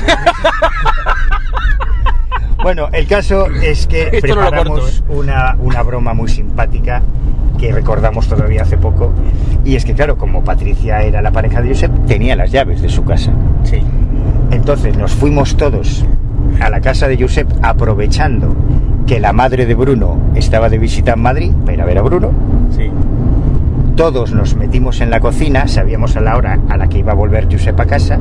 [2.62, 5.16] Bueno, el caso es que Esto no lo preparamos corto, ¿eh?
[5.16, 7.02] una, una broma muy simpática
[7.58, 9.12] que recordamos todavía hace poco.
[9.64, 12.88] Y es que, claro, como Patricia era la pareja de Josep, tenía las llaves de
[12.88, 13.32] su casa.
[13.64, 13.80] Sí.
[14.50, 16.04] Entonces nos fuimos todos
[16.60, 18.54] a la casa de Josep aprovechando
[19.06, 22.02] que la madre de Bruno estaba de visita en Madrid para ir a ver a
[22.02, 22.30] Bruno.
[22.70, 22.90] Sí.
[23.96, 27.14] Todos nos metimos en la cocina, sabíamos a la hora a la que iba a
[27.14, 28.18] volver Josep a casa.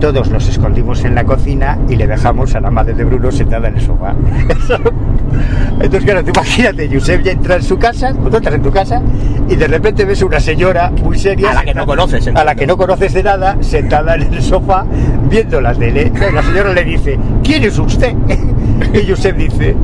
[0.00, 3.68] Todos nos escondimos en la cocina y le dejamos a la madre de Bruno sentada
[3.68, 4.14] en el sofá.
[5.80, 9.00] Entonces, claro, tú imagínate, Josep ya entra en su casa, tú entras en tu casa
[9.48, 11.50] y de repente ves una señora muy seria.
[11.50, 14.42] A la que no conoces, A la que no conoces de nada, sentada en el
[14.42, 14.84] sofá,
[15.30, 16.02] viendo la tele.
[16.02, 18.14] Entonces, La señora le dice, ¿quién es usted?
[18.92, 19.74] Y Josep dice,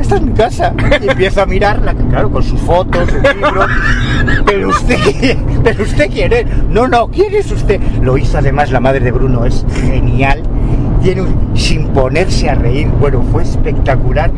[0.00, 0.72] esta es mi casa.
[1.02, 3.66] Y empieza a mirarla, claro, con sus fotos, su libro.
[4.46, 6.32] Pero usted, pero usted quién.
[6.70, 7.80] No, no, ¿quién es usted?
[8.02, 10.42] Lo hizo además la madre de Bruno, es genial.
[11.02, 11.22] Tiene
[11.54, 14.30] sin ponerse a reír, bueno, fue espectacular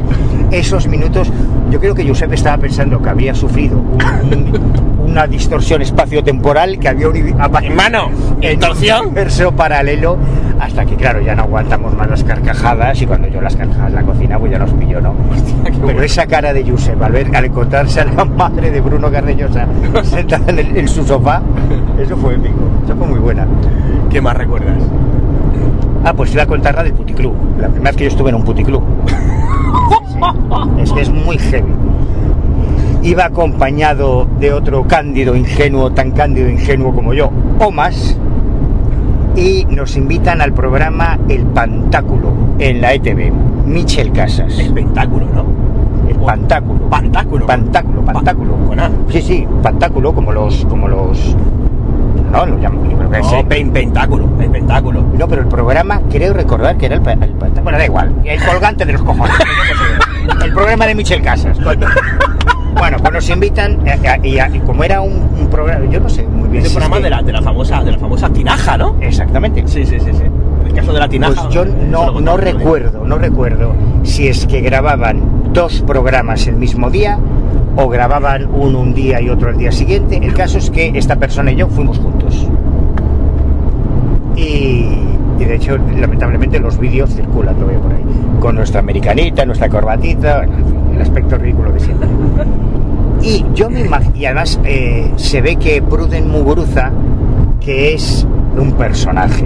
[0.50, 1.30] esos minutos.
[1.70, 7.08] Yo creo que Josep estaba pensando que había sufrido un- una distorsión espacio-temporal, que había
[7.08, 8.10] un Hermano,
[8.40, 9.06] distorsión.
[9.06, 10.16] universo paralelo,
[10.60, 14.02] hasta que claro, ya no aguantamos más las carcajadas y cuando yo las carcajadas la
[14.02, 15.14] cocina, pues ya nos pilló, ¿no?
[15.86, 19.66] Pero esa cara de Josep al, ver, al encontrarse a la madre de Bruno Cardeñosa
[20.04, 21.42] sentada en, el- en su sofá,
[22.00, 22.54] eso fue épico,
[22.84, 23.46] eso fue muy buena.
[24.10, 24.76] ¿Qué más recuerdas?
[26.04, 28.36] Ah, pues iba a contar la del puticlub, la primera vez que yo estuve en
[28.36, 28.82] un puticlub.
[30.10, 31.72] Sí, es que es muy heavy.
[33.02, 38.16] Iba acompañado de otro cándido ingenuo, tan cándido ingenuo como yo, o más,
[39.36, 43.32] y nos invitan al programa El Pantáculo en la ETV,
[43.64, 44.58] Michel Casas.
[44.58, 45.44] El pentáculo, ¿no?
[46.08, 46.90] El Pantáculo.
[46.90, 47.46] Pantáculo.
[47.46, 48.52] Pantáculo, Pantáculo.
[49.10, 50.66] Sí, sí, Pantáculo, como los...
[50.66, 51.36] Como los
[52.32, 53.18] no, lo llamo, yo creo que.
[53.18, 55.02] No, pen- pentáculo, el pentáculo.
[55.18, 58.40] No, pero el programa creo recordar que era el, el pa- bueno, da igual, el
[58.44, 59.34] colgante de los cojones.
[60.44, 61.58] el programa de Michel Casas.
[62.74, 66.22] Bueno, pues nos invitan eh, eh, y, como era un, un programa, yo no sé
[66.24, 66.64] muy bien.
[66.64, 68.96] Si programa de la, de la famosa de la famosa tinaja, ¿no?
[69.00, 69.62] Exactamente.
[69.66, 70.22] Sí, sí, sí, sí.
[70.22, 71.42] En el caso de la tinaja.
[71.42, 72.52] Pues yo lo no, no ¿eh?
[72.52, 77.18] recuerdo, no recuerdo si es que grababan dos programas el mismo día
[77.76, 80.16] o grababan uno un día y otro el día siguiente.
[80.16, 82.46] El caso es que esta persona y yo fuimos juntos.
[84.36, 85.09] Y,
[85.40, 88.02] y de hecho, lamentablemente, los vídeos circulan todavía por ahí.
[88.38, 90.44] Con nuestra americanita, nuestra corbatita,
[90.94, 92.08] el aspecto ridículo de siempre.
[93.22, 96.90] Y yo me imagino, y además eh, se ve que Pruden Muguruza,
[97.60, 98.26] que es
[98.58, 99.44] un personaje,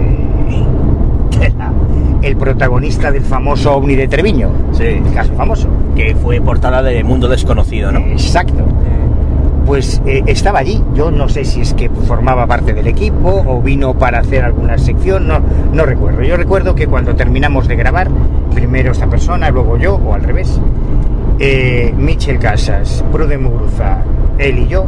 [2.21, 4.83] el protagonista del famoso ovni de Treviño, Sí.
[4.83, 5.67] el caso famoso.
[5.95, 7.99] Que fue portada de Mundo Desconocido, ¿no?
[7.99, 8.65] Exacto.
[9.65, 10.81] Pues eh, estaba allí.
[10.93, 14.77] Yo no sé si es que formaba parte del equipo o vino para hacer alguna
[14.77, 16.21] sección, no, recuerdo.
[16.23, 18.09] Yo recuerdo que cuando terminamos de grabar,
[18.53, 20.59] primero esta persona, luego yo, o al revés,
[21.39, 23.99] eh, Michel Casas, Prude Muguruza,
[24.37, 24.85] él y yo,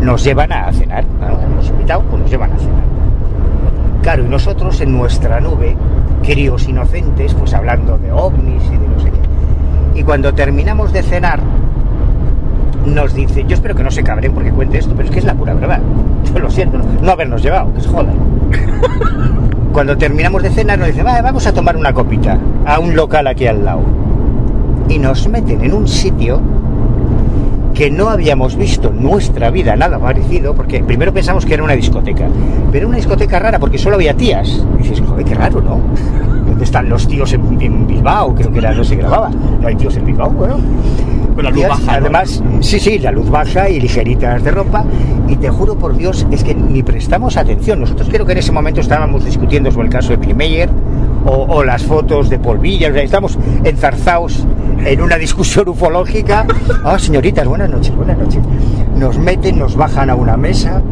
[0.00, 1.04] nos llevan a cenar.
[1.20, 1.40] ¿no?
[1.40, 2.82] Hemos invitado, pues nos llevan a cenar.
[4.02, 5.76] Claro, y nosotros en nuestra nube,
[6.22, 10.00] críos inocentes, pues hablando de ovnis y de no sé qué.
[10.00, 11.40] Y cuando terminamos de cenar,
[12.86, 15.24] nos dice, yo espero que no se cabren porque cuente esto, pero es que es
[15.24, 15.80] la pura verdad.
[16.32, 18.14] Yo lo siento, no, no habernos llevado, que se jodan.
[19.72, 23.26] Cuando terminamos de cenar nos dice, "Va, vamos a tomar una copita a un local
[23.26, 23.80] aquí al lado.
[24.88, 26.40] Y nos meten en un sitio
[27.74, 31.72] que no habíamos visto en nuestra vida nada parecido, porque primero pensamos que era una
[31.72, 32.26] discoteca,
[32.70, 34.62] pero era una discoteca rara porque solo había tías.
[34.78, 35.78] Y dices, joder, qué raro, ¿no?
[36.46, 38.34] ¿Dónde están los tíos en, en Bilbao?
[38.34, 39.30] Creo que era, no se grababa.
[39.60, 40.56] No hay tíos en Bilbao, bueno.
[41.36, 42.06] La luz baja, ¿no?
[42.06, 44.84] Además, sí, sí, la luz baja y ligeritas de ropa.
[45.28, 47.80] Y te juro por Dios, es que ni prestamos atención.
[47.80, 50.68] Nosotros creo que en ese momento estábamos discutiendo sobre el caso de Mayer
[51.24, 52.90] o, o las fotos de Paul Villa.
[52.90, 54.44] O sea, estamos enzarzados
[54.84, 56.46] en una discusión ufológica.
[56.84, 58.40] Ah, señoritas, buenas noches, buenas noches.
[58.96, 60.82] Nos meten, nos bajan a una mesa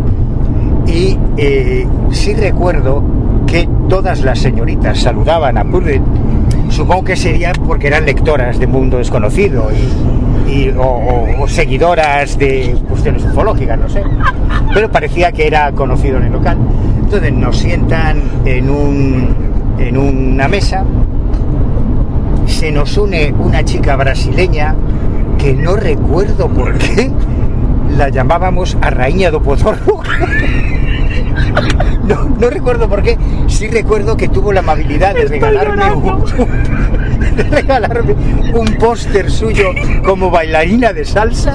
[0.87, 3.03] y eh, sí recuerdo
[3.47, 6.07] que todas las señoritas saludaban a Prudent.
[6.69, 10.20] Supongo que sería porque eran lectoras de Mundo Desconocido y,
[10.51, 14.03] y- o, o- o seguidoras de cuestiones ufológicas, no sé.
[14.75, 16.59] Pero parecía que era conocido en el local.
[17.05, 19.35] Entonces nos sientan en, un,
[19.79, 20.85] en una mesa,
[22.47, 24.75] se nos une una chica brasileña
[25.39, 27.11] que no recuerdo por qué
[27.97, 30.01] la llamábamos a Raíña do Pozorro.
[32.05, 33.17] No, no recuerdo por qué,
[33.47, 36.25] sí recuerdo que tuvo la amabilidad de regalarme un,
[37.51, 38.15] regalarme
[38.55, 39.73] un póster suyo
[40.05, 41.55] como bailarina de salsa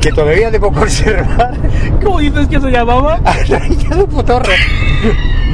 [0.00, 1.54] que todavía debo conservar.
[2.02, 3.20] ¿Cómo dices que se llamaba?
[3.24, 4.52] A Raíña do Potorro.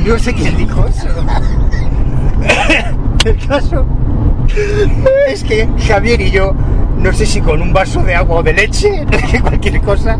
[0.04, 1.08] No sé quién dijo eso.
[3.24, 3.86] El caso
[5.28, 6.54] es que Javier y yo,
[7.04, 9.04] no sé si con un vaso de agua o de leche,
[9.42, 10.18] cualquier cosa,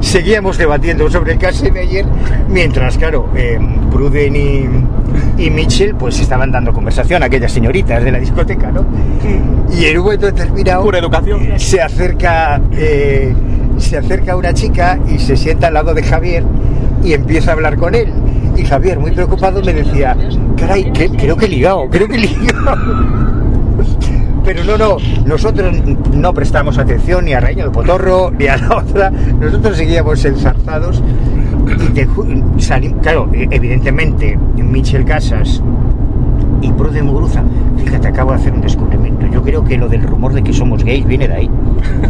[0.00, 2.04] seguíamos debatiendo sobre el caso de ayer,
[2.48, 3.58] mientras, claro, eh,
[3.90, 8.84] Pruden y, y Mitchell pues estaban dando conversación a aquellas señoritas de la discoteca, ¿no?
[9.74, 11.40] Y en un momento determinado Pura educación.
[11.56, 13.34] se acerca eh,
[13.78, 16.44] se acerca una chica y se sienta al lado de Javier
[17.02, 18.12] y empieza a hablar con él.
[18.56, 20.16] Y Javier, muy preocupado, me decía,
[20.58, 22.76] caray, que- creo que he ligado, creo que he ligado.
[24.46, 24.96] Pero no, no,
[25.26, 25.74] nosotros
[26.14, 31.02] no prestamos atención ni a Reino de Potorro ni a la otra, nosotros seguíamos ensarzados
[31.80, 32.08] y te
[33.02, 35.60] claro, e- evidentemente Michel Casas
[36.60, 37.42] y Pruden Muguruza,
[37.76, 39.26] fíjate, acabo de hacer un descubrimiento.
[39.26, 41.50] Yo creo que lo del rumor de que somos gays viene de ahí.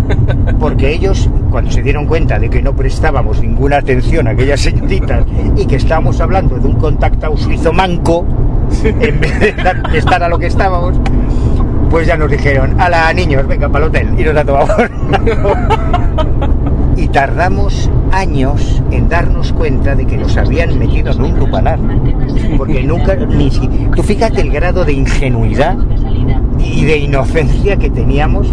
[0.61, 5.25] Porque ellos, cuando se dieron cuenta de que no prestábamos ninguna atención a aquellas señoritas
[5.57, 8.27] y que estábamos hablando de un contacto suizo manco,
[8.85, 10.97] en vez de estar a lo que estábamos,
[11.91, 14.91] pues ya nos dijeron, a la niños, venga para el hotel, y nos a tomar
[16.97, 21.79] Y tardamos años en darnos cuenta de que nos habían metido en un lupanar.
[22.57, 25.77] Porque nunca, ni si, tú fíjate el grado de ingenuidad
[26.59, 28.49] y de inocencia que teníamos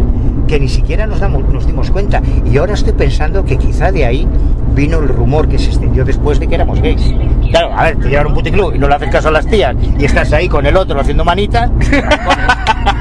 [0.47, 2.21] que ni siquiera nos, damos, nos dimos cuenta.
[2.45, 4.27] Y ahora estoy pensando que quizá de ahí
[4.75, 7.13] vino el rumor que se extendió después de que éramos gays.
[7.49, 9.47] Claro, a ver, te llevan a un puticlub y no le haces caso a las
[9.47, 11.71] tías y estás ahí con el otro haciendo manitas.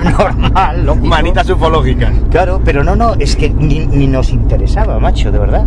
[0.05, 1.07] Normal, lógico.
[1.07, 2.13] Manitas ufológicas.
[2.31, 5.65] Claro, pero no, no, es que ni, ni nos interesaba, macho, de verdad.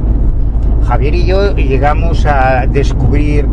[0.87, 3.47] Javier y yo llegamos a descubrir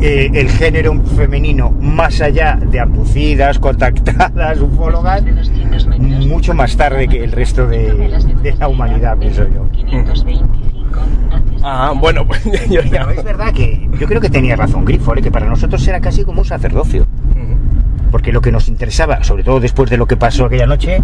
[0.00, 5.22] eh, el género femenino más allá de abducidas, contactadas, ufólogas,
[5.98, 7.92] mucho más tarde que el resto de,
[8.42, 9.66] de la humanidad, pienso yo.
[11.62, 13.06] Ah, bueno, pues yo ya...
[13.06, 15.22] Pero es verdad que yo creo que tenía razón Grifo, ¿eh?
[15.22, 17.06] que para nosotros era casi como un sacerdocio.
[18.10, 21.02] Porque lo que nos interesaba, sobre todo después de lo que pasó aquella noche,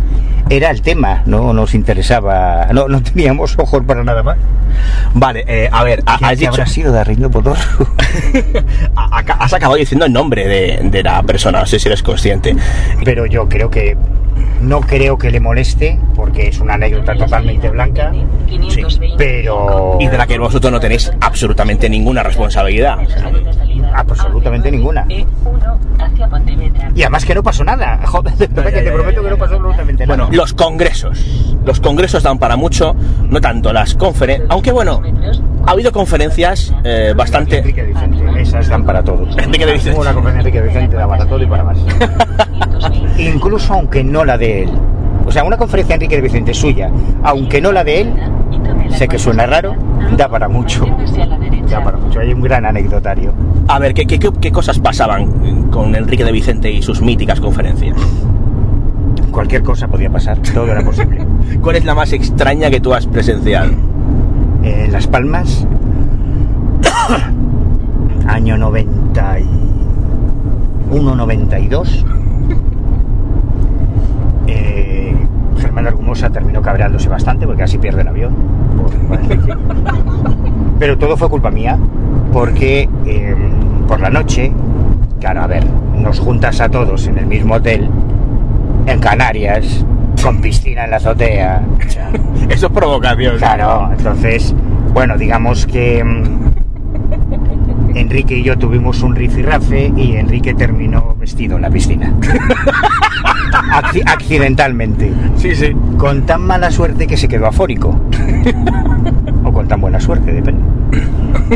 [0.51, 4.37] era el tema, no nos interesaba, no, no teníamos ojos para nada más.
[5.15, 6.49] Vale, eh, a ver, ¿Qué- has qué dicho...
[6.51, 7.61] habrá sido de Arreglio Potorro?
[8.97, 12.03] a- aca- has acabado diciendo el nombre de, de la persona, no sé si eres
[12.03, 12.57] consciente.
[13.05, 13.97] Pero yo creo que
[14.61, 18.13] no creo que le moleste, porque es una anécdota totalmente blanca,
[18.69, 18.83] Sí.
[19.17, 22.99] pero Y de la que vosotros no tenéis absolutamente ninguna responsabilidad.
[23.95, 25.07] Absolutamente ninguna.
[26.95, 28.01] Y además que no pasó nada.
[28.07, 30.25] Joder, que te prometo que no pasó absolutamente nada.
[30.25, 31.25] Bueno, los congresos.
[31.65, 32.95] Los congresos dan para mucho,
[33.29, 34.49] no tanto las conferencias.
[34.51, 35.01] Aunque bueno,
[35.67, 37.59] ha habido conferencias eh, bastante.
[37.59, 39.27] Enrique Vicente, esas dan para todo.
[39.39, 39.99] Enrique Vicente.
[39.99, 41.79] Una conferencia de Enrique Vicente da para todo y para más.
[43.19, 44.71] Incluso aunque no la de él.
[45.27, 46.91] O sea, una conferencia de Enrique de Vicente suya,
[47.23, 48.13] aunque no la de él,
[48.91, 49.75] sé que suena raro,
[50.17, 50.85] da para mucho.
[51.71, 52.21] Da para mucho.
[52.21, 53.33] Hay un gran anecdotario.
[53.69, 57.97] A ver, ¿qué, qué, qué- cosas pasaban con Enrique de Vicente y sus míticas conferencias?
[59.31, 61.25] Cualquier cosa podía pasar, todo era posible.
[61.63, 63.71] ¿Cuál es la más extraña que tú has presenciado?
[64.63, 65.67] En Las Palmas,
[68.27, 72.05] año 91, 92.
[74.47, 75.15] Eh,
[76.25, 78.35] Argumosa terminó cabreándose bastante porque casi pierde el avión.
[80.79, 81.79] Pero todo fue culpa mía,
[82.33, 83.37] porque eh,
[83.87, 84.53] por la noche,
[85.21, 85.65] claro, a ver,
[85.97, 87.89] nos juntas a todos en el mismo hotel,
[88.87, 89.85] en Canarias,
[90.23, 91.63] con piscina en la azotea.
[92.49, 93.39] Eso es provocación.
[93.39, 94.55] Claro, entonces,
[94.93, 101.63] bueno, digamos que mm, Enrique y yo tuvimos un rifirrafe y Enrique terminó vestido en
[101.63, 102.13] la piscina.
[103.83, 105.11] Acci- accidentalmente.
[105.37, 105.73] Sí, sí.
[105.99, 107.95] Con tan mala suerte que se quedó afórico.
[109.45, 110.63] O con tan buena suerte, depende.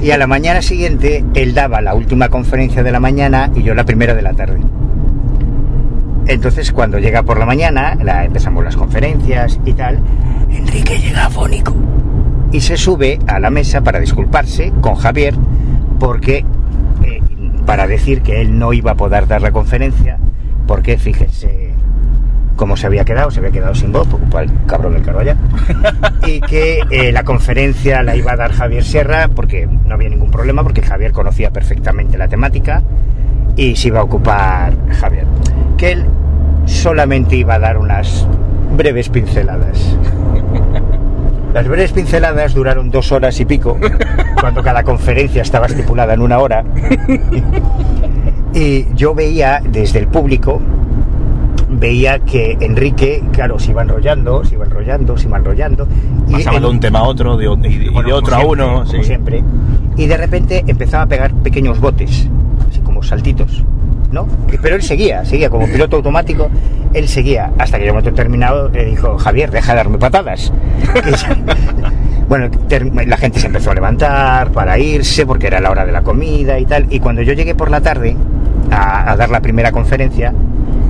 [0.03, 3.74] Y a la mañana siguiente él daba la última conferencia de la mañana y yo
[3.74, 4.59] la primera de la tarde.
[6.27, 9.99] Entonces cuando llega por la mañana, la- empezamos las conferencias y tal,
[10.51, 11.74] Enrique llega afónico
[12.53, 15.35] y se sube a la mesa para disculparse con Javier
[15.99, 16.45] porque
[17.05, 17.20] eh,
[17.66, 20.19] para decir que él no iba a poder dar la conferencia
[20.66, 21.68] porque fíjense
[22.59, 25.39] cómo se había quedado, se había quedado sin voz, por culpa del cabrón del Carvallal,
[26.26, 30.30] y que eh, la conferencia la iba a dar Javier Sierra porque no había ningún
[30.30, 32.82] problema, porque Javier conocía perfectamente la temática
[33.56, 35.24] y se iba a ocupar Javier.
[35.78, 36.05] Que él
[36.66, 38.26] solamente iba a dar unas
[38.76, 39.97] breves pinceladas.
[41.55, 43.78] Las breves pinceladas duraron dos horas y pico,
[44.40, 46.64] cuando cada conferencia estaba estipulada en una hora.
[48.52, 50.60] Y yo veía desde el público,
[51.69, 55.86] veía que Enrique, claro, se iba enrollando, se iba enrollando, se iba enrollando.
[56.31, 58.86] Pasaba de un tema a otro, de, y, de bueno, otro a como uno.
[58.86, 59.07] siempre, como sí.
[59.07, 59.45] siempre.
[59.97, 62.28] Y de repente empezaba a pegar pequeños botes,
[62.69, 63.65] así como saltitos,
[64.12, 64.27] ¿no?
[64.62, 66.49] Pero él seguía, seguía como piloto automático,
[66.95, 70.53] él seguía, hasta que yo momento determinado le dijo, Javier, deja de darme patadas.
[72.28, 72.51] Bueno,
[73.07, 76.59] la gente se empezó a levantar para irse porque era la hora de la comida
[76.59, 76.85] y tal.
[76.90, 78.15] Y cuando yo llegué por la tarde
[78.70, 80.35] a, a dar la primera conferencia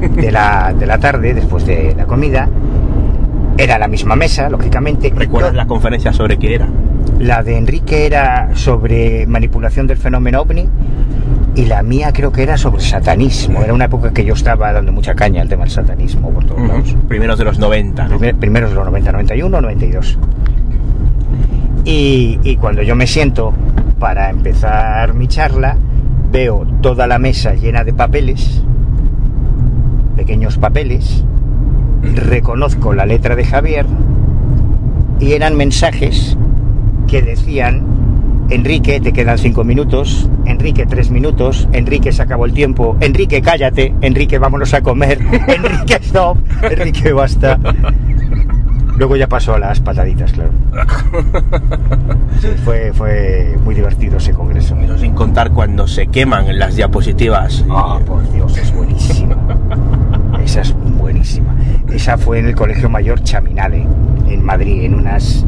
[0.01, 2.49] de la, de la tarde, después de la comida,
[3.57, 5.12] era la misma mesa, lógicamente.
[5.15, 6.69] ¿Recuerdas la conferencia sobre qué era?
[7.19, 10.69] La de Enrique era sobre manipulación del fenómeno ovni
[11.57, 13.61] y la mía creo que era sobre satanismo.
[13.62, 16.61] Era una época que yo estaba dando mucha caña al tema del satanismo por todos
[16.69, 16.95] lados.
[17.09, 18.19] Primeros de los 90, ¿no?
[18.19, 20.19] Primer- primeros de los 90, 91, 92.
[21.85, 23.53] Y, y cuando yo me siento
[23.99, 25.77] para empezar mi charla,
[26.31, 28.62] veo toda la mesa llena de papeles,
[30.19, 31.23] pequeños papeles,
[32.03, 33.86] reconozco la letra de Javier
[35.20, 36.36] y eran mensajes
[37.07, 37.85] que decían,
[38.51, 43.95] Enrique, te quedan cinco minutos, Enrique, tres minutos, Enrique, se acabó el tiempo, Enrique, cállate,
[44.01, 46.36] Enrique, vámonos a comer, Enrique, stop,
[46.69, 47.57] Enrique, basta.
[48.99, 50.51] Luego ya pasó a las pataditas, claro.
[52.41, 54.77] Sí, fue, fue muy divertido ese congreso.
[54.79, 57.65] Pero sin contar cuando se queman las diapositivas.
[57.69, 59.37] Ah, por Dios, es buenísima.
[60.45, 61.55] Esa es buenísima.
[61.91, 63.85] Esa fue en el Colegio Mayor Chaminade,
[64.29, 65.45] en Madrid, en unas,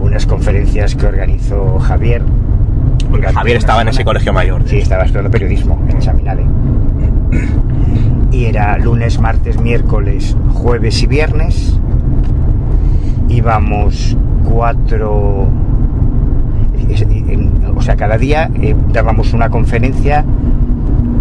[0.00, 2.22] unas conferencias que organizó Javier.
[3.34, 4.62] Javier estaba en ese colegio mayor.
[4.66, 6.44] Sí, estaba estudiando periodismo en Chaminade.
[8.32, 11.78] Y era lunes, martes, miércoles, jueves y viernes.
[13.28, 15.46] Íbamos cuatro...
[17.76, 20.24] O sea, cada día eh, dábamos una conferencia.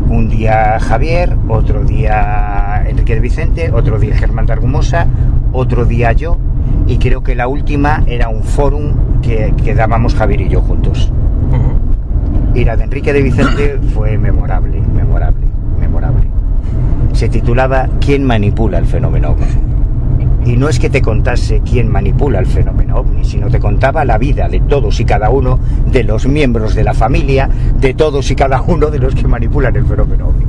[0.09, 5.05] Un día Javier, otro día Enrique de Vicente, otro día Germán de Argumosa,
[5.51, 6.38] otro día yo.
[6.88, 11.11] Y creo que la última era un fórum que, que dábamos Javier y yo juntos.
[12.53, 15.45] Y la de Enrique de Vicente fue memorable, memorable,
[15.79, 16.27] memorable.
[17.13, 19.35] Se titulaba ¿Quién manipula el fenómeno?
[20.48, 24.18] Y no es que te contase quién manipula el fenómeno ovni, sino te contaba la
[24.18, 25.60] vida de todos y cada uno
[25.91, 29.76] de los miembros de la familia, de todos y cada uno de los que manipulan
[29.76, 30.45] el fenómeno ovni.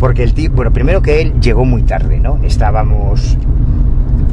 [0.00, 2.40] Porque el tipo, bueno, primero que él llegó muy tarde, ¿no?
[2.42, 3.38] Estábamos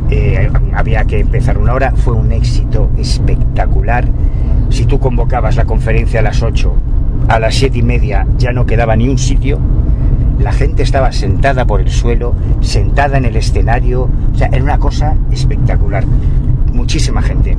[0.09, 4.05] eh, había que empezar una hora, fue un éxito espectacular.
[4.69, 6.73] Si tú convocabas la conferencia a las 8,
[7.27, 9.59] a las 7 y media ya no quedaba ni un sitio,
[10.39, 14.79] la gente estaba sentada por el suelo, sentada en el escenario, o sea, era una
[14.79, 16.05] cosa espectacular.
[16.73, 17.57] Muchísima gente.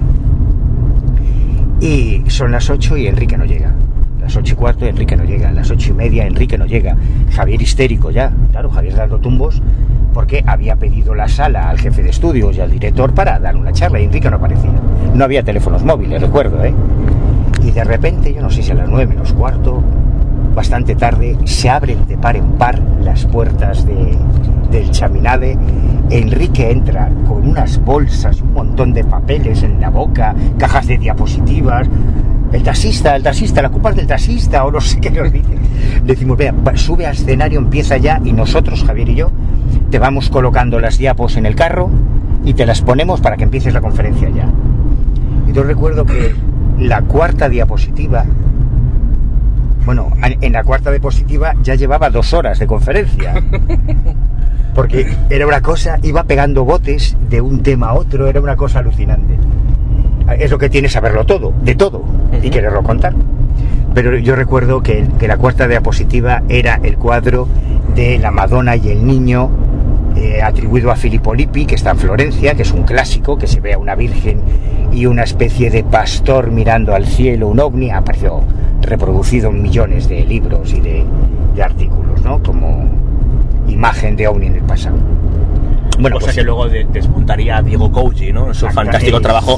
[1.80, 3.72] Y son las 8 y Enrique no llega.
[4.20, 5.50] Las 8 y cuarto Enrique no llega.
[5.50, 6.96] Las 8 y media Enrique no llega.
[7.32, 8.32] Javier histérico ya.
[8.50, 9.62] Claro, Javier dando tumbos.
[10.12, 13.72] porque había pedido la sala al jefe de estudios y al director para dar una
[13.72, 14.72] charla y Enrique no aparecía.
[15.14, 16.74] No había teléfonos móviles, recuerdo, ¿eh?
[17.62, 19.82] Y de repente, yo no sé si a las nueve menos cuarto,
[20.54, 24.16] bastante tarde, se abren de par en par las puertas de,
[24.70, 25.56] del chaminade.
[26.10, 31.88] Enrique entra con unas bolsas, un montón de papeles en la boca, cajas de diapositivas.
[32.52, 35.54] El taxista, el taxista, la culpa es del taxista, o no sé qué nos dice.
[36.04, 39.30] Decimos, vea, sube al escenario, empieza ya, y nosotros, Javier y yo,
[39.90, 41.90] te vamos colocando las diapos en el carro
[42.44, 44.48] y te las ponemos para que empieces la conferencia ya.
[45.48, 46.34] Y yo recuerdo que
[46.78, 48.24] la cuarta diapositiva,
[49.90, 53.34] bueno, en la cuarta diapositiva ya llevaba dos horas de conferencia.
[54.76, 58.78] Porque era una cosa, iba pegando botes de un tema a otro, era una cosa
[58.78, 59.36] alucinante.
[60.38, 62.04] Es lo que tiene saberlo todo, de todo,
[62.40, 63.14] y quererlo contar.
[63.92, 67.48] Pero yo recuerdo que, que la cuarta diapositiva era el cuadro
[67.96, 69.50] de la Madonna y el niño
[70.16, 73.60] eh, atribuido a Filippo Lippi, que está en Florencia, que es un clásico, que se
[73.60, 74.40] ve a una virgen
[74.92, 78.42] y una especie de pastor mirando al cielo, un ovni, ha aparecido
[78.82, 81.04] reproducido en millones de libros y de,
[81.54, 82.42] de artículos, ¿no?
[82.42, 82.88] Como
[83.68, 84.96] imagen de ovni en el pasado.
[86.00, 86.46] Bueno, pues cosa que sí.
[86.46, 88.54] luego de- desmontaría Diego Couchi, ¿no?
[88.54, 89.56] Su fantástico trabajo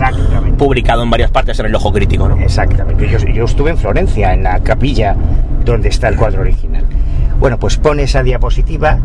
[0.59, 2.37] publicado en varias partes en el Ojo Crítico, ¿no?
[2.37, 3.09] Exactamente.
[3.09, 5.15] Yo, yo estuve en Florencia, en la capilla
[5.65, 6.85] donde está el cuadro original.
[7.39, 8.99] Bueno, pues pone esa diapositiva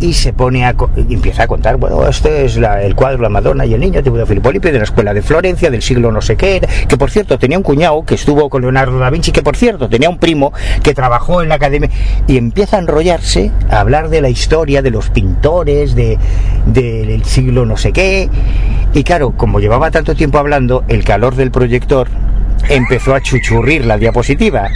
[0.00, 3.64] y se pone a empieza a contar, bueno, este es la- el cuadro La Madonna
[3.66, 6.36] y el niño de Filippo Lippi de la escuela de Florencia del siglo no sé
[6.36, 9.56] qué, que por cierto tenía un cuñado que estuvo con Leonardo da Vinci, que por
[9.56, 10.52] cierto tenía un primo
[10.82, 11.90] que trabajó en la academia
[12.26, 16.18] y empieza a enrollarse a hablar de la historia de los pintores de
[16.66, 18.28] del siglo no sé qué
[18.94, 22.08] y claro, como llevaba tanto tiempo hablando, el calor del proyector
[22.68, 24.68] empezó a chuchurrir la diapositiva.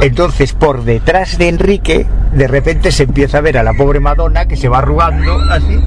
[0.00, 4.46] Entonces, por detrás de Enrique, de repente se empieza a ver a la pobre Madonna
[4.46, 5.78] que se va arrugando así.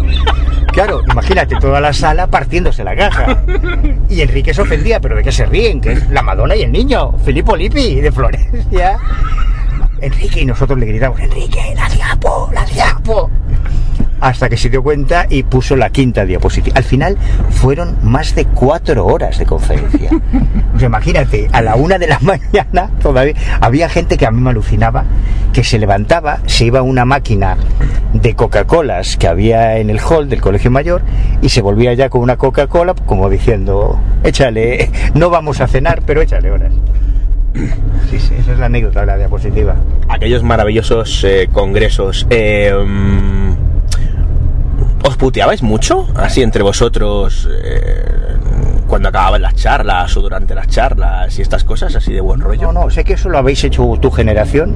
[0.67, 3.43] Claro, imagínate toda la sala partiéndose la caja.
[4.09, 5.79] Y Enrique se ofendía, pero ¿de qué se ríen?
[5.79, 8.97] Que es la Madonna y el niño, Filippo Lippi, de Florencia.
[10.01, 13.29] Enrique, y nosotros le gritamos, Enrique, la diapo, la diapo.
[14.25, 16.75] Hasta que se dio cuenta y puso la quinta diapositiva.
[16.77, 17.15] Al final
[17.51, 20.09] fueron más de cuatro horas de conferencia.
[20.75, 24.41] O sea, imagínate, a la una de la mañana todavía había gente que a mí
[24.41, 25.05] me alucinaba,
[25.53, 27.55] que se levantaba, se iba a una máquina
[28.13, 31.01] de Coca-Colas que había en el hall del colegio mayor
[31.41, 36.21] y se volvía ya con una Coca-Cola como diciendo, échale, no vamos a cenar, pero
[36.21, 36.73] échale horas.
[38.09, 39.75] Sí, sí, esa es la anécdota de la diapositiva.
[40.09, 42.27] Aquellos maravillosos eh, congresos.
[42.31, 43.74] eh, mm,
[45.05, 46.07] ¿Os puteabais mucho?
[46.15, 48.03] Así entre vosotros, eh,
[48.87, 52.71] cuando acababan las charlas o durante las charlas y estas cosas, así de buen rollo.
[52.71, 54.75] No, no, sé que eso lo habéis hecho tu generación,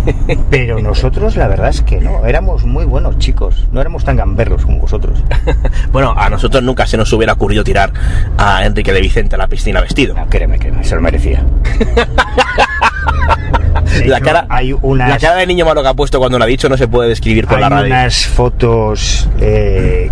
[0.50, 4.64] pero nosotros la verdad es que no, éramos muy buenos chicos, no éramos tan gamberros
[4.64, 5.22] como vosotros.
[5.92, 7.92] Bueno, a nosotros nunca se nos hubiera ocurrido tirar
[8.38, 10.14] a Enrique de Vicente a la piscina vestido.
[10.14, 11.44] No, créeme, créeme, se lo merecía.
[14.06, 16.44] La hecho, cara, hay unas- la cara de niño malo que ha puesto cuando lo
[16.44, 17.86] ha dicho no se puede describir por Hay la radio.
[17.86, 20.10] unas fotos eh,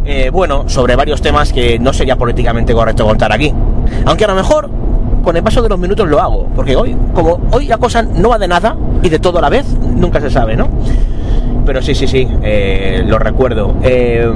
[0.04, 3.54] Eh, bueno, sobre varios temas que no sería políticamente correcto contar aquí.
[4.06, 4.70] Aunque a lo mejor,
[5.24, 6.48] con el paso de los minutos lo hago.
[6.56, 9.50] Porque hoy, como hoy la cosa no va de nada y de todo a la
[9.50, 9.66] vez,
[9.96, 10.68] nunca se sabe, ¿no?
[11.66, 13.76] Pero sí, sí, sí, eh, lo recuerdo.
[13.84, 14.28] Eh,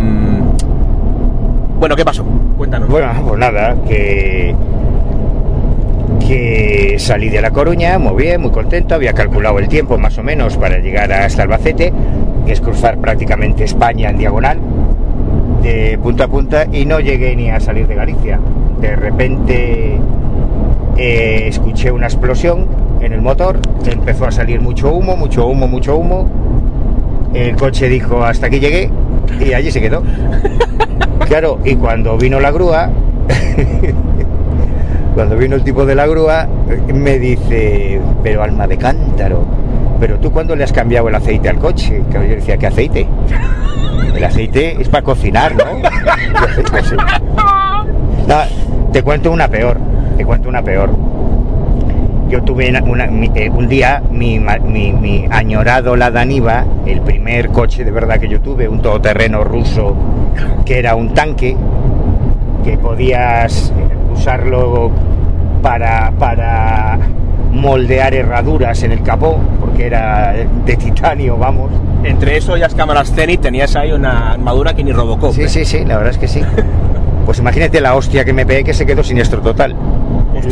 [1.78, 2.24] bueno, ¿qué pasó?
[2.58, 2.90] Cuéntanos.
[2.90, 4.56] Bueno, pues nada, que
[6.28, 10.24] que salí de La Coruña muy bien, muy contento, había calculado el tiempo más o
[10.24, 11.94] menos para llegar hasta Albacete,
[12.46, 14.58] que es cruzar prácticamente España en diagonal,
[15.62, 18.40] de punta a punta, y no llegué ni a salir de Galicia.
[18.82, 20.00] De repente
[20.98, 22.68] eh, escuché una explosión
[23.02, 26.28] en el motor, empezó a salir mucho humo, mucho humo, mucho humo.
[27.34, 28.90] El coche dijo hasta aquí llegué
[29.40, 30.02] y allí se quedó.
[31.38, 32.90] Claro, y cuando vino la grúa,
[35.16, 36.48] cuando vino el tipo de la grúa,
[36.94, 39.44] me dice, pero alma de cántaro,
[40.00, 42.02] pero tú cuándo le has cambiado el aceite al coche?
[42.14, 43.06] Yo decía, ¿qué aceite?
[44.16, 45.66] El aceite es para cocinar, ¿no?
[48.94, 49.78] Te cuento una peor,
[50.16, 50.90] te cuento una peor.
[52.30, 55.96] Yo tuve una- eh, un día mi, mi- mi añorado
[56.86, 59.94] el primer coche de verdad que yo tuve, un todoterreno ruso
[60.66, 61.56] que era un tanque,
[62.64, 63.72] que podías
[64.14, 64.92] usarlo
[65.62, 67.00] para, para
[67.52, 70.34] moldear herraduras en el capó, porque era
[70.66, 71.72] de titanio, vamos.
[72.04, 75.34] Entre eso y las cámaras Zenith tenías ahí una armadura que ni Robocop.
[75.34, 75.50] Sí, ¿eh?
[75.50, 76.42] sí, sí, la verdad es que sí.
[77.26, 79.76] Pues imagínate la hostia que me pegué que se quedó siniestro total.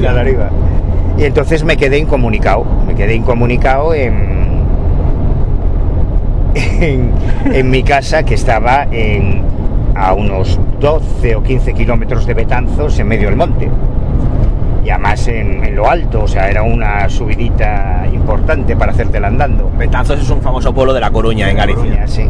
[0.01, 0.49] La de arriba.
[1.19, 2.65] Y entonces me quedé incomunicado.
[2.87, 4.63] Me quedé incomunicado en,
[6.55, 7.11] en,
[7.45, 9.43] en mi casa que estaba en,
[9.95, 13.69] a unos 12 o 15 kilómetros de Betanzos en medio del monte.
[14.83, 19.71] Y además en, en lo alto, o sea, era una subidita importante para hacértela andando.
[19.77, 21.83] Betanzos es un famoso pueblo de La Coruña, en Galicia.
[21.83, 22.23] Coruña, sí.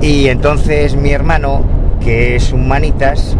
[0.00, 1.62] Y entonces mi hermano,
[2.00, 3.36] que es un manitas,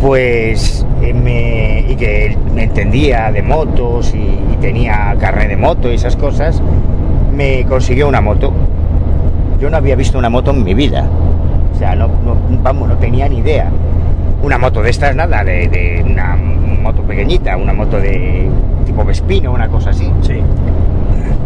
[0.00, 5.56] pues eh, me, y que él me entendía de motos y, y tenía carnet de
[5.56, 6.62] moto y esas cosas,
[7.34, 8.52] me consiguió una moto.
[9.60, 11.08] Yo no había visto una moto en mi vida.
[11.74, 13.68] O sea, no, no- vamos, no tenía ni idea.
[14.42, 18.48] Una moto de estas, nada, de, de una moto pequeñita, una moto de
[18.84, 20.10] tipo Vespino, una cosa así.
[20.22, 20.40] Sí.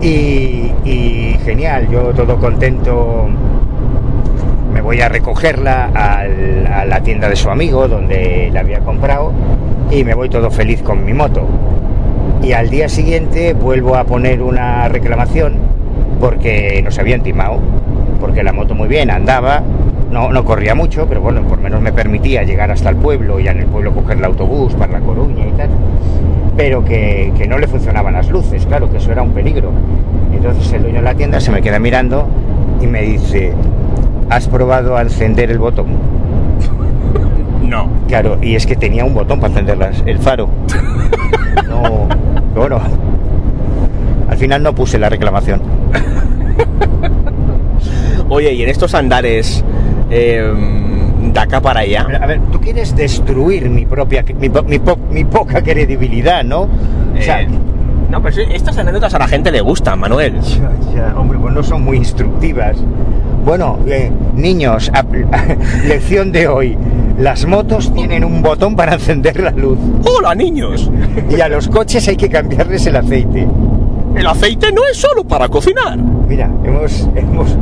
[0.01, 3.27] Y, y genial, yo todo contento
[4.73, 9.33] me voy a recogerla al- a la tienda de su amigo donde la había comprado
[9.91, 11.47] y me voy todo feliz con mi moto.
[12.43, 15.55] Y al día siguiente vuelvo a poner una reclamación
[16.21, 17.59] porque nos habían timado,
[18.21, 19.63] porque la moto muy bien andaba,
[20.11, 23.39] no, no corría mucho, pero bueno, por lo menos me permitía llegar hasta el pueblo
[23.41, 25.69] y en el pueblo coger el autobús para La Coruña y tal
[26.57, 29.71] pero que, que no le funcionaban las luces, claro, que eso era un peligro.
[30.35, 32.27] Entonces el dueño de la tienda se me queda mirando
[32.83, 33.53] y me dice,
[34.29, 35.87] ¿has probado a encender el botón?
[37.63, 37.87] No.
[38.09, 40.49] Claro, y es que tenía un botón para encender las- el faro.
[41.69, 42.09] No,
[42.57, 42.81] bueno,
[44.29, 45.61] al final no puse la reclamación.
[48.29, 49.65] Oye, y en estos andares
[50.11, 50.53] eh,
[51.33, 52.07] de acá para allá.
[52.21, 56.63] A ver, tú quieres destruir mi propia, mi, mi po- mi poca credibilidad, ¿no?
[56.63, 57.49] O sea, Eh,
[58.11, 60.35] no, pero estas anécdotas a la gente le gustan, Manuel.
[60.41, 62.77] Ya, ya, hombre, pues no son muy instructivas.
[63.45, 64.91] Bueno, eh, niños,
[65.87, 66.77] lección de hoy.
[67.19, 69.79] Las motos tienen un botón para encender la luz.
[70.05, 70.91] ¡Hola, niños!
[71.29, 73.47] Y a los coches hay que cambiarles el aceite.
[74.15, 75.99] El aceite no es solo para cocinar.
[75.99, 77.57] Mira, hemos, hemos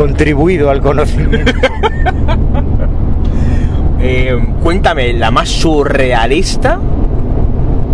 [0.00, 1.52] contribuido al conocimiento.
[4.02, 6.80] Eh, cuéntame la más surrealista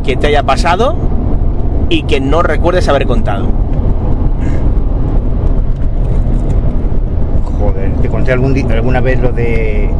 [0.04, 0.94] que te haya pasado
[1.88, 3.48] y que no recuerdes haber contado.
[7.58, 9.90] Joder, te conté algún alguna vez lo de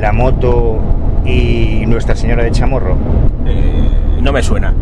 [0.00, 0.78] la moto
[1.26, 2.96] y Nuestra Señora de Chamorro.
[3.44, 3.90] Eh,
[4.22, 4.72] no me suena.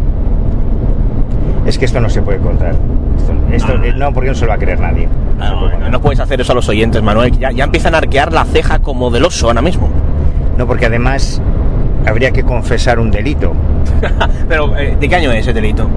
[1.67, 2.75] Es que esto no se puede contar.
[3.17, 3.33] Esto,
[3.73, 5.09] esto- eh, no, porque no se lo va a creer nadie.
[5.39, 5.91] No No, contar.
[5.91, 7.33] no puedes hacer eso a los oyentes, Manuel.
[7.39, 9.89] Ya, ya empiezan a arquear la ceja como del oso ahora mismo.
[10.59, 11.41] No, porque además
[12.07, 13.53] habría que confesar un delito.
[14.49, 15.89] Pero, eh, ¿de qué año es ese delito?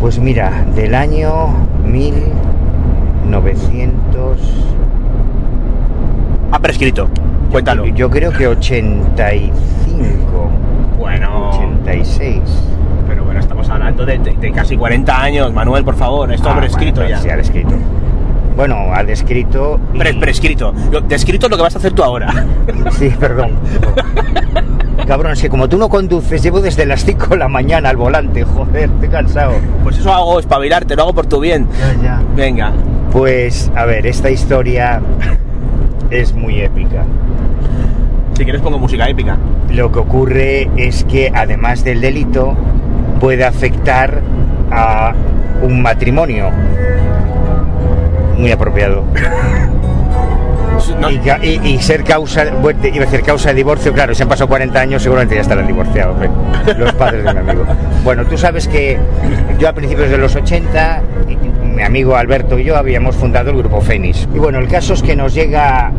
[0.00, 1.48] Pues mira, del año
[1.86, 4.38] 1900...
[6.52, 7.08] Ha prescrito.
[7.50, 7.86] Cuéntalo.
[7.86, 9.52] Yo creo que 85,
[10.98, 11.48] Bueno.
[11.50, 12.38] 86.
[13.06, 16.32] Pero bueno, estamos hablando de, de- de casi 40 años, Manuel, por favor.
[16.32, 17.22] Esto Ah, prescrito bueno, ya.
[17.22, 17.74] Sí, ha descrito.
[18.56, 19.80] Bueno, ha descrito...
[19.94, 20.72] y- Pre- prescrito.
[21.08, 22.32] Descrito es lo que vas a hacer tú ahora.
[22.92, 23.52] Sí, perdón.
[25.06, 27.96] Cabrón, es que como tú no conduces, llevo desde las 5 de la mañana al
[27.96, 29.52] volante, joder, estoy cansado.
[29.82, 31.66] Pues eso hago, espabilarte, lo hago por tu bien.
[31.78, 32.22] Ya, ya.
[32.36, 32.72] Venga.
[33.12, 35.00] Pues, a ver, esta historia
[36.10, 37.04] es muy épica.
[38.36, 39.36] Si quieres pongo música épica.
[39.70, 42.54] Lo que ocurre es que además del delito
[43.20, 44.20] puede afectar
[44.70, 45.12] a
[45.62, 46.50] un matrimonio.
[48.38, 49.04] Muy apropiado.
[51.10, 54.22] Y, ca- y- y ser causa, bueno, iba a decir causa de divorcio, claro, si
[54.22, 56.16] han pasado 40 años seguramente ya estarán divorciados,
[56.78, 57.64] los padres de mi amigo.
[58.04, 58.98] Bueno, tú sabes que
[59.58, 61.36] yo a principios de los 80, y-
[61.74, 64.28] mi amigo Alberto y yo habíamos fundado el grupo Fénix.
[64.34, 65.90] Y bueno, el caso es que nos llega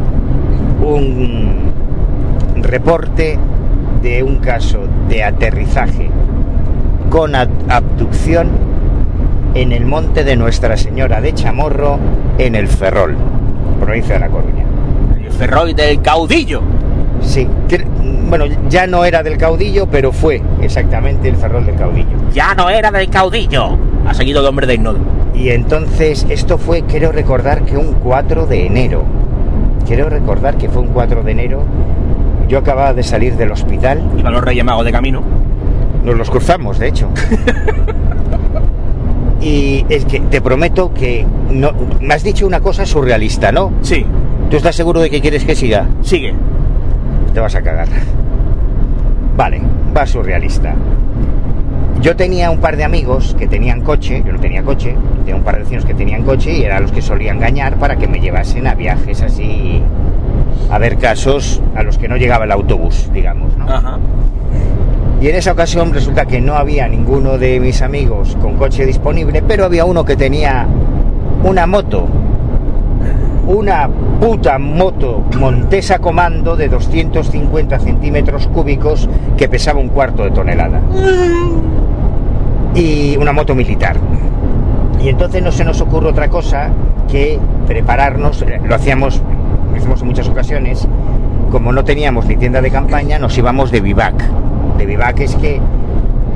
[0.82, 1.72] un
[2.62, 3.38] reporte
[4.02, 6.10] de un caso de aterrizaje
[7.10, 8.50] con ab- abducción
[9.54, 11.98] en el monte de Nuestra Señora de Chamorro,
[12.38, 13.16] en el Ferrol,
[13.80, 14.66] provincia de La Coruña.
[15.24, 16.62] El Ferrol del caudillo.
[17.22, 17.48] Sí,
[18.30, 22.18] bueno, ya no era del caudillo, pero fue exactamente el Ferrol del caudillo.
[22.34, 23.78] Ya no era del caudillo.
[24.06, 25.00] Ha seguido el hombre de Ignodo.
[25.34, 29.04] Y entonces esto fue, quiero recordar que un 4 de enero.
[29.88, 31.62] Quiero recordar que fue un 4 de enero.
[32.48, 34.02] Yo acababa de salir del hospital.
[34.18, 35.22] Iban los Reyes Magos de camino.
[36.06, 37.10] Nos los cruzamos, de hecho.
[39.42, 43.74] y es que te prometo que no, me has dicho una cosa surrealista, ¿no?
[43.82, 44.06] Sí.
[44.52, 45.88] ¿Tú estás seguro de que quieres que siga?
[46.04, 46.36] Sigue.
[47.34, 47.88] Te vas a cagar.
[49.36, 49.62] Vale,
[49.98, 50.76] va surrealista.
[52.02, 55.44] Yo tenía un par de amigos que tenían coche, yo no tenía coche, tenía un
[55.44, 58.20] par de vecinos que tenían coche y eran los que solía engañar para que me
[58.20, 59.82] llevasen a viajes así,
[60.70, 63.68] a ver casos a los que no llegaba el autobús, digamos, ¿no?
[63.68, 63.98] Ajá.
[65.22, 69.42] Y en esa ocasión resulta que no había ninguno de mis amigos con coche disponible,
[69.42, 70.68] pero había uno que tenía
[71.44, 72.08] una moto.
[73.48, 73.88] Una
[74.20, 80.82] puta moto Montesa Comando de 250 centímetros cúbicos que pesaba un cuarto de tonelada.
[82.74, 83.98] Y una moto militar.
[85.02, 86.72] Y entonces no se nos ocurre otra cosa
[87.10, 89.22] que prepararnos, eh, lo hacíamos,
[89.72, 90.88] lo hicimos en muchas ocasiones,
[91.52, 94.16] como no teníamos ni tienda de campaña, nos íbamos de vivac.
[94.78, 95.60] De vivac es que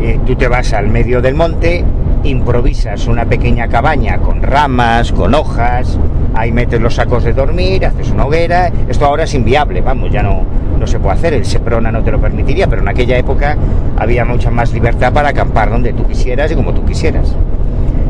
[0.01, 1.83] eh, tú te vas al medio del monte,
[2.23, 5.97] improvisas una pequeña cabaña con ramas, con hojas,
[6.33, 8.71] ahí metes los sacos de dormir, haces una hoguera.
[8.87, 10.43] Esto ahora es inviable, vamos, ya no,
[10.79, 13.57] no se puede hacer, el Seprona no te lo permitiría, pero en aquella época
[13.97, 17.35] había mucha más libertad para acampar donde tú quisieras y como tú quisieras.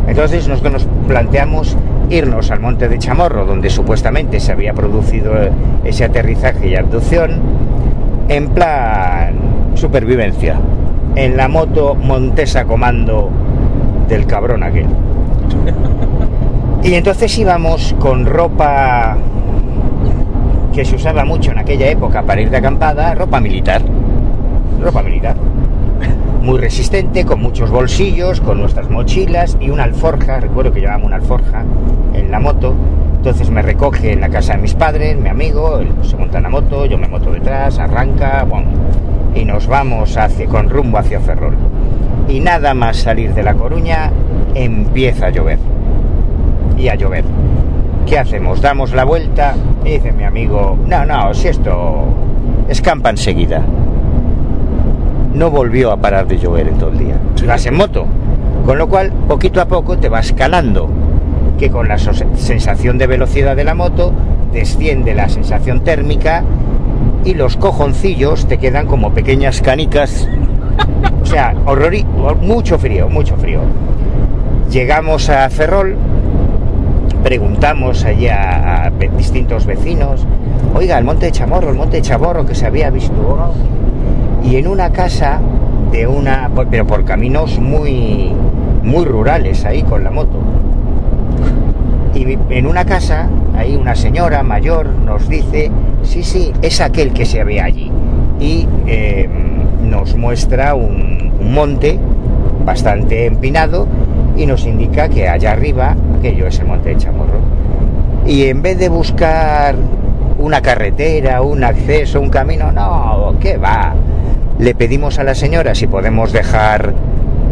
[0.07, 1.76] Entonces nosotros nos planteamos
[2.10, 5.51] irnos al monte de Chamorro, donde supuestamente se había producido eh,
[5.84, 7.39] ese aterrizaje y abducción,
[8.27, 9.48] en plan
[9.80, 10.60] supervivencia,
[11.15, 13.30] en la moto Montesa Comando
[14.07, 14.88] del cabrón aquel.
[16.84, 19.18] Y entonces íbamos con ropa
[20.73, 23.81] que se usaba mucho en aquella época para ir de acampada, ropa militar.
[24.81, 25.35] Ropa militar.
[26.41, 31.15] Muy resistente, con muchos bolsillos, con nuestras mochilas y una alforja, recuerdo que llevábamos una
[31.18, 31.64] alforja
[32.14, 32.73] en la moto.
[33.15, 36.43] Entonces me recoge en la casa de mis padres, mi amigo, él se monta en
[36.43, 38.64] la moto, yo me moto detrás, arranca, bom,
[39.40, 41.56] y nos vamos hacia, con rumbo hacia Ferrol.
[42.28, 44.11] Y nada más salir de La Coruña,
[44.53, 45.57] empieza a llover.
[46.78, 47.24] Y a llover.
[48.06, 48.61] ¿Qué hacemos?
[48.61, 49.56] Damos la vuelta
[49.86, 52.03] y dice mi amigo, no, no, si esto
[52.68, 53.61] escampa enseguida.
[55.34, 57.16] No volvió a parar de llover en todo el día.
[57.48, 58.06] Vas en moto.
[58.66, 60.90] Con lo cual, poquito a poco te vas calando.
[61.57, 64.11] Que con la sensación de velocidad de la moto
[64.52, 66.44] desciende la sensación térmica
[67.25, 70.27] y los cojoncillos te quedan como pequeñas canicas.
[71.21, 71.93] O sea, horror
[72.41, 73.61] mucho frío, mucho frío.
[74.71, 75.95] Llegamos a Ferrol,
[77.23, 80.25] preguntamos allí a, distintos vecinos,
[80.73, 83.13] oiga, el monte de Chamorro, el monte de Chamorro que se había visto.
[83.13, 84.47] ¿no?".
[84.47, 85.39] Y en una casa
[85.91, 88.31] de una, pero por caminos muy,
[88.83, 90.39] muy rurales ahí con la moto.
[92.13, 95.71] Y en una casa, ahí una señora mayor nos dice,
[96.03, 97.91] sí, sí, es aquel que se ve allí.
[98.39, 99.30] Y eh,
[99.84, 101.97] nos muestra un, monte
[102.65, 103.88] bastante empinado
[104.38, 107.39] y nos indica que allá arriba, aquello es el monte de Chamorro.
[108.26, 109.76] Y en vez de buscar
[110.38, 113.93] una carretera, un acceso, un camino, no, ¿qué va?
[114.59, 116.93] Le pedimos a la señora si podemos dejar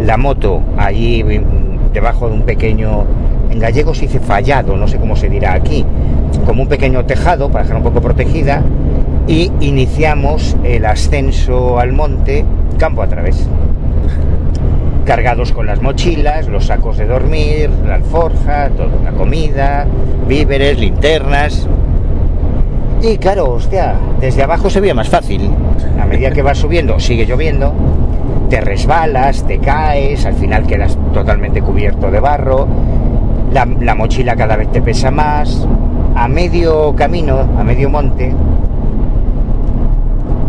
[0.05, 3.05] la moto allí mm, debajo de un pequeño,
[3.49, 5.85] en gallego se dice fallado, no sé cómo se dirá aquí,
[6.45, 8.63] como un pequeño tejado para dejar un poco protegida
[9.27, 12.45] y iniciamos el ascenso al monte
[12.77, 13.47] campo a través
[15.07, 19.87] cargados con las mochilas, los sacos de dormir, la alforja, toda la comida,
[20.27, 21.65] víveres, linternas.
[23.01, 25.49] Y claro, hostia, desde abajo se veía más fácil.
[26.01, 27.73] A medida que vas subiendo, sigue lloviendo,
[28.49, 32.67] te resbalas, te caes, al final quedas totalmente cubierto de barro.
[33.53, 35.65] la, la mochila cada vez te pesa más.
[36.19, 38.33] A medio camino, a medio monte,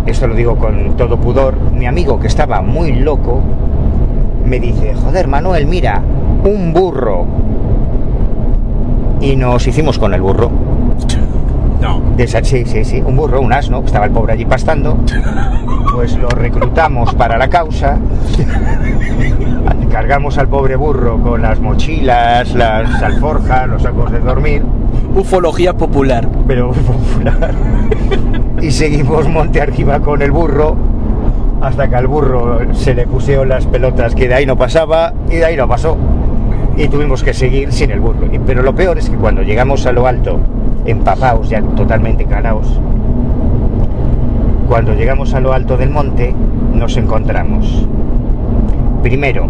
[0.06, 3.40] esto lo digo con todo pudor, mi amigo que estaba muy loco
[4.46, 6.00] me dice, joder Manuel, mira,
[6.44, 7.26] un burro.
[9.20, 10.50] Y nos hicimos con el burro.
[11.82, 12.00] No.
[12.16, 14.96] De esa- sí, sí, sí, un burro, un asno, que estaba el pobre allí pastando.
[15.94, 17.98] Pues lo reclutamos para la causa.
[19.90, 24.62] Cargamos al pobre burro con las mochilas, las alforjas, los sacos de dormir.
[25.18, 26.28] Ufología popular.
[26.46, 27.52] Pero popular.
[28.62, 30.76] y seguimos monte arriba con el burro
[31.60, 35.34] hasta que al burro se le pusieron las pelotas que de ahí no pasaba y
[35.34, 35.96] de ahí no pasó.
[36.76, 38.28] Y tuvimos que seguir sin el burro.
[38.46, 40.38] Pero lo peor es que cuando llegamos a lo alto,
[40.86, 42.78] empapaos, ya totalmente calaos,
[44.68, 46.32] cuando llegamos a lo alto del monte,
[46.74, 47.88] nos encontramos.
[49.02, 49.48] Primero,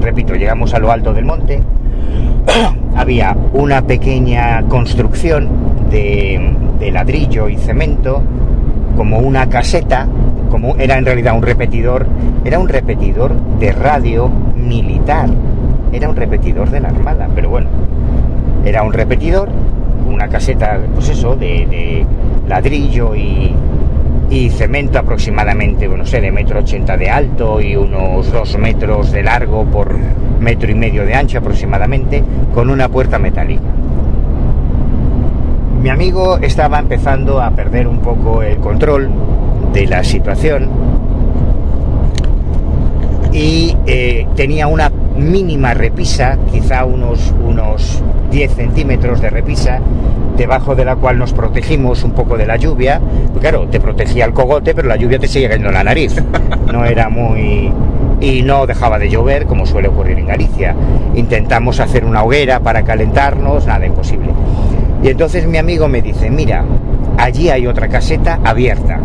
[0.00, 1.60] repito, llegamos a lo alto del monte,
[2.96, 5.48] había una pequeña construcción
[5.90, 8.22] de, de ladrillo y cemento,
[8.96, 10.06] como una caseta,
[10.50, 12.06] como era en realidad un repetidor,
[12.44, 15.28] era un repetidor de radio militar,
[15.92, 17.68] era un repetidor de la Armada, pero bueno,
[18.64, 19.48] era un repetidor,
[20.06, 22.06] una caseta, pues eso, de, de
[22.48, 23.54] ladrillo y,
[24.30, 29.22] y cemento aproximadamente, no sé, de metro ochenta de alto y unos dos metros de
[29.22, 29.96] largo por
[30.40, 32.22] metro y medio de ancho aproximadamente,
[32.52, 33.62] con una puerta metálica.
[35.82, 39.10] Mi amigo estaba empezando a perder un poco el control
[39.72, 40.68] de la situación
[43.32, 49.80] y eh, tenía una mínima repisa, quizá unos, unos 10 centímetros de repisa,
[50.36, 53.00] debajo de la cual nos protegimos un poco de la lluvia.
[53.40, 56.22] Claro, te protegía el cogote, pero la lluvia te sigue cayendo en la nariz.
[56.72, 57.72] No era muy...
[58.20, 60.74] Y no dejaba de llover, como suele ocurrir en Galicia.
[61.14, 64.30] Intentamos hacer una hoguera para calentarnos, nada, imposible.
[65.02, 66.64] Y entonces mi amigo me dice, mira,
[67.18, 68.98] allí hay otra caseta abierta.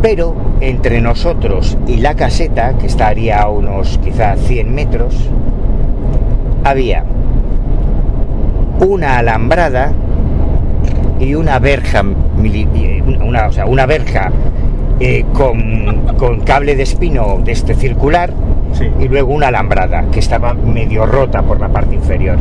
[0.00, 5.28] Pero entre nosotros y la caseta, que estaría a unos quizá 100 metros,
[6.64, 7.04] había
[8.86, 9.92] una alambrada
[11.20, 12.02] y una verja,
[12.42, 14.30] eh, una, o sea, una verja
[14.98, 18.32] eh, con, con cable de espino de este circular
[19.00, 22.38] y luego una alambrada que estaba medio rota por la parte inferior.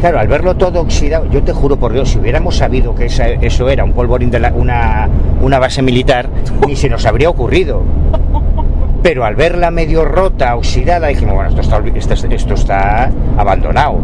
[0.00, 3.28] Claro, al verlo todo oxidado, yo te juro por Dios, si hubiéramos sabido que esa-
[3.28, 5.08] eso era un polvorín de la- una,
[5.40, 6.28] una base militar,
[6.66, 7.82] ni se nos habría ocurrido.
[9.02, 11.80] Pero al verla medio rota, oxidada, dijimos, bueno, esto está,
[12.34, 13.98] esto está abandonado.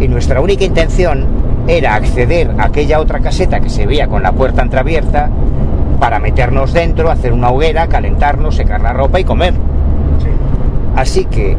[0.00, 1.26] Y nuestra única intención
[1.66, 5.28] era acceder a aquella otra caseta que se veía con la puerta entreabierta
[6.00, 9.54] para meternos dentro, hacer una hoguera, calentarnos, secar la ropa y comer.
[10.96, 11.56] Así que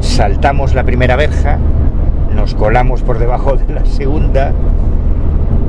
[0.00, 1.58] saltamos la primera verja,
[2.34, 4.52] nos colamos por debajo de la segunda,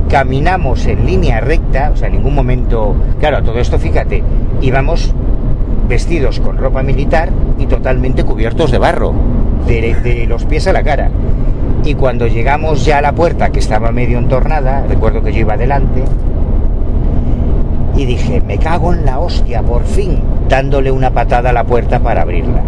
[0.08, 4.22] caminamos en línea recta, o sea, en ningún momento, claro, a todo esto fíjate,
[4.60, 5.14] íbamos
[5.88, 9.12] vestidos con ropa militar y totalmente cubiertos de barro,
[9.66, 11.10] de, de los pies a la cara.
[11.84, 15.54] Y cuando llegamos ya a la puerta, que estaba medio entornada, recuerdo que yo iba
[15.54, 16.02] adelante,
[17.96, 22.00] y dije, me cago en la hostia, por fin, dándole una patada a la puerta
[22.00, 22.62] para abrirla.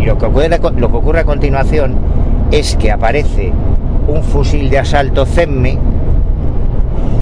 [0.00, 1.94] Y lo que ocurre, lo que ocurre a continuación
[2.50, 3.52] es que aparece
[4.08, 5.78] un fusil de asalto CEMME,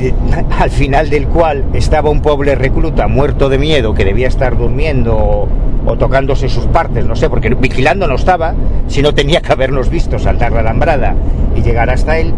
[0.58, 5.46] al final del cual estaba un pobre recluta muerto de miedo que debía estar durmiendo
[5.86, 8.54] o tocándose sus partes, no sé, porque vigilando no estaba,
[8.88, 11.14] si no tenía que habernos visto saltar la alambrada
[11.56, 12.32] y llegar hasta él,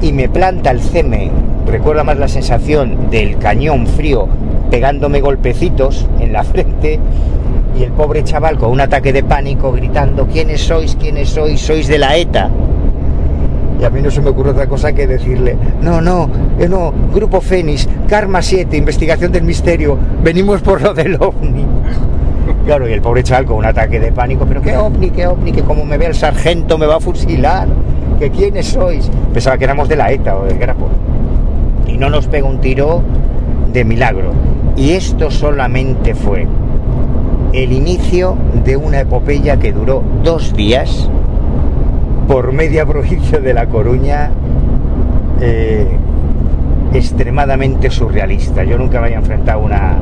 [0.00, 1.30] y me planta el CEME,
[1.66, 4.28] recuerda más la sensación del cañón frío
[4.70, 7.00] pegándome golpecitos en la frente
[7.78, 10.96] y el pobre chaval con un ataque de pánico gritando, ¿quiénes sois?
[10.96, 11.60] ¿quiénes sois?
[11.60, 12.50] Sois de la ETA.
[13.80, 16.28] Y a mí no se me ocurre otra cosa que decirle, no, no,
[16.58, 21.64] eh, no, Grupo Fénix, Karma 7, investigación del misterio, venimos por lo del ovni.
[22.64, 25.52] Claro, y el pobre chaval con un ataque de pánico, pero qué ovni, qué ovni,
[25.52, 27.68] que como me ve el sargento me va a fusilar,
[28.18, 29.10] que quiénes sois.
[29.32, 30.88] Pensaba que éramos de la ETA o del Grapo.
[31.86, 33.02] Y no nos pega un tiro
[33.72, 34.32] de milagro.
[34.76, 36.46] Y esto solamente fue
[37.52, 41.10] el inicio de una epopeya que duró dos días
[42.26, 44.30] por media provincia de La Coruña,
[45.40, 45.86] eh,
[46.92, 48.64] extremadamente surrealista.
[48.64, 49.96] Yo nunca me había enfrentado a una,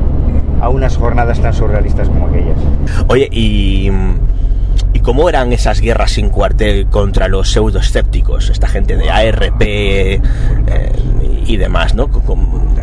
[0.61, 2.57] a unas jornadas tan surrealistas como aquellas.
[3.07, 3.91] Oye, y.
[4.93, 8.49] ¿Y cómo eran esas guerras sin cuartel contra los pseudoescépticos?
[8.49, 10.21] Esta gente de ARP eh,
[11.45, 12.07] y demás, ¿no?
[12.07, 12.75] ¿Cómo,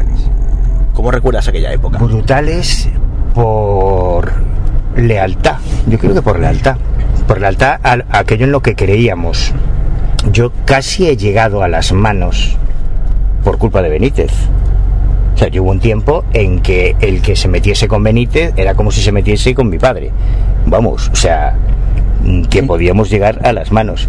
[0.93, 1.99] cómo recuerdas aquella época?
[1.99, 2.89] Brutales
[3.35, 4.33] por
[4.97, 5.57] lealtad,
[5.89, 6.77] yo creo que por lealtad,
[7.27, 9.53] por lealtad a, a aquello en lo que creíamos.
[10.31, 12.57] Yo casi he llegado a las manos
[13.43, 14.33] por culpa de Benítez.
[15.35, 18.75] O sea, yo hubo un tiempo en que el que se metiese con Benítez era
[18.75, 20.11] como si se metiese con mi padre.
[20.67, 21.57] Vamos, o sea,
[22.51, 24.09] que podíamos llegar a las manos.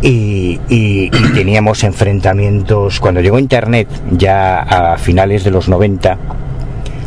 [0.00, 3.00] Y, y- y teníamos enfrentamientos.
[3.00, 6.16] Cuando llegó Internet, ya a finales de los 90,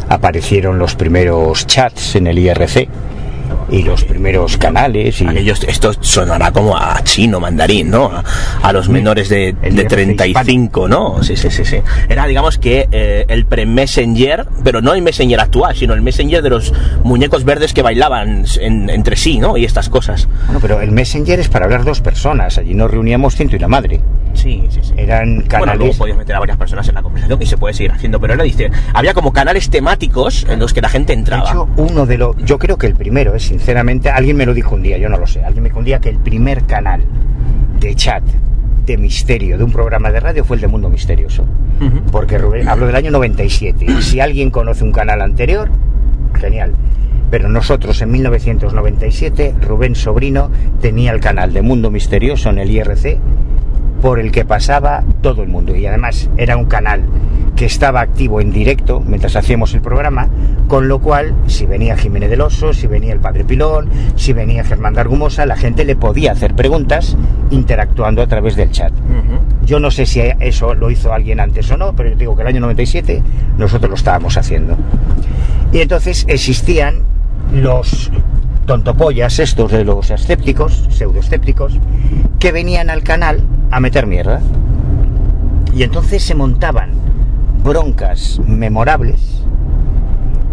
[0.10, 2.88] aparecieron los primeros chats en el IRC
[3.74, 5.20] y los primeros canales.
[5.22, 5.28] Y...
[5.28, 8.06] Aquellos, esto sonará como a chino mandarín, ¿no?
[8.06, 8.24] A,
[8.62, 11.22] a los menores de, de 35, ¿no?
[11.24, 11.78] Sí, sí, sí, sí.
[12.08, 16.50] Era, digamos que eh, el pre-messenger, pero no el messenger actual, sino el messenger de
[16.50, 16.74] los
[17.04, 19.58] muñecos verdes que bailaban en- entre sí, ¿no?
[19.58, 20.28] Y estas cosas.
[20.46, 22.58] Bueno, pero el Messenger es para hablar dos personas.
[22.58, 24.00] Allí nos reuníamos ciento y la madre.
[24.34, 24.94] Sí, sí, sí.
[24.98, 25.80] Eran Bueno, canales.
[25.80, 28.34] luego podías meter a varias personas en la conversación y se puede seguir haciendo, pero
[28.34, 31.44] era dice, había como canales temáticos en los que la gente entraba.
[31.44, 32.36] De hecho, uno de los.
[32.38, 34.10] Yo creo que el primero, es sinceramente.
[34.10, 35.44] Alguien me lo dijo un día, yo no lo sé.
[35.44, 37.04] Alguien me dijo un día que el primer canal
[37.80, 38.24] de chat
[38.86, 41.46] de misterio de un programa de radio fue el de Mundo Misterioso.
[42.12, 44.02] Porque Rubén, hablo del año 97.
[44.02, 45.70] Si alguien conoce un canal anterior,
[46.40, 46.74] genial.
[47.30, 50.50] Pero nosotros en 1997, Rubén Sobrino
[50.82, 53.18] tenía el canal de Mundo Misterioso en el IRC
[54.04, 55.74] por el que pasaba todo el mundo.
[55.74, 57.04] Y además era un canal
[57.56, 60.28] que estaba activo en directo mientras hacíamos el programa,
[60.68, 64.66] con lo cual, si venía Jiménez del Oso, si venía el Padre Pilón, si venía
[64.66, 67.16] Germán de Argumosa, la gente le podía hacer preguntas
[67.50, 68.92] interactuando a través del chat.
[69.64, 72.42] Yo no sé si eso lo hizo alguien antes o no, pero yo digo que
[72.42, 73.22] el año 97
[73.58, 74.76] nosotros lo estábamos haciendo.
[75.72, 77.04] Y entonces existían
[77.54, 78.12] los
[78.66, 81.80] tontopollas estos de los escépticos, pseudoescépticos,
[82.40, 83.42] que venían al canal
[83.72, 84.42] a meter mierda.
[85.74, 86.92] Y entonces se montaban
[87.64, 89.44] broncas memorables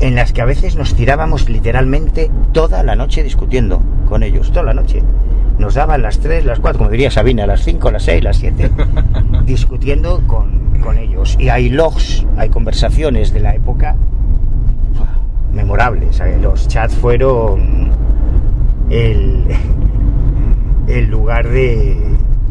[0.01, 4.65] en las que a veces nos tirábamos literalmente toda la noche discutiendo con ellos, toda
[4.65, 5.03] la noche.
[5.59, 8.71] Nos daban las 3, las 4, como diría Sabina, las 5, las 6, las 7,
[9.45, 11.37] discutiendo con, con ellos.
[11.39, 13.97] Y hay logs, hay conversaciones de la época
[15.53, 16.17] memorables.
[16.17, 16.41] ¿sabes?
[16.41, 17.91] Los chats fueron
[18.91, 19.45] el,
[20.89, 21.97] el lugar de,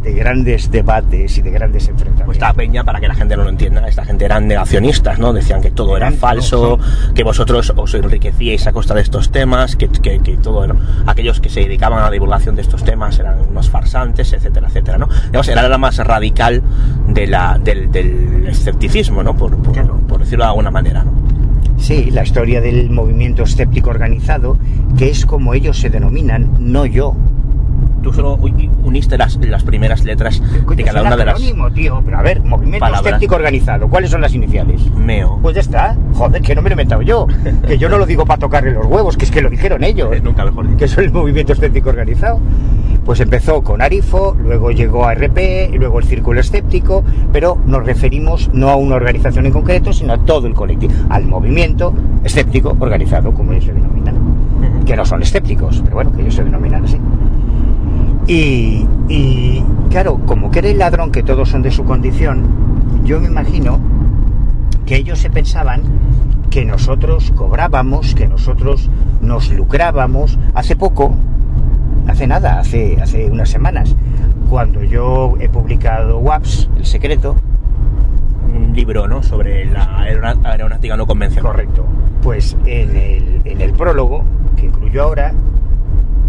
[0.02, 2.26] de grandes debates y de grandes enfrentamientos.
[2.26, 5.34] Pues esta peña, para que la gente no lo entienda, esta gente eran negacionistas, ¿no?
[5.34, 6.80] Decían que todo era falso,
[7.16, 10.76] que vosotros os enriquecíais a costa de estos temas, que, que, que todo, ¿no?
[11.06, 14.98] aquellos que se dedicaban a la divulgación de estos temas eran unos farsantes, etcétera, etcétera,
[14.98, 15.10] ¿no?
[15.26, 16.62] Digamos, era la más radical
[17.08, 19.36] de la, del, del escepticismo, ¿no?
[19.36, 21.39] Por, por, por decirlo de alguna manera, ¿no?
[21.80, 24.58] Sí, la historia del movimiento escéptico organizado,
[24.98, 27.16] que es como ellos se denominan, no yo.
[28.02, 31.74] Tú solo uniste las, las primeras letras de cada una un de las...
[31.74, 34.90] tío, pero a ver, movimiento escéptico organizado, ¿cuáles son las iniciales?
[34.96, 35.40] Meo.
[35.42, 37.28] Pues ya está, joder, que no me lo he inventado yo,
[37.68, 40.10] que yo no lo digo para tocarle los huevos, que es que lo dijeron ellos.
[40.24, 40.78] Nunca mejor dicho.
[40.78, 42.40] que es el movimiento escéptico organizado.
[43.06, 47.86] Pues empezó con Arifo, luego llegó a RP, y luego el Círculo Escéptico, pero nos
[47.86, 51.94] referimos no a una organización en concreto, sino a todo el colectivo, al movimiento
[52.24, 54.16] escéptico organizado, como ellos se denominan.
[54.86, 56.98] Que no son escépticos, pero bueno, que ellos se denominan así.
[58.30, 62.46] Y, y, claro, como que era el ladrón que todos son de su condición,
[63.04, 63.80] yo me imagino
[64.86, 65.82] que ellos se pensaban
[66.52, 68.88] que nosotros cobrábamos, que nosotros
[69.20, 70.38] nos lucrábamos.
[70.54, 71.16] Hace poco,
[72.08, 73.96] hace nada, hace, hace unas semanas,
[74.48, 77.36] cuando yo he publicado WAPS, El Secreto,
[78.56, 79.24] Un libro, ¿no?
[79.24, 79.98] Sobre la
[80.44, 81.52] aeronáutica no convencional.
[81.52, 81.84] Correcto.
[82.22, 84.24] Pues en el, en el prólogo,
[84.56, 85.34] que incluyo ahora,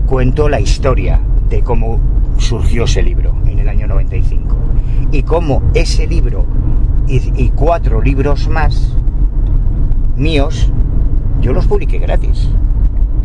[0.07, 1.21] cuento la historia
[1.51, 1.99] de cómo
[2.39, 4.57] surgió ese libro en el año 95
[5.13, 6.47] y cómo ese libro
[7.07, 8.95] y, y cuatro libros más
[10.17, 10.71] míos
[11.41, 12.49] yo los publiqué gratis.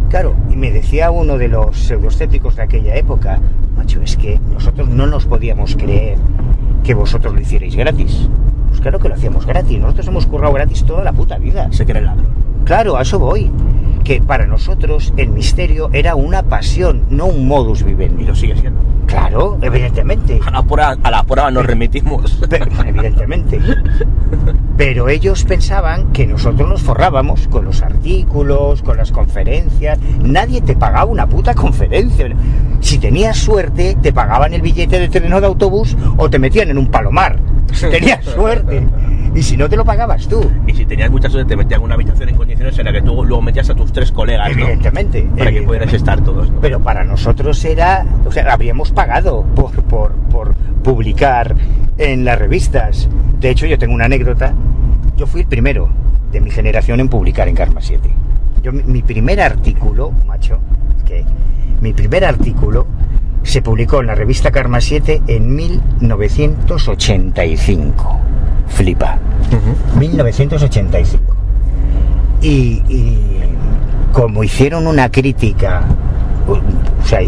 [0.10, 3.40] Claro, y me decía uno de los pseudoescépticos de aquella época,
[3.76, 6.18] macho, es que nosotros no nos podíamos creer
[6.84, 8.30] que vosotros lo hicierais gratis.
[8.70, 11.68] Pues claro que lo hacíamos gratis, nosotros hemos currado gratis toda la puta vida.
[11.72, 12.28] Se cree el ladrón.
[12.64, 13.52] Claro, a eso voy.
[14.06, 18.24] Que para nosotros el misterio era una pasión, no un modus vivendi.
[18.24, 18.80] Y lo sigue siendo.
[19.08, 20.40] Claro, evidentemente.
[20.46, 22.40] A la prueba, a la prueba nos remitimos.
[22.50, 23.60] Pero, evidentemente.
[24.78, 29.98] Pero ellos pensaban que nosotros nos forrábamos con los artículos, con las conferencias.
[30.22, 32.30] Nadie te pagaba una puta conferencia.
[32.82, 36.70] Si tenías suerte, te pagaban el billete de tren o de autobús o te metían
[36.70, 37.40] en un palomar.
[37.74, 38.86] Si tenías suerte.
[39.36, 40.50] Y si no, te lo pagabas tú.
[40.66, 43.02] Y si tenías mucha suerte, te metían en una habitación en condiciones en la que
[43.02, 44.64] tú luego metías a tus tres colegas, ¿no?
[44.64, 45.22] Evidentemente.
[45.22, 45.68] Para que evidentemente.
[45.68, 46.62] pudieras estar todos, ¿no?
[46.62, 51.54] Pero para nosotros era, o sea, habríamos pagado por, por, por publicar
[51.98, 53.10] en las revistas.
[53.40, 54.54] De hecho, yo tengo una anécdota.
[55.18, 55.90] Yo fui el primero
[56.32, 58.10] de mi generación en publicar en Karma 7.
[58.64, 60.60] Yo, mi, mi primer artículo, macho,
[61.06, 61.26] que
[61.82, 62.88] mi primer artículo
[63.44, 68.20] se publicó en la revista Karma 7 en 1985.
[68.68, 69.18] Flipa.
[69.98, 71.36] 1985.
[72.42, 73.20] Y, y
[74.12, 75.84] como hicieron una crítica,
[76.48, 77.20] o sea,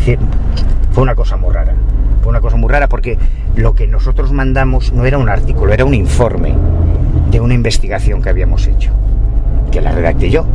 [0.91, 1.73] fue una cosa muy rara.
[2.21, 3.17] Fue una cosa muy rara porque
[3.55, 6.53] lo que nosotros mandamos no era un artículo, era un informe
[7.31, 8.91] de una investigación que habíamos hecho,
[9.71, 10.45] que la redacté yo.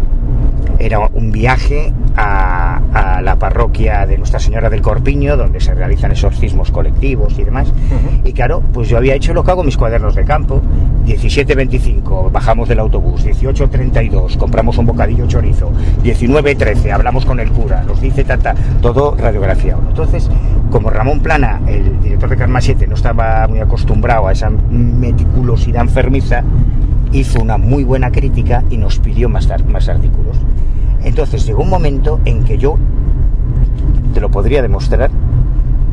[0.78, 6.10] Era un viaje a, a la parroquia de Nuestra Señora del Corpiño, donde se realizan
[6.10, 7.72] exorcismos colectivos y demás.
[8.24, 10.60] Y claro, pues yo había hecho lo que hago, mis cuadernos de campo.
[11.06, 13.24] 17.25, bajamos del autobús.
[13.24, 15.72] 18.32, compramos un bocadillo chorizo.
[16.04, 19.82] 19.13, hablamos con el cura, nos dice tata, todo radiografiado.
[19.88, 20.30] Entonces,
[20.70, 25.82] como Ramón Plana, el director de Karma 7, no estaba muy acostumbrado a esa meticulosidad
[25.82, 26.42] enfermiza,
[27.12, 30.36] hizo una muy buena crítica y nos pidió más artículos.
[31.04, 32.76] Entonces llegó un momento en que yo,
[34.14, 35.10] te lo podría demostrar,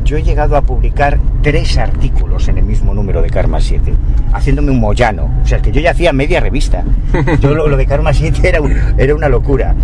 [0.04, 3.92] yo he llegado a publicar tres artículos en el mismo número de Karma 7,
[4.32, 5.28] haciéndome un moyano.
[5.42, 6.84] O sea, que yo ya hacía media revista.
[7.40, 9.74] Yo lo, lo de Karma 7 era, un- era una locura.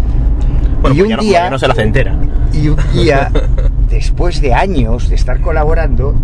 [0.80, 2.14] Bueno, y un ya no, día, ya no se la hace entera.
[2.52, 3.30] y un día,
[3.90, 6.14] después de años de estar colaborando,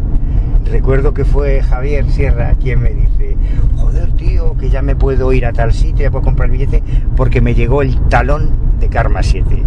[0.65, 3.37] recuerdo que fue Javier Sierra quien me dice,
[3.77, 6.83] joder tío, que ya me puedo ir a tal sitio, ya puedo comprar el billete,
[7.17, 9.63] porque me llegó el talón de Karma 7.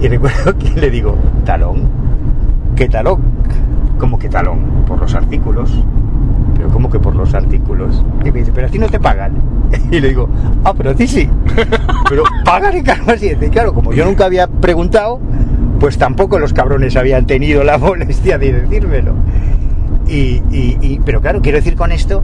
[0.00, 1.88] Y recuerdo que le digo, ¿talón?
[2.76, 3.20] ¿Qué talón?
[3.98, 4.84] ¿Cómo que talón?
[4.86, 5.70] Por los artículos.
[6.56, 8.04] Pero ¿cómo que por los artículos?
[8.24, 9.34] Y me dice, pero a ti no te pagan.
[9.90, 10.28] Y le digo,
[10.64, 11.28] ah, pero a ti sí.
[12.08, 13.46] Pero pagan en Karma 7.
[13.46, 15.20] Y claro, como yo nunca había preguntado,
[15.80, 19.14] pues tampoco los cabrones habían tenido la molestia de decírmelo.
[20.08, 22.22] Y, y- y- pero claro, quiero decir con esto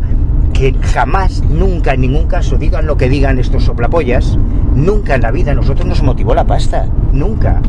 [0.53, 4.37] que jamás, nunca, en ningún caso, digan lo que digan estos soplapollas,
[4.75, 6.87] nunca en la vida a nosotros nos motivó la pasta.
[7.13, 7.61] Nunca.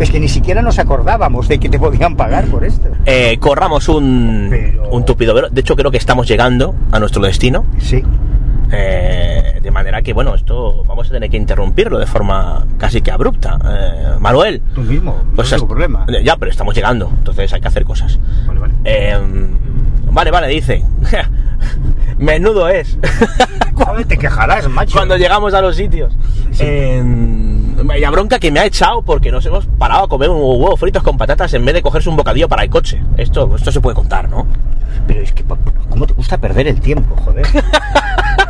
[0.00, 2.88] Es que ni siquiera nos acordábamos de que te podían pagar por esto.
[3.04, 4.50] Eh, corramos un,
[4.90, 5.50] un tupido velo.
[5.50, 7.64] De hecho, creo que estamos llegando a nuestro destino.
[7.78, 8.02] Sí.
[8.72, 13.10] Eh, de manera que, bueno, esto vamos a tener que interrumpirlo de forma casi que
[13.10, 13.58] abrupta.
[13.64, 14.62] Eh, Manuel.
[14.74, 16.06] Tú mismo, no Pues tengo problema.
[16.22, 18.18] Ya, pero estamos llegando, entonces hay que hacer cosas.
[18.46, 18.74] Vale, vale.
[18.84, 19.18] Eh,
[20.10, 20.84] vale, vale, dice.
[22.18, 22.98] Menudo es.
[23.74, 24.92] Joder, te quejarás, macho.
[24.92, 26.14] Cuando llegamos a los sitios.
[26.58, 27.02] Eh,
[27.82, 31.02] vaya bronca que me ha echado porque nos hemos parado a comer unos huevos fritos
[31.02, 33.02] con patatas en vez de cogerse un bocadillo para el coche.
[33.16, 34.46] Esto, esto se puede contar, ¿no?
[35.06, 35.44] Pero es que,
[35.88, 37.46] ¿cómo te gusta perder el tiempo, joder?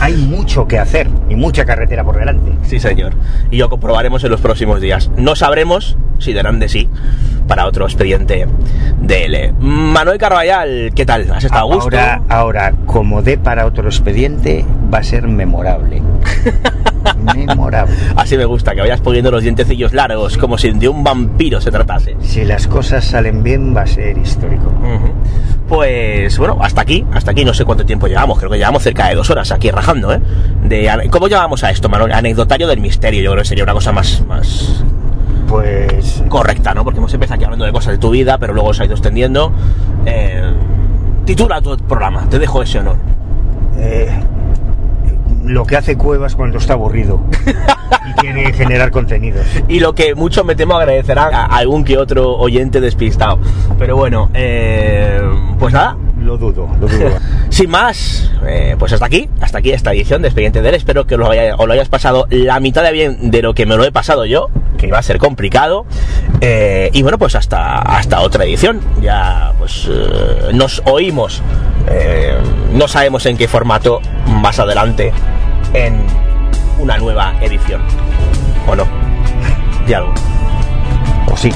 [0.00, 2.52] Hay mucho que hacer y mucha carretera por delante.
[2.64, 3.12] Sí, señor.
[3.50, 5.10] Y lo comprobaremos en los próximos días.
[5.16, 6.88] No sabremos si darán de sí
[7.48, 8.46] para otro expediente
[9.00, 9.52] DL.
[9.60, 11.30] Manuel Carvallal, ¿qué tal?
[11.32, 11.96] ¿Has estado a gusto?
[11.96, 16.02] Ahora, ahora, como dé para otro expediente, va a ser memorable.
[17.34, 17.94] memorable.
[18.16, 21.70] Así me gusta, que vayas poniendo los dientecillos largos, como si de un vampiro se
[21.70, 22.16] tratase.
[22.20, 24.72] Si las cosas salen bien, va a ser histórico.
[25.68, 29.08] Pues bueno, hasta aquí, hasta aquí no sé cuánto tiempo llevamos, creo que llevamos cerca
[29.08, 30.20] de dos horas aquí rajando, ¿eh?
[30.64, 32.12] De, ¿Cómo llamamos a esto, Manuel?
[32.12, 34.84] Anecdotario del misterio, yo creo que sería una cosa más, más
[35.48, 36.84] Pues correcta, ¿no?
[36.84, 38.94] Porque hemos empezado aquí hablando de cosas de tu vida, pero luego se ha ido
[38.94, 39.52] extendiendo.
[40.06, 40.42] Eh,
[41.24, 42.96] titula tu programa, te dejo ese honor.
[43.78, 44.08] eh,
[45.44, 47.20] lo que hace Cuevas cuando está aburrido
[48.08, 49.44] y tiene que generar contenidos.
[49.68, 53.38] Y lo que mucho me temo agradecerán a algún que otro oyente despistado.
[53.78, 55.20] Pero bueno, eh,
[55.58, 57.10] pues nada, Lo dudo, lo dudo.
[57.50, 60.74] Sin más, eh, pues hasta aquí, hasta aquí esta edición de Expediente DEL.
[60.74, 63.54] Espero que os lo, haya- os lo hayas pasado la mitad de bien de lo
[63.54, 65.84] que me lo he pasado yo, que iba a ser complicado.
[66.40, 68.80] Eh, y bueno, pues hasta, hasta otra edición.
[69.02, 71.42] Ya pues eh, nos oímos,
[71.88, 72.36] eh,
[72.72, 75.12] no sabemos en qué formato, más adelante
[75.74, 76.04] en
[76.78, 77.82] una nueva edición.
[78.66, 78.86] ¿O no?
[79.86, 80.14] De algo.
[81.30, 81.50] O sí.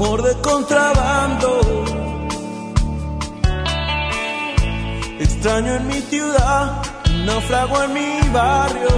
[0.00, 1.60] Humor de contrabando.
[5.18, 6.82] Extraño en mi ciudad,
[7.26, 8.90] náufrago en mi barrio.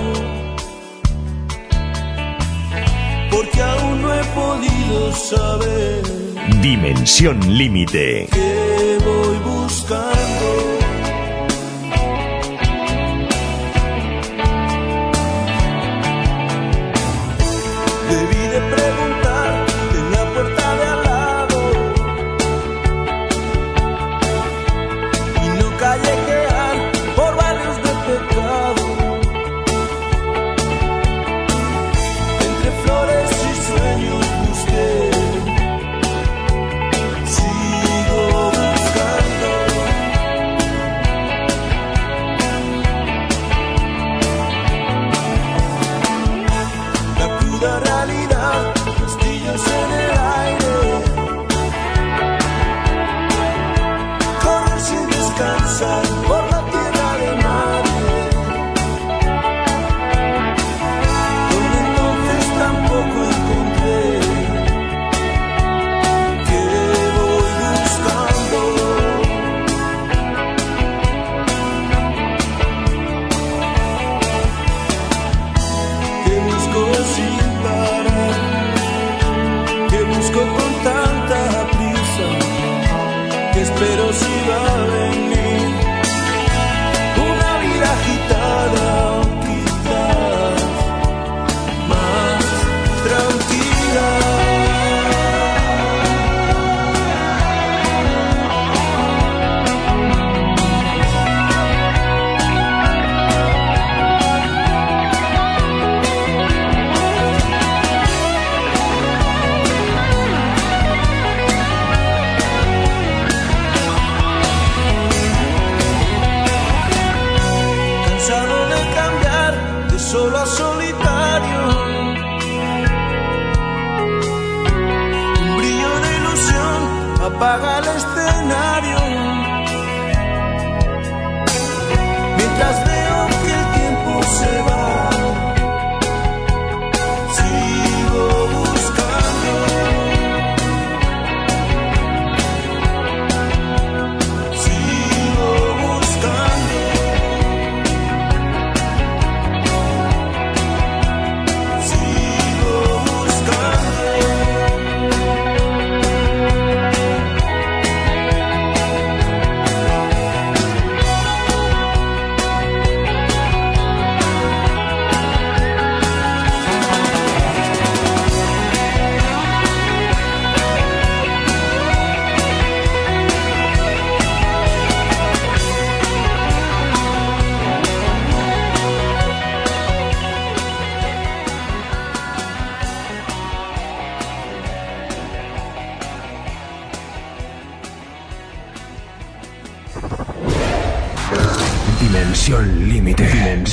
[3.31, 6.03] Porque aún no he podido saber
[6.61, 8.29] Dimensión límite.
[8.31, 10.80] qué voy buscando.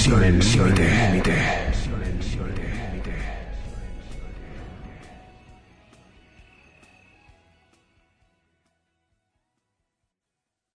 [0.08, 1.07] Dimensión límite.